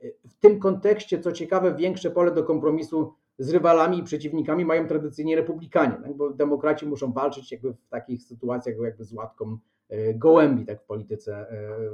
E, 0.00 0.06
w 0.28 0.34
tym 0.34 0.58
kontekście, 0.58 1.20
co 1.20 1.32
ciekawe, 1.32 1.74
większe 1.74 2.10
pole 2.10 2.34
do 2.34 2.44
kompromisu 2.44 3.12
z 3.38 3.50
rywalami 3.50 3.98
i 3.98 4.02
przeciwnikami 4.02 4.64
mają 4.64 4.86
tradycyjnie 4.86 5.36
republikanie, 5.36 5.96
tak? 6.02 6.16
bo 6.16 6.30
demokraci 6.30 6.86
muszą 6.86 7.12
walczyć 7.12 7.52
jakby 7.52 7.72
w 7.72 7.88
takich 7.88 8.22
sytuacjach 8.22 8.76
jakby 8.82 9.04
z 9.04 9.12
łatką 9.12 9.58
gołębi 10.14 10.66
tak 10.66 10.82
w 10.82 10.84
polityce, 10.84 11.46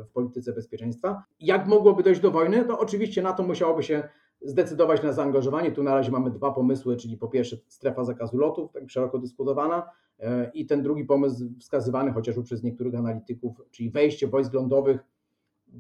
w 0.09 0.13
polityce 0.13 0.53
bezpieczeństwa. 0.53 1.25
Jak 1.41 1.67
mogłoby 1.67 2.03
dojść 2.03 2.21
do 2.21 2.31
wojny? 2.31 2.65
To 2.65 2.79
oczywiście 2.79 3.23
na 3.23 3.33
to 3.33 3.43
musiałoby 3.43 3.83
się 3.83 4.09
zdecydować 4.45 5.03
na 5.03 5.13
zaangażowanie. 5.13 5.73
Tu 5.73 5.83
na 5.83 5.95
razie 5.95 6.11
mamy 6.11 6.31
dwa 6.31 6.51
pomysły, 6.51 6.97
czyli 6.97 7.17
po 7.17 7.29
pierwsze 7.29 7.57
strefa 7.69 8.05
zakazu 8.05 8.39
lotów, 8.39 8.73
tak 8.73 8.91
szeroko 8.91 9.19
dyskutowana, 9.19 9.91
e, 10.21 10.51
i 10.55 10.67
ten 10.67 10.83
drugi 10.83 11.05
pomysł 11.05 11.45
wskazywany 11.61 12.13
chociażby 12.13 12.43
przez 12.43 12.63
niektórych 12.63 12.95
analityków, 12.95 13.63
czyli 13.71 13.91
wejście 13.91 14.27
wojsk 14.27 14.53
lądowych 14.53 15.01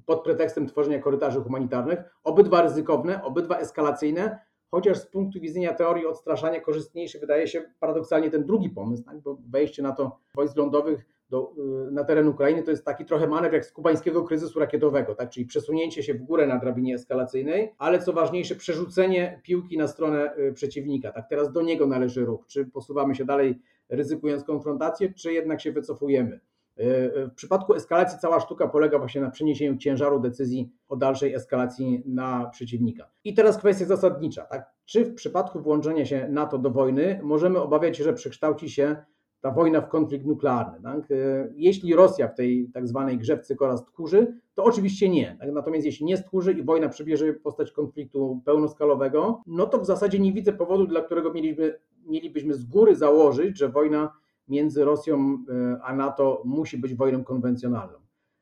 pod 0.06 0.24
pretekstem 0.24 0.66
tworzenia 0.66 0.98
korytarzy 0.98 1.40
humanitarnych. 1.40 1.98
Obydwa 2.24 2.62
ryzykowne, 2.62 3.22
obydwa 3.22 3.58
eskalacyjne, 3.58 4.38
chociaż 4.70 4.98
z 4.98 5.06
punktu 5.06 5.40
widzenia 5.40 5.74
teorii 5.74 6.06
odstraszania 6.06 6.60
korzystniejszy 6.60 7.18
wydaje 7.18 7.48
się 7.48 7.62
paradoksalnie 7.80 8.30
ten 8.30 8.46
drugi 8.46 8.70
pomysł, 8.70 9.04
tak? 9.04 9.20
bo 9.20 9.38
wejście 9.50 9.82
na 9.82 9.92
to 9.92 10.18
wojsk 10.34 10.56
lądowych 10.56 11.06
do, 11.30 11.52
y, 11.88 11.92
na 11.92 12.04
teren 12.04 12.28
Ukrainy 12.28 12.62
to 12.62 12.70
jest 12.70 12.84
taki 12.84 13.04
trochę 13.04 13.26
manewr 13.26 13.54
jak 13.54 13.64
z 13.64 13.72
kubańskiego 13.72 14.22
kryzysu 14.22 14.58
rakietowego, 14.58 15.14
tak? 15.14 15.30
czyli 15.30 15.46
przesunięcie 15.46 16.02
się 16.02 16.14
w 16.14 16.22
górę 16.22 16.46
na 16.46 16.58
drabinie 16.58 16.94
eskalacyjnej, 16.94 17.74
ale 17.78 17.98
co 17.98 18.12
ważniejsze, 18.12 18.54
przerzucenie 18.54 19.40
piłki 19.42 19.78
na 19.78 19.88
stronę 19.88 20.36
y, 20.38 20.52
przeciwnika. 20.52 21.12
Tak, 21.12 21.28
teraz 21.28 21.52
do 21.52 21.62
niego 21.62 21.86
należy 21.86 22.24
ruch. 22.24 22.46
Czy 22.46 22.66
posuwamy 22.66 23.14
się 23.14 23.24
dalej, 23.24 23.60
ryzykując 23.88 24.44
konfrontację, 24.44 25.12
czy 25.12 25.32
jednak 25.32 25.60
się 25.60 25.72
wycofujemy. 25.72 26.40
Y, 26.80 27.28
w 27.30 27.34
przypadku 27.34 27.74
eskalacji 27.74 28.18
cała 28.18 28.40
sztuka 28.40 28.68
polega 28.68 28.98
właśnie 28.98 29.20
na 29.20 29.30
przeniesieniu 29.30 29.76
ciężaru 29.76 30.20
decyzji 30.20 30.72
o 30.88 30.96
dalszej 30.96 31.34
eskalacji 31.34 32.02
na 32.06 32.50
przeciwnika. 32.52 33.10
I 33.24 33.34
teraz 33.34 33.58
kwestia 33.58 33.84
zasadnicza. 33.84 34.44
Tak? 34.44 34.70
Czy 34.84 35.04
w 35.04 35.14
przypadku 35.14 35.60
włączenia 35.60 36.06
się 36.06 36.28
NATO 36.28 36.58
do 36.58 36.70
wojny 36.70 37.20
możemy 37.22 37.60
obawiać 37.60 37.96
się, 37.96 38.04
że 38.04 38.12
przekształci 38.12 38.70
się 38.70 38.96
ta 39.44 39.50
wojna 39.50 39.80
w 39.80 39.88
konflikt 39.88 40.26
nuklearny. 40.26 40.80
Tak? 40.82 41.10
E, 41.10 41.48
jeśli 41.56 41.94
Rosja 41.94 42.28
w 42.28 42.34
tej 42.34 42.70
tak 42.74 42.88
zwanej 42.88 43.18
grze 43.18 43.36
w 43.36 43.40
cykora 43.40 43.76
stchórzy, 43.76 44.40
to 44.54 44.64
oczywiście 44.64 45.08
nie. 45.08 45.36
Tak? 45.40 45.52
Natomiast 45.52 45.86
jeśli 45.86 46.06
nie 46.06 46.16
stchórzy 46.16 46.52
i 46.52 46.62
wojna 46.62 46.88
przybierze 46.88 47.32
postać 47.32 47.72
konfliktu 47.72 48.40
pełnoskalowego, 48.44 49.42
no 49.46 49.66
to 49.66 49.78
w 49.78 49.86
zasadzie 49.86 50.18
nie 50.18 50.32
widzę 50.32 50.52
powodu, 50.52 50.86
dla 50.86 51.00
którego 51.00 51.32
mieliby, 51.32 51.78
mielibyśmy 52.06 52.54
z 52.54 52.64
góry 52.64 52.96
założyć, 52.96 53.58
że 53.58 53.68
wojna 53.68 54.12
między 54.48 54.84
Rosją 54.84 55.44
e, 55.48 55.78
a 55.82 55.94
NATO 55.96 56.42
musi 56.44 56.78
być 56.78 56.94
wojną 56.94 57.24
konwencjonalną. 57.24 57.98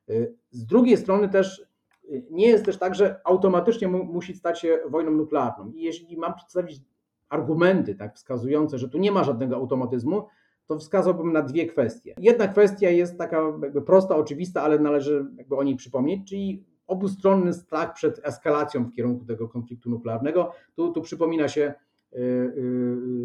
E, 0.09 0.13
z 0.51 0.65
drugiej 0.65 0.97
strony 0.97 1.29
też 1.29 1.65
nie 2.31 2.47
jest 2.47 2.65
też 2.65 2.77
tak, 2.77 2.95
że 2.95 3.21
automatycznie 3.23 3.87
musi 3.87 4.35
stać 4.35 4.61
się 4.61 4.79
wojną 4.89 5.11
nuklearną. 5.11 5.71
I 5.71 5.81
jeśli 5.81 6.17
mam 6.17 6.33
przedstawić 6.33 6.81
argumenty 7.29 7.95
tak, 7.95 8.15
wskazujące, 8.15 8.77
że 8.77 8.89
tu 8.89 8.97
nie 8.97 9.11
ma 9.11 9.23
żadnego 9.23 9.55
automatyzmu, 9.55 10.27
to 10.67 10.79
wskazałbym 10.79 11.33
na 11.33 11.41
dwie 11.41 11.65
kwestie. 11.65 12.15
Jedna 12.17 12.47
kwestia 12.47 12.89
jest 12.89 13.17
taka 13.17 13.41
prosta, 13.85 14.15
oczywista, 14.15 14.61
ale 14.61 14.79
należy 14.79 15.25
jakby 15.37 15.55
o 15.55 15.63
niej 15.63 15.75
przypomnieć, 15.75 16.29
czyli 16.29 16.63
obustronny 16.87 17.53
strach 17.53 17.93
przed 17.93 18.21
eskalacją 18.23 18.85
w 18.85 18.91
kierunku 18.91 19.25
tego 19.25 19.49
konfliktu 19.49 19.89
nuklearnego. 19.89 20.51
Tu, 20.75 20.91
tu 20.91 21.01
przypomina 21.01 21.47
się 21.47 21.73
y, 22.13 22.19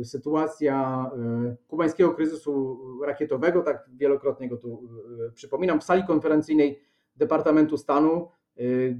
y, 0.01 0.05
sytuacja 0.05 1.07
y, 1.53 1.57
kubańskiego 1.69 2.15
kryzysu 2.15 2.79
rakietowego, 3.07 3.63
tak 3.63 3.91
wielokrotnie 3.97 4.49
go 4.49 4.57
tu 4.57 4.89
przypominam, 5.35 5.81
w 5.81 5.85
sali 5.85 6.05
konferencyjnej 6.05 6.81
Departamentu 7.17 7.77
Stanu, 7.77 8.29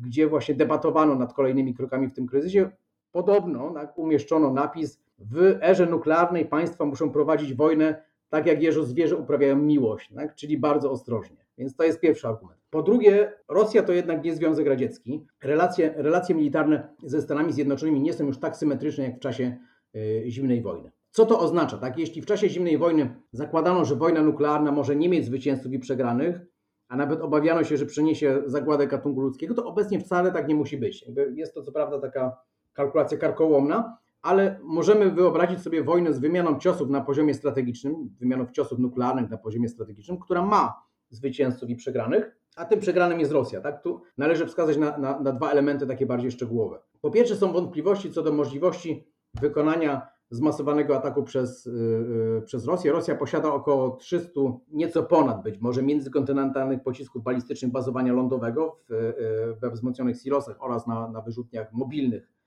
gdzie 0.01 0.29
właśnie 0.29 0.55
debatowano 0.55 1.15
nad 1.15 1.35
kolejnymi 1.35 1.75
krokami 1.75 2.09
w 2.09 2.13
tym 2.13 2.27
kryzysie. 2.27 2.71
Podobno 3.13 3.71
tak, 3.75 3.99
umieszczono 3.99 4.53
napis: 4.53 5.01
W 5.19 5.59
erze 5.63 5.87
nuklearnej 5.87 6.47
państwa 6.47 6.85
muszą 6.85 7.11
prowadzić 7.11 7.55
wojnę 7.55 8.03
tak 8.29 8.47
jak 8.47 8.63
jeżo 8.63 8.85
zwierzę 8.85 9.17
uprawiają 9.17 9.57
miłość, 9.57 10.13
tak? 10.15 10.35
czyli 10.35 10.59
bardzo 10.59 10.91
ostrożnie. 10.91 11.37
Więc 11.59 11.77
to 11.77 11.85
jest 11.85 12.01
pierwszy 12.01 12.29
argument. 12.29 12.61
Po 12.71 12.83
drugie, 12.83 13.33
Rosja 13.49 13.83
to 13.83 13.93
jednak 13.93 14.25
nie 14.25 14.35
Związek 14.35 14.67
Radziecki. 14.67 15.27
Relacje, 15.43 15.95
relacje 15.97 16.35
militarne 16.35 16.89
ze 17.03 17.23
Stanami 17.23 17.53
Zjednoczonymi 17.53 18.01
nie 18.01 18.13
są 18.13 18.27
już 18.27 18.39
tak 18.39 18.57
symetryczne 18.57 19.05
jak 19.05 19.17
w 19.17 19.19
czasie 19.19 19.57
y, 19.97 20.25
zimnej 20.27 20.63
wojny. 20.63 20.91
Co 21.11 21.27
to 21.27 21.41
oznacza? 21.41 21.79
Tak? 21.79 21.99
Jeśli 21.99 22.23
w 22.23 22.27
czasie 22.27 22.49
zimnej 22.49 22.79
wojny 22.79 23.15
zakładano, 23.33 23.85
że 23.85 23.97
wojna 23.97 24.23
nuklearna 24.23 24.73
może 24.73 24.97
nie 24.97 25.09
mieć 25.09 25.25
zwycięzców 25.25 25.73
i 25.73 25.79
przegranych, 25.79 26.41
a 26.89 26.97
nawet 26.97 27.21
obawiano 27.21 27.65
się, 27.65 27.77
że 27.77 27.87
przyniesie 27.87 28.43
zagładę 28.47 28.87
gatunku 28.87 29.21
ludzkiego, 29.21 29.55
to 29.55 29.65
obecnie 29.65 30.01
wcale 30.01 30.33
tak 30.33 30.49
nie 30.49 30.55
musi 30.55 30.77
być. 30.77 31.05
Jest 31.35 31.55
to 31.55 31.63
co 31.63 31.73
prawda 31.73 31.99
taka 32.01 32.37
kalkulacja 32.73 33.19
karkołomna, 33.19 33.99
ale 34.23 34.61
możemy 34.63 35.11
wyobrazić 35.11 35.61
sobie 35.61 35.85
wojnę 35.85 36.13
z 36.13 36.19
wymianą 36.19 36.59
ciosów 36.59 36.91
na 36.91 37.01
poziomie 37.01 37.35
strategicznym, 37.35 37.95
wymianą 38.21 38.47
ciosów 38.47 38.79
nuklearnych 38.79 39.31
na 39.31 39.39
poziomie 39.39 39.69
strategicznym, 39.69 40.19
która 40.19 40.43
ma 40.43 40.83
zwycięzców 41.11 41.71
i 41.71 41.77
przegranych, 41.77 42.37
a 42.57 42.65
tym 42.65 42.81
przegranym 42.81 43.21
jest 43.21 43.33
Rosja. 43.33 43.61
Tak? 43.61 43.83
Tu 43.83 44.03
należy 44.19 44.47
wskazać 44.47 44.77
na, 44.77 44.99
na, 44.99 45.21
na 45.21 45.33
dwa 45.33 45.51
elementy 45.51 45.87
takie 45.87 46.07
bardziej 46.07 46.31
szczegółowe. 46.31 46.79
Po 47.01 47.11
pierwsze 47.11 47.37
są 47.37 47.53
wątpliwości 47.53 48.13
co 48.13 48.23
do 48.23 48.33
możliwości 48.33 49.09
wykonania 49.41 50.07
zmasowanego 50.31 50.97
ataku 50.97 51.23
przez, 51.23 51.67
yy, 51.67 52.43
przez 52.47 52.67
Rosję. 52.67 52.93
Rosja 52.93 53.15
posiada 53.15 53.53
około 53.53 53.97
300, 53.97 54.31
nieco 54.69 55.03
ponad 55.03 55.43
być 55.43 55.61
może, 55.61 55.83
międzykontynentalnych 55.83 56.83
pocisków 56.83 57.23
balistycznych 57.23 57.73
bazowania 57.73 58.13
lądowego 58.13 58.77
w, 58.89 58.91
yy, 58.91 59.57
we 59.61 59.71
wzmocnionych 59.71 60.21
silosach 60.21 60.57
oraz 60.61 60.87
na, 60.87 61.09
na 61.09 61.21
wyrzutniach 61.21 61.73
mobilnych 61.73 62.38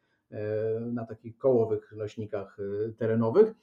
na 0.82 1.06
takich 1.06 1.38
kołowych 1.38 1.94
nośnikach 1.98 2.58
e, 2.60 2.94
terenowych 2.94 3.54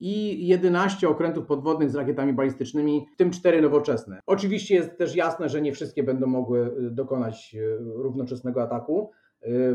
i 0.00 0.46
11 0.46 1.08
okrętów 1.08 1.46
podwodnych 1.46 1.90
z 1.90 1.94
rakietami 1.94 2.32
balistycznymi, 2.32 3.06
w 3.14 3.16
tym 3.16 3.30
4 3.30 3.62
nowoczesne. 3.62 4.20
Oczywiście 4.26 4.74
jest 4.74 4.98
też 4.98 5.16
jasne, 5.16 5.48
że 5.48 5.62
nie 5.62 5.72
wszystkie 5.72 6.02
będą 6.02 6.26
mogły 6.26 6.60
e, 6.60 6.90
dokonać 6.90 7.56
równoczesnego 7.80 8.62
ataku. 8.62 9.10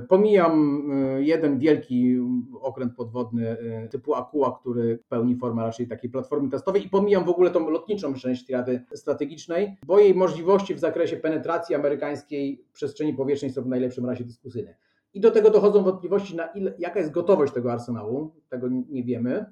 Pomijam 0.09 0.83
jeden 1.17 1.59
wielki 1.59 2.17
okręt 2.61 2.95
podwodny 2.95 3.57
typu 3.91 4.15
Aqua, 4.15 4.57
który 4.59 4.99
pełni 5.09 5.35
formę 5.35 5.63
raczej 5.63 5.87
takiej 5.87 6.09
platformy 6.09 6.49
testowej 6.49 6.85
i 6.85 6.89
pomijam 6.89 7.23
w 7.23 7.29
ogóle 7.29 7.51
tą 7.51 7.69
lotniczą 7.69 8.13
część 8.13 8.45
triady 8.45 8.83
strategicznej, 8.93 9.77
bo 9.85 9.99
jej 9.99 10.15
możliwości 10.15 10.75
w 10.75 10.79
zakresie 10.79 11.17
penetracji 11.17 11.75
amerykańskiej 11.75 12.65
przestrzeni 12.73 13.13
powietrznej 13.13 13.51
są 13.51 13.61
w 13.61 13.67
najlepszym 13.67 14.05
razie 14.05 14.23
dyskusyjne. 14.23 14.75
I 15.17 15.19
do 15.19 15.31
tego 15.31 15.49
dochodzą 15.49 15.83
wątpliwości, 15.83 16.35
na 16.35 16.47
ile, 16.47 16.73
jaka 16.79 16.99
jest 16.99 17.11
gotowość 17.11 17.53
tego 17.53 17.71
arsenału, 17.71 18.31
tego 18.49 18.67
nie 18.89 19.03
wiemy, 19.03 19.45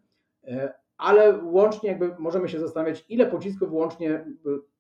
e, 0.44 0.74
ale 0.98 1.44
łącznie 1.44 1.90
jakby 1.90 2.16
możemy 2.20 2.50
się 2.50 2.60
zastanawiać, 2.60 3.06
ile 3.10 3.26
pocisków 3.26 3.72
łącznie 3.72 4.26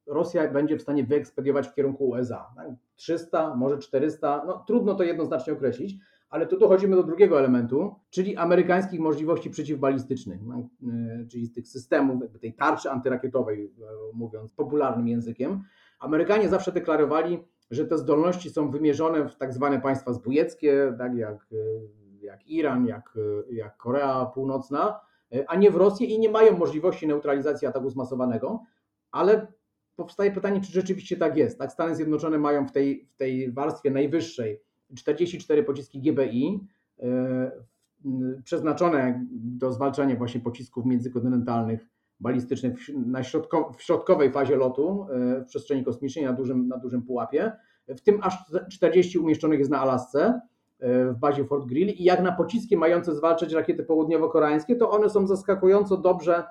Rosja 0.07 0.51
będzie 0.51 0.77
w 0.77 0.81
stanie 0.81 1.03
wyekspediować 1.03 1.67
w 1.67 1.73
kierunku 1.73 2.09
USA. 2.09 2.53
300, 2.95 3.55
może 3.55 3.77
400, 3.77 4.43
no 4.47 4.63
trudno 4.67 4.95
to 4.95 5.03
jednoznacznie 5.03 5.53
określić, 5.53 5.95
ale 6.29 6.47
tu 6.47 6.59
dochodzimy 6.59 6.95
do 6.95 7.03
drugiego 7.03 7.39
elementu, 7.39 7.95
czyli 8.09 8.37
amerykańskich 8.37 8.99
możliwości 8.99 9.49
przeciwbalistycznych, 9.49 10.39
no, 10.43 10.69
e, 10.83 11.25
czyli 11.27 11.49
tych 11.49 11.67
systemów, 11.67 12.39
tej 12.41 12.53
tarczy 12.53 12.91
antyrakietowej, 12.91 13.63
e, 13.63 13.69
mówiąc 14.13 14.51
popularnym 14.51 15.07
językiem. 15.07 15.63
Amerykanie 15.99 16.49
zawsze 16.49 16.71
deklarowali, 16.71 17.39
że 17.71 17.85
te 17.85 17.97
zdolności 17.97 18.49
są 18.49 18.71
wymierzone 18.71 19.29
w 19.29 19.35
tak 19.35 19.53
zwane 19.53 19.81
państwa 19.81 20.13
zbójeckie, 20.13 20.95
tak 20.97 21.15
jak, 21.15 21.47
jak 22.21 22.47
Iran, 22.47 22.85
jak, 22.85 23.17
jak 23.51 23.77
Korea 23.77 24.25
Północna, 24.25 24.99
a 25.47 25.55
nie 25.55 25.71
w 25.71 25.75
Rosję 25.75 26.07
i 26.07 26.19
nie 26.19 26.29
mają 26.29 26.57
możliwości 26.57 27.07
neutralizacji 27.07 27.67
ataku 27.67 27.89
zmasowanego, 27.89 28.63
ale 29.11 29.47
powstaje 29.95 30.31
pytanie, 30.31 30.61
czy 30.61 30.71
rzeczywiście 30.71 31.17
tak 31.17 31.37
jest. 31.37 31.59
Tak, 31.59 31.71
Stany 31.71 31.95
Zjednoczone 31.95 32.37
mają 32.37 32.67
w 32.67 32.71
tej, 32.71 33.05
w 33.05 33.15
tej 33.15 33.51
warstwie 33.51 33.91
najwyższej 33.91 34.61
44 34.95 35.63
pociski 35.63 36.01
GBI, 36.01 36.67
e, 36.99 37.51
przeznaczone 38.43 39.25
do 39.31 39.71
zwalczania 39.71 40.15
właśnie 40.15 40.41
pocisków 40.41 40.85
międzykontynentalnych 40.85 41.87
balistycznych 42.19 42.73
na 43.05 43.23
środko, 43.23 43.71
w 43.77 43.83
środkowej 43.83 44.31
fazie 44.31 44.55
lotu 44.55 45.07
e, 45.11 45.41
w 45.41 45.45
przestrzeni 45.45 45.83
kosmicznej 45.83 46.25
na 46.25 46.33
dużym, 46.33 46.67
na 46.67 46.77
dużym 46.77 47.01
pułapie. 47.01 47.51
W 47.87 48.01
tym 48.01 48.19
aż 48.21 48.37
40 48.71 49.19
umieszczonych 49.19 49.59
jest 49.59 49.71
na 49.71 49.79
Alasce 49.79 50.41
e, 50.79 51.05
w 51.11 51.17
bazie 51.17 51.45
Fort 51.45 51.65
Greely 51.65 51.91
i 51.91 52.03
jak 52.03 52.23
na 52.23 52.31
pociski 52.31 52.77
mające 52.77 53.15
zwalczać 53.15 53.53
rakiety 53.53 53.83
południowo-koreańskie, 53.83 54.75
to 54.75 54.91
one 54.91 55.09
są 55.09 55.27
zaskakująco 55.27 55.97
dobrze 55.97 56.43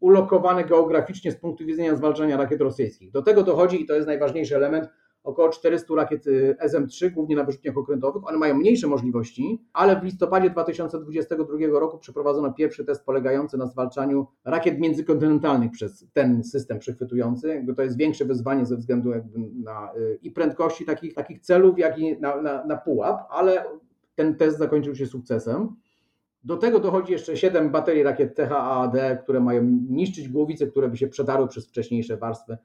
ulokowane 0.00 0.64
geograficznie 0.64 1.32
z 1.32 1.36
punktu 1.36 1.66
widzenia 1.66 1.96
zwalczania 1.96 2.36
rakiet 2.36 2.60
rosyjskich. 2.60 3.10
Do 3.10 3.22
tego 3.22 3.42
dochodzi, 3.42 3.82
i 3.82 3.86
to 3.86 3.94
jest 3.94 4.06
najważniejszy 4.06 4.56
element, 4.56 4.88
około 5.24 5.48
400 5.48 5.94
rakiet 5.94 6.26
y, 6.26 6.56
SM-3, 6.58 7.10
głównie 7.10 7.36
na 7.36 7.44
wyrzutniach 7.44 7.78
okrętowych. 7.78 8.28
One 8.28 8.38
mają 8.38 8.54
mniejsze 8.54 8.86
możliwości, 8.86 9.64
ale 9.72 10.00
w 10.00 10.04
listopadzie 10.04 10.50
2022 10.50 11.56
roku 11.80 11.98
przeprowadzono 11.98 12.52
pierwszy 12.52 12.84
test 12.84 13.04
polegający 13.04 13.58
na 13.58 13.66
zwalczaniu 13.66 14.26
rakiet 14.44 14.78
międzykontynentalnych 14.78 15.70
przez 15.70 16.06
ten 16.12 16.44
system 16.44 16.78
przechwytujący. 16.78 17.66
To 17.76 17.82
jest 17.82 17.96
większe 17.96 18.24
wyzwanie 18.24 18.66
ze 18.66 18.76
względu 18.76 19.10
na 19.64 19.94
y, 19.96 20.18
i 20.22 20.30
prędkości 20.30 20.84
takich, 20.84 21.14
takich 21.14 21.40
celów, 21.40 21.78
jak 21.78 21.98
i 21.98 22.20
na, 22.20 22.42
na, 22.42 22.64
na 22.64 22.76
pułap, 22.76 23.26
ale 23.30 23.64
ten 24.14 24.36
test 24.36 24.58
zakończył 24.58 24.94
się 24.94 25.06
sukcesem. 25.06 25.76
Do 26.44 26.56
tego 26.56 26.80
dochodzi 26.80 27.12
jeszcze 27.12 27.36
7 27.36 27.70
baterii 27.70 28.02
rakiet 28.02 28.34
THAAD, 28.34 28.96
które 29.22 29.40
mają 29.40 29.62
niszczyć 29.88 30.28
głowice, 30.28 30.66
które 30.66 30.88
by 30.88 30.96
się 30.96 31.08
przedarły 31.08 31.48
przez 31.48 31.68
wcześniejsze 31.68 32.16
warstwy 32.16 32.58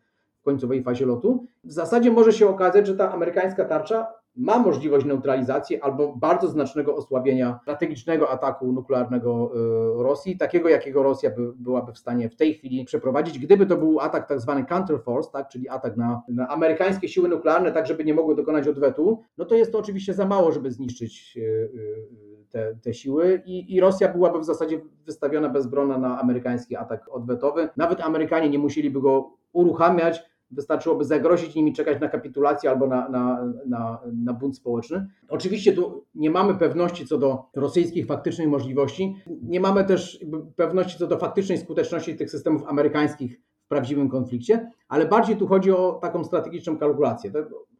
końcowej 0.49 0.83
fazie 0.83 1.05
lotu. 1.05 1.45
W 1.63 1.71
zasadzie 1.71 2.11
może 2.11 2.33
się 2.33 2.49
okazać, 2.49 2.87
że 2.87 2.95
ta 2.95 3.11
amerykańska 3.11 3.65
tarcza 3.65 4.07
ma 4.35 4.59
możliwość 4.59 5.05
neutralizacji 5.05 5.81
albo 5.81 6.15
bardzo 6.15 6.47
znacznego 6.47 6.95
osłabienia 6.95 7.59
strategicznego 7.61 8.29
ataku 8.29 8.71
nuklearnego 8.71 9.51
y, 9.99 10.03
Rosji, 10.03 10.37
takiego 10.37 10.69
jakiego 10.69 11.03
Rosja 11.03 11.29
by, 11.29 11.53
byłaby 11.55 11.93
w 11.93 11.97
stanie 11.97 12.29
w 12.29 12.35
tej 12.35 12.53
chwili 12.53 12.85
przeprowadzić, 12.85 13.39
gdyby 13.39 13.65
to 13.65 13.77
był 13.77 13.99
atak 13.99 14.27
tak 14.27 14.39
zwany 14.39 14.65
counterforce, 14.65 15.31
tak, 15.31 15.47
czyli 15.47 15.69
atak 15.69 15.97
na, 15.97 16.21
na 16.27 16.47
amerykańskie 16.47 17.07
siły 17.07 17.29
nuklearne, 17.29 17.71
tak 17.71 17.87
żeby 17.87 18.05
nie 18.05 18.13
mogły 18.13 18.35
dokonać 18.35 18.67
odwetu, 18.67 19.23
no 19.37 19.45
to 19.45 19.55
jest 19.55 19.71
to 19.71 19.79
oczywiście 19.79 20.13
za 20.13 20.25
mało, 20.25 20.51
żeby 20.51 20.71
zniszczyć 20.71 21.37
y, 21.37 21.41
y, 21.41 22.29
te, 22.49 22.75
te 22.81 22.93
siły 22.93 23.41
i, 23.45 23.75
i 23.75 23.79
Rosja 23.79 24.13
byłaby 24.13 24.39
w 24.39 24.45
zasadzie 24.45 24.81
wystawiona 25.05 25.49
bezbronna 25.49 25.97
na 25.97 26.21
amerykański 26.21 26.75
atak 26.75 27.09
odwetowy. 27.11 27.69
Nawet 27.77 28.01
Amerykanie 28.01 28.49
nie 28.49 28.59
musieliby 28.59 29.01
go 29.01 29.31
uruchamiać, 29.53 30.28
wystarczyłoby 30.51 31.05
zagrozić 31.05 31.55
nimi, 31.55 31.73
czekać 31.73 32.01
na 32.01 32.09
kapitulację 32.09 32.69
albo 32.69 32.87
na, 32.87 33.09
na, 33.09 33.53
na, 33.67 33.99
na 34.13 34.33
bunt 34.33 34.57
społeczny. 34.57 35.07
Oczywiście 35.29 35.73
tu 35.73 36.05
nie 36.15 36.29
mamy 36.29 36.55
pewności 36.55 37.05
co 37.05 37.17
do 37.17 37.45
rosyjskich 37.55 38.05
faktycznych 38.05 38.47
możliwości, 38.47 39.15
nie 39.41 39.59
mamy 39.59 39.85
też 39.85 40.25
pewności 40.55 40.97
co 40.97 41.07
do 41.07 41.17
faktycznej 41.17 41.57
skuteczności 41.57 42.15
tych 42.15 42.31
systemów 42.31 42.63
amerykańskich 42.67 43.39
w 43.65 43.67
prawdziwym 43.67 44.09
konflikcie, 44.09 44.71
ale 44.87 45.05
bardziej 45.05 45.37
tu 45.37 45.47
chodzi 45.47 45.71
o 45.71 45.99
taką 46.01 46.23
strategiczną 46.23 46.77
kalkulację. 46.77 47.31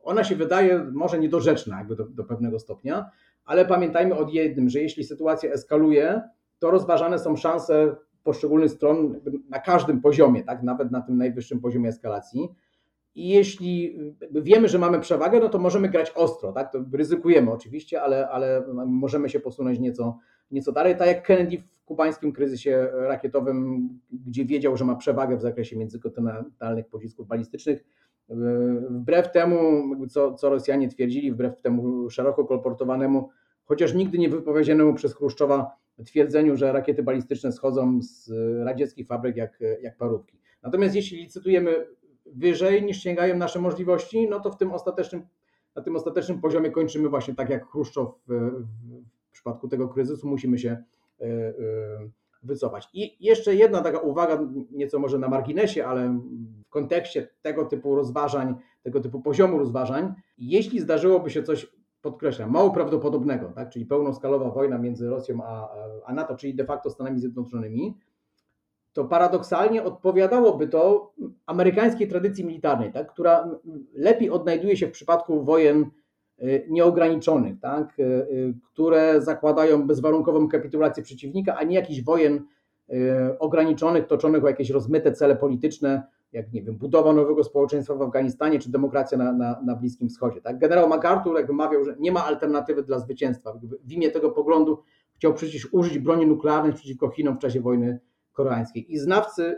Ona 0.04 0.24
się 0.24 0.36
wydaje 0.36 0.86
może 0.94 1.20
niedorzeczna 1.20 1.78
jakby 1.78 1.96
do, 1.96 2.06
do 2.06 2.24
pewnego 2.24 2.60
stopnia, 2.60 3.10
ale 3.46 3.66
pamiętajmy 3.66 4.16
o 4.16 4.30
jednym, 4.30 4.70
że 4.70 4.80
jeśli 4.80 5.04
sytuacja 5.04 5.52
eskaluje, 5.52 6.22
to 6.60 6.72
rozważane 6.72 7.20
są 7.20 7.36
szanse 7.36 7.96
poszczególnych 8.24 8.72
stron 8.72 9.20
na 9.50 9.60
każdym 9.60 10.02
poziomie, 10.02 10.44
tak, 10.44 10.64
nawet 10.64 10.92
na 10.92 11.02
tym 11.02 11.18
najwyższym 11.18 11.60
poziomie 11.60 11.90
eskalacji. 11.90 12.50
I 13.16 13.30
jeśli 13.30 14.00
wiemy, 14.32 14.68
że 14.68 14.80
mamy 14.80 15.00
przewagę, 15.00 15.40
no 15.40 15.50
to 15.50 15.60
możemy 15.60 15.90
grać 15.90 16.12
ostro, 16.16 16.52
tak? 16.52 16.72
To 16.72 16.86
ryzykujemy 16.94 17.52
oczywiście, 17.52 18.02
ale, 18.02 18.30
ale 18.30 18.64
możemy 18.86 19.30
się 19.30 19.40
posunąć 19.40 19.80
nieco, 19.80 20.18
nieco 20.52 20.72
dalej. 20.72 20.98
Tak 20.98 21.08
jak 21.08 21.24
Kennedy 21.24 21.58
w 21.58 21.86
kubańskim 21.86 22.32
kryzysie 22.32 22.88
rakietowym, 22.94 23.90
gdzie 24.12 24.46
wiedział, 24.46 24.78
że 24.78 24.86
ma 24.86 24.96
przewagę 24.96 25.38
w 25.38 25.42
zakresie 25.42 25.78
międzykontynentalnych 25.78 26.88
pocisków 26.88 27.28
balistycznych. 27.28 27.84
Wbrew 28.90 29.32
temu, 29.32 29.84
co, 30.08 30.34
co 30.34 30.50
Rosjanie 30.50 30.88
twierdzili, 30.88 31.32
wbrew 31.32 31.62
temu 31.62 32.10
szeroko 32.10 32.46
kolportowanemu, 32.46 33.30
chociaż 33.70 33.94
nigdy 33.94 34.18
nie 34.18 34.30
wypowiedzianemu 34.30 34.94
przez 34.94 35.16
Chruszczowa 35.16 35.72
twierdzeniu, 36.06 36.58
że 36.58 36.72
rakiety 36.72 37.04
balistyczne 37.04 37.52
schodzą 37.52 38.02
z 38.02 38.32
radzieckich 38.66 39.08
fabryk 39.08 39.36
jak, 39.36 39.60
jak 39.82 39.98
parówki. 39.98 40.40
Natomiast 40.64 40.96
jeśli 40.96 41.18
licytujemy 41.18 41.88
wyżej 42.26 42.84
niż 42.84 42.98
sięgają 43.02 43.38
nasze 43.38 43.60
możliwości, 43.60 44.30
no 44.30 44.40
to 44.40 44.52
w 44.52 44.58
tym 44.58 44.72
ostatecznym, 44.72 45.22
na 45.76 45.82
tym 45.82 45.96
ostatecznym 45.96 46.42
poziomie 46.42 46.72
kończymy 46.72 47.10
właśnie 47.10 47.36
tak 47.36 47.50
jak 47.50 47.68
Chruszczow 47.68 48.20
w, 48.28 48.52
w 49.30 49.32
przypadku 49.32 49.68
tego 49.68 49.88
kryzysu, 49.88 50.28
musimy 50.28 50.58
się 50.58 50.70
e, 50.70 51.26
e, 51.26 51.54
wycofać. 52.44 52.90
I 52.94 53.26
jeszcze 53.26 53.56
jedna 53.56 53.82
taka 53.82 54.00
uwaga, 54.00 54.40
nieco 54.72 55.00
może 55.00 55.20
na 55.20 55.28
marginesie, 55.28 55.86
ale 55.86 56.20
w 56.66 56.70
kontekście 56.70 57.30
tego 57.42 57.66
typu 57.66 57.96
rozważań, 57.96 58.56
tego 58.84 59.00
typu 59.00 59.22
poziomu 59.22 59.58
rozważań, 59.58 60.14
jeśli 60.38 60.80
zdarzyłoby 60.80 61.30
się 61.30 61.44
coś 61.44 61.79
podkreślam, 62.02 62.52
mało 62.52 62.72
prawdopodobnego, 62.72 63.52
tak, 63.56 63.70
czyli 63.70 63.86
pełnoskalowa 63.86 64.50
wojna 64.50 64.78
między 64.78 65.10
Rosją 65.10 65.44
a, 65.44 65.70
a 66.06 66.14
NATO, 66.14 66.36
czyli 66.36 66.56
de 66.56 66.66
facto 66.66 66.90
Stanami 66.90 67.20
Zjednoczonymi, 67.20 67.98
to 68.94 69.06
paradoksalnie 69.06 69.84
odpowiadałoby 69.84 70.68
to 70.68 71.14
amerykańskiej 71.46 72.08
tradycji 72.08 72.46
militarnej, 72.46 72.92
tak, 72.92 73.14
która 73.14 73.50
lepiej 73.94 74.30
odnajduje 74.30 74.78
się 74.78 74.88
w 74.88 74.92
przypadku 74.92 75.44
wojen 75.44 75.86
y, 76.42 76.66
nieograniczonych, 76.70 77.60
tak, 77.60 78.00
y, 78.00 78.04
y, 78.04 78.54
które 78.74 79.22
zakładają 79.22 79.88
bezwarunkową 79.88 80.48
kapitulację 80.48 81.04
przeciwnika, 81.04 81.56
a 81.56 81.64
nie 81.64 81.76
jakichś 81.76 82.02
wojen 82.02 82.46
ograniczonych, 83.40 84.08
toczonych 84.08 84.44
o 84.44 84.48
jakieś 84.48 84.70
rozmyte 84.70 85.12
cele 85.12 85.36
polityczne, 85.36 86.04
jak 86.32 86.54
nie 86.54 86.64
wiem, 86.64 86.76
budowa 86.76 87.14
nowego 87.14 87.44
społeczeństwa 87.44 87.96
w 87.96 88.02
Afganistanie, 88.02 88.60
czy 88.60 88.72
demokracja 88.72 89.18
na, 89.18 89.34
na, 89.34 89.62
na 89.66 89.76
Bliskim 89.76 90.10
Wschodzie. 90.10 90.42
Tak? 90.42 90.60
Generał 90.60 90.90
MacArthur 90.90 91.38
jakby 91.38 91.54
mawiał, 91.54 91.86
że 91.86 91.96
nie 92.00 92.12
ma 92.12 92.26
alternatywy 92.26 92.84
dla 92.84 93.00
zwycięstwa. 93.00 93.54
W 93.84 93.92
imię 93.92 94.12
tego 94.12 94.30
poglądu 94.30 94.84
chciał 95.16 95.34
przecież 95.34 95.74
użyć 95.74 96.00
broni 96.00 96.28
nuklearnej 96.28 96.74
przeciwko 96.74 97.10
Chinom 97.10 97.36
w 97.36 97.40
czasie 97.40 97.62
wojny 97.62 98.00
koreańskiej. 98.34 98.94
I 98.94 98.98
znawcy 98.98 99.56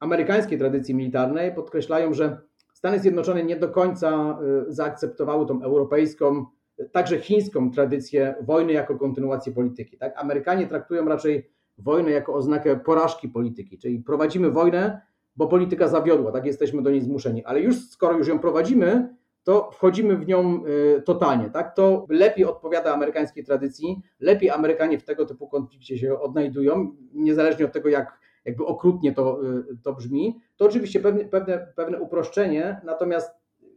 amerykańskiej 0.00 0.58
tradycji 0.58 0.94
militarnej 0.94 1.54
podkreślają, 1.54 2.14
że 2.14 2.40
Stany 2.72 2.98
Zjednoczone 2.98 3.42
nie 3.42 3.56
do 3.56 3.68
końca 3.68 4.38
y, 4.68 4.72
zaakceptowały 4.72 5.46
tą 5.46 5.62
europejską, 5.62 6.46
także 6.92 7.18
chińską 7.20 7.70
tradycję 7.70 8.34
wojny 8.42 8.72
jako 8.72 8.98
kontynuację 8.98 9.52
polityki. 9.52 9.98
Tak? 9.98 10.12
Amerykanie 10.16 10.66
traktują 10.66 11.04
raczej 11.04 11.50
wojnę 11.78 12.10
jako 12.10 12.34
oznakę 12.34 12.76
porażki 12.76 13.28
polityki, 13.28 13.78
czyli 13.78 13.98
prowadzimy 13.98 14.50
wojnę, 14.50 15.00
bo 15.38 15.46
polityka 15.46 15.88
zawiodła, 15.88 16.32
tak 16.32 16.46
jesteśmy 16.46 16.82
do 16.82 16.90
niej 16.90 17.00
zmuszeni, 17.00 17.44
ale 17.44 17.60
już 17.60 17.88
skoro 17.88 18.18
już 18.18 18.28
ją 18.28 18.38
prowadzimy, 18.38 19.14
to 19.44 19.70
wchodzimy 19.70 20.16
w 20.16 20.26
nią 20.26 20.66
y, 20.66 21.02
totalnie, 21.02 21.50
tak? 21.50 21.74
To 21.74 22.06
lepiej 22.08 22.44
odpowiada 22.44 22.94
amerykańskiej 22.94 23.44
tradycji, 23.44 24.02
lepiej 24.20 24.50
Amerykanie 24.50 24.98
w 24.98 25.04
tego 25.04 25.26
typu 25.26 25.48
konflikcie 25.48 25.98
się 25.98 26.20
odnajdują, 26.20 26.96
niezależnie 27.14 27.64
od 27.64 27.72
tego, 27.72 27.88
jak 27.88 28.18
jakby 28.44 28.66
okrutnie 28.66 29.12
to, 29.12 29.40
y, 29.72 29.76
to 29.82 29.92
brzmi. 29.92 30.40
To 30.56 30.64
oczywiście 30.64 31.00
pewne, 31.00 31.24
pewne, 31.24 31.72
pewne 31.76 32.00
uproszczenie, 32.00 32.80
natomiast 32.84 33.30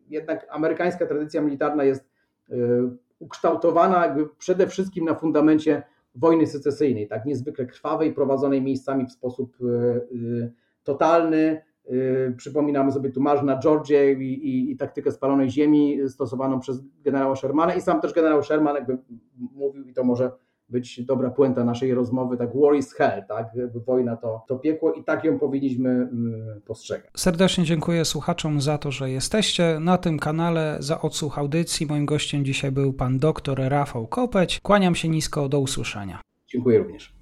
jednak 0.09 0.47
amerykańska 0.49 1.05
tradycja 1.05 1.41
militarna 1.41 1.83
jest 1.83 2.09
y, 2.49 2.55
ukształtowana 3.19 4.15
przede 4.37 4.67
wszystkim 4.67 5.05
na 5.05 5.15
fundamencie 5.15 5.83
wojny 6.15 6.47
secesyjnej, 6.47 7.07
tak 7.07 7.25
niezwykle 7.25 7.65
krwawej, 7.65 8.13
prowadzonej 8.13 8.61
miejscami 8.61 9.05
w 9.05 9.11
sposób 9.11 9.57
totalny, 10.83 11.61
Y, 11.91 12.33
przypominamy 12.37 12.91
sobie 12.91 13.09
tu 13.11 13.21
marsz 13.21 13.43
na 13.43 13.59
Georgię 13.59 14.13
i, 14.13 14.47
i, 14.47 14.71
i, 14.71 14.77
taktykę 14.77 15.11
spalonej 15.11 15.49
ziemi 15.49 15.99
stosowaną 16.09 16.59
przez 16.59 16.79
generała 17.03 17.35
Shermana 17.35 17.73
i 17.73 17.81
sam 17.81 18.01
też 18.01 18.13
generał 18.13 18.43
Sherman 18.43 18.75
jakby 18.75 18.97
mówił 19.37 19.83
i 19.83 19.93
to 19.93 20.03
może 20.03 20.31
być 20.69 21.05
dobra 21.05 21.29
puenta 21.29 21.63
naszej 21.63 21.93
rozmowy, 21.93 22.37
tak 22.37 22.49
war 22.55 22.75
is 22.75 22.93
hell, 22.93 23.23
tak, 23.27 23.47
wojna 23.87 24.17
to, 24.17 24.45
to 24.47 24.59
piekło 24.59 24.93
i 24.93 25.03
tak 25.03 25.23
ją 25.23 25.39
powinniśmy 25.39 25.89
mm, 25.89 26.61
postrzegać. 26.65 27.11
Serdecznie 27.17 27.63
dziękuję 27.63 28.05
słuchaczom 28.05 28.61
za 28.61 28.77
to, 28.77 28.91
że 28.91 29.09
jesteście 29.09 29.77
na 29.79 29.97
tym 29.97 30.19
kanale, 30.19 30.77
za 30.79 31.01
odsłuch 31.01 31.39
audycji. 31.39 31.85
Moim 31.85 32.05
gościem 32.05 32.45
dzisiaj 32.45 32.71
był 32.71 32.93
pan 32.93 33.19
doktor 33.19 33.59
Rafał 33.59 34.07
Kopeć. 34.07 34.59
Kłaniam 34.59 34.95
się 34.95 35.09
nisko, 35.09 35.49
do 35.49 35.59
usłyszenia. 35.59 36.21
Dziękuję 36.47 36.79
również. 36.79 37.20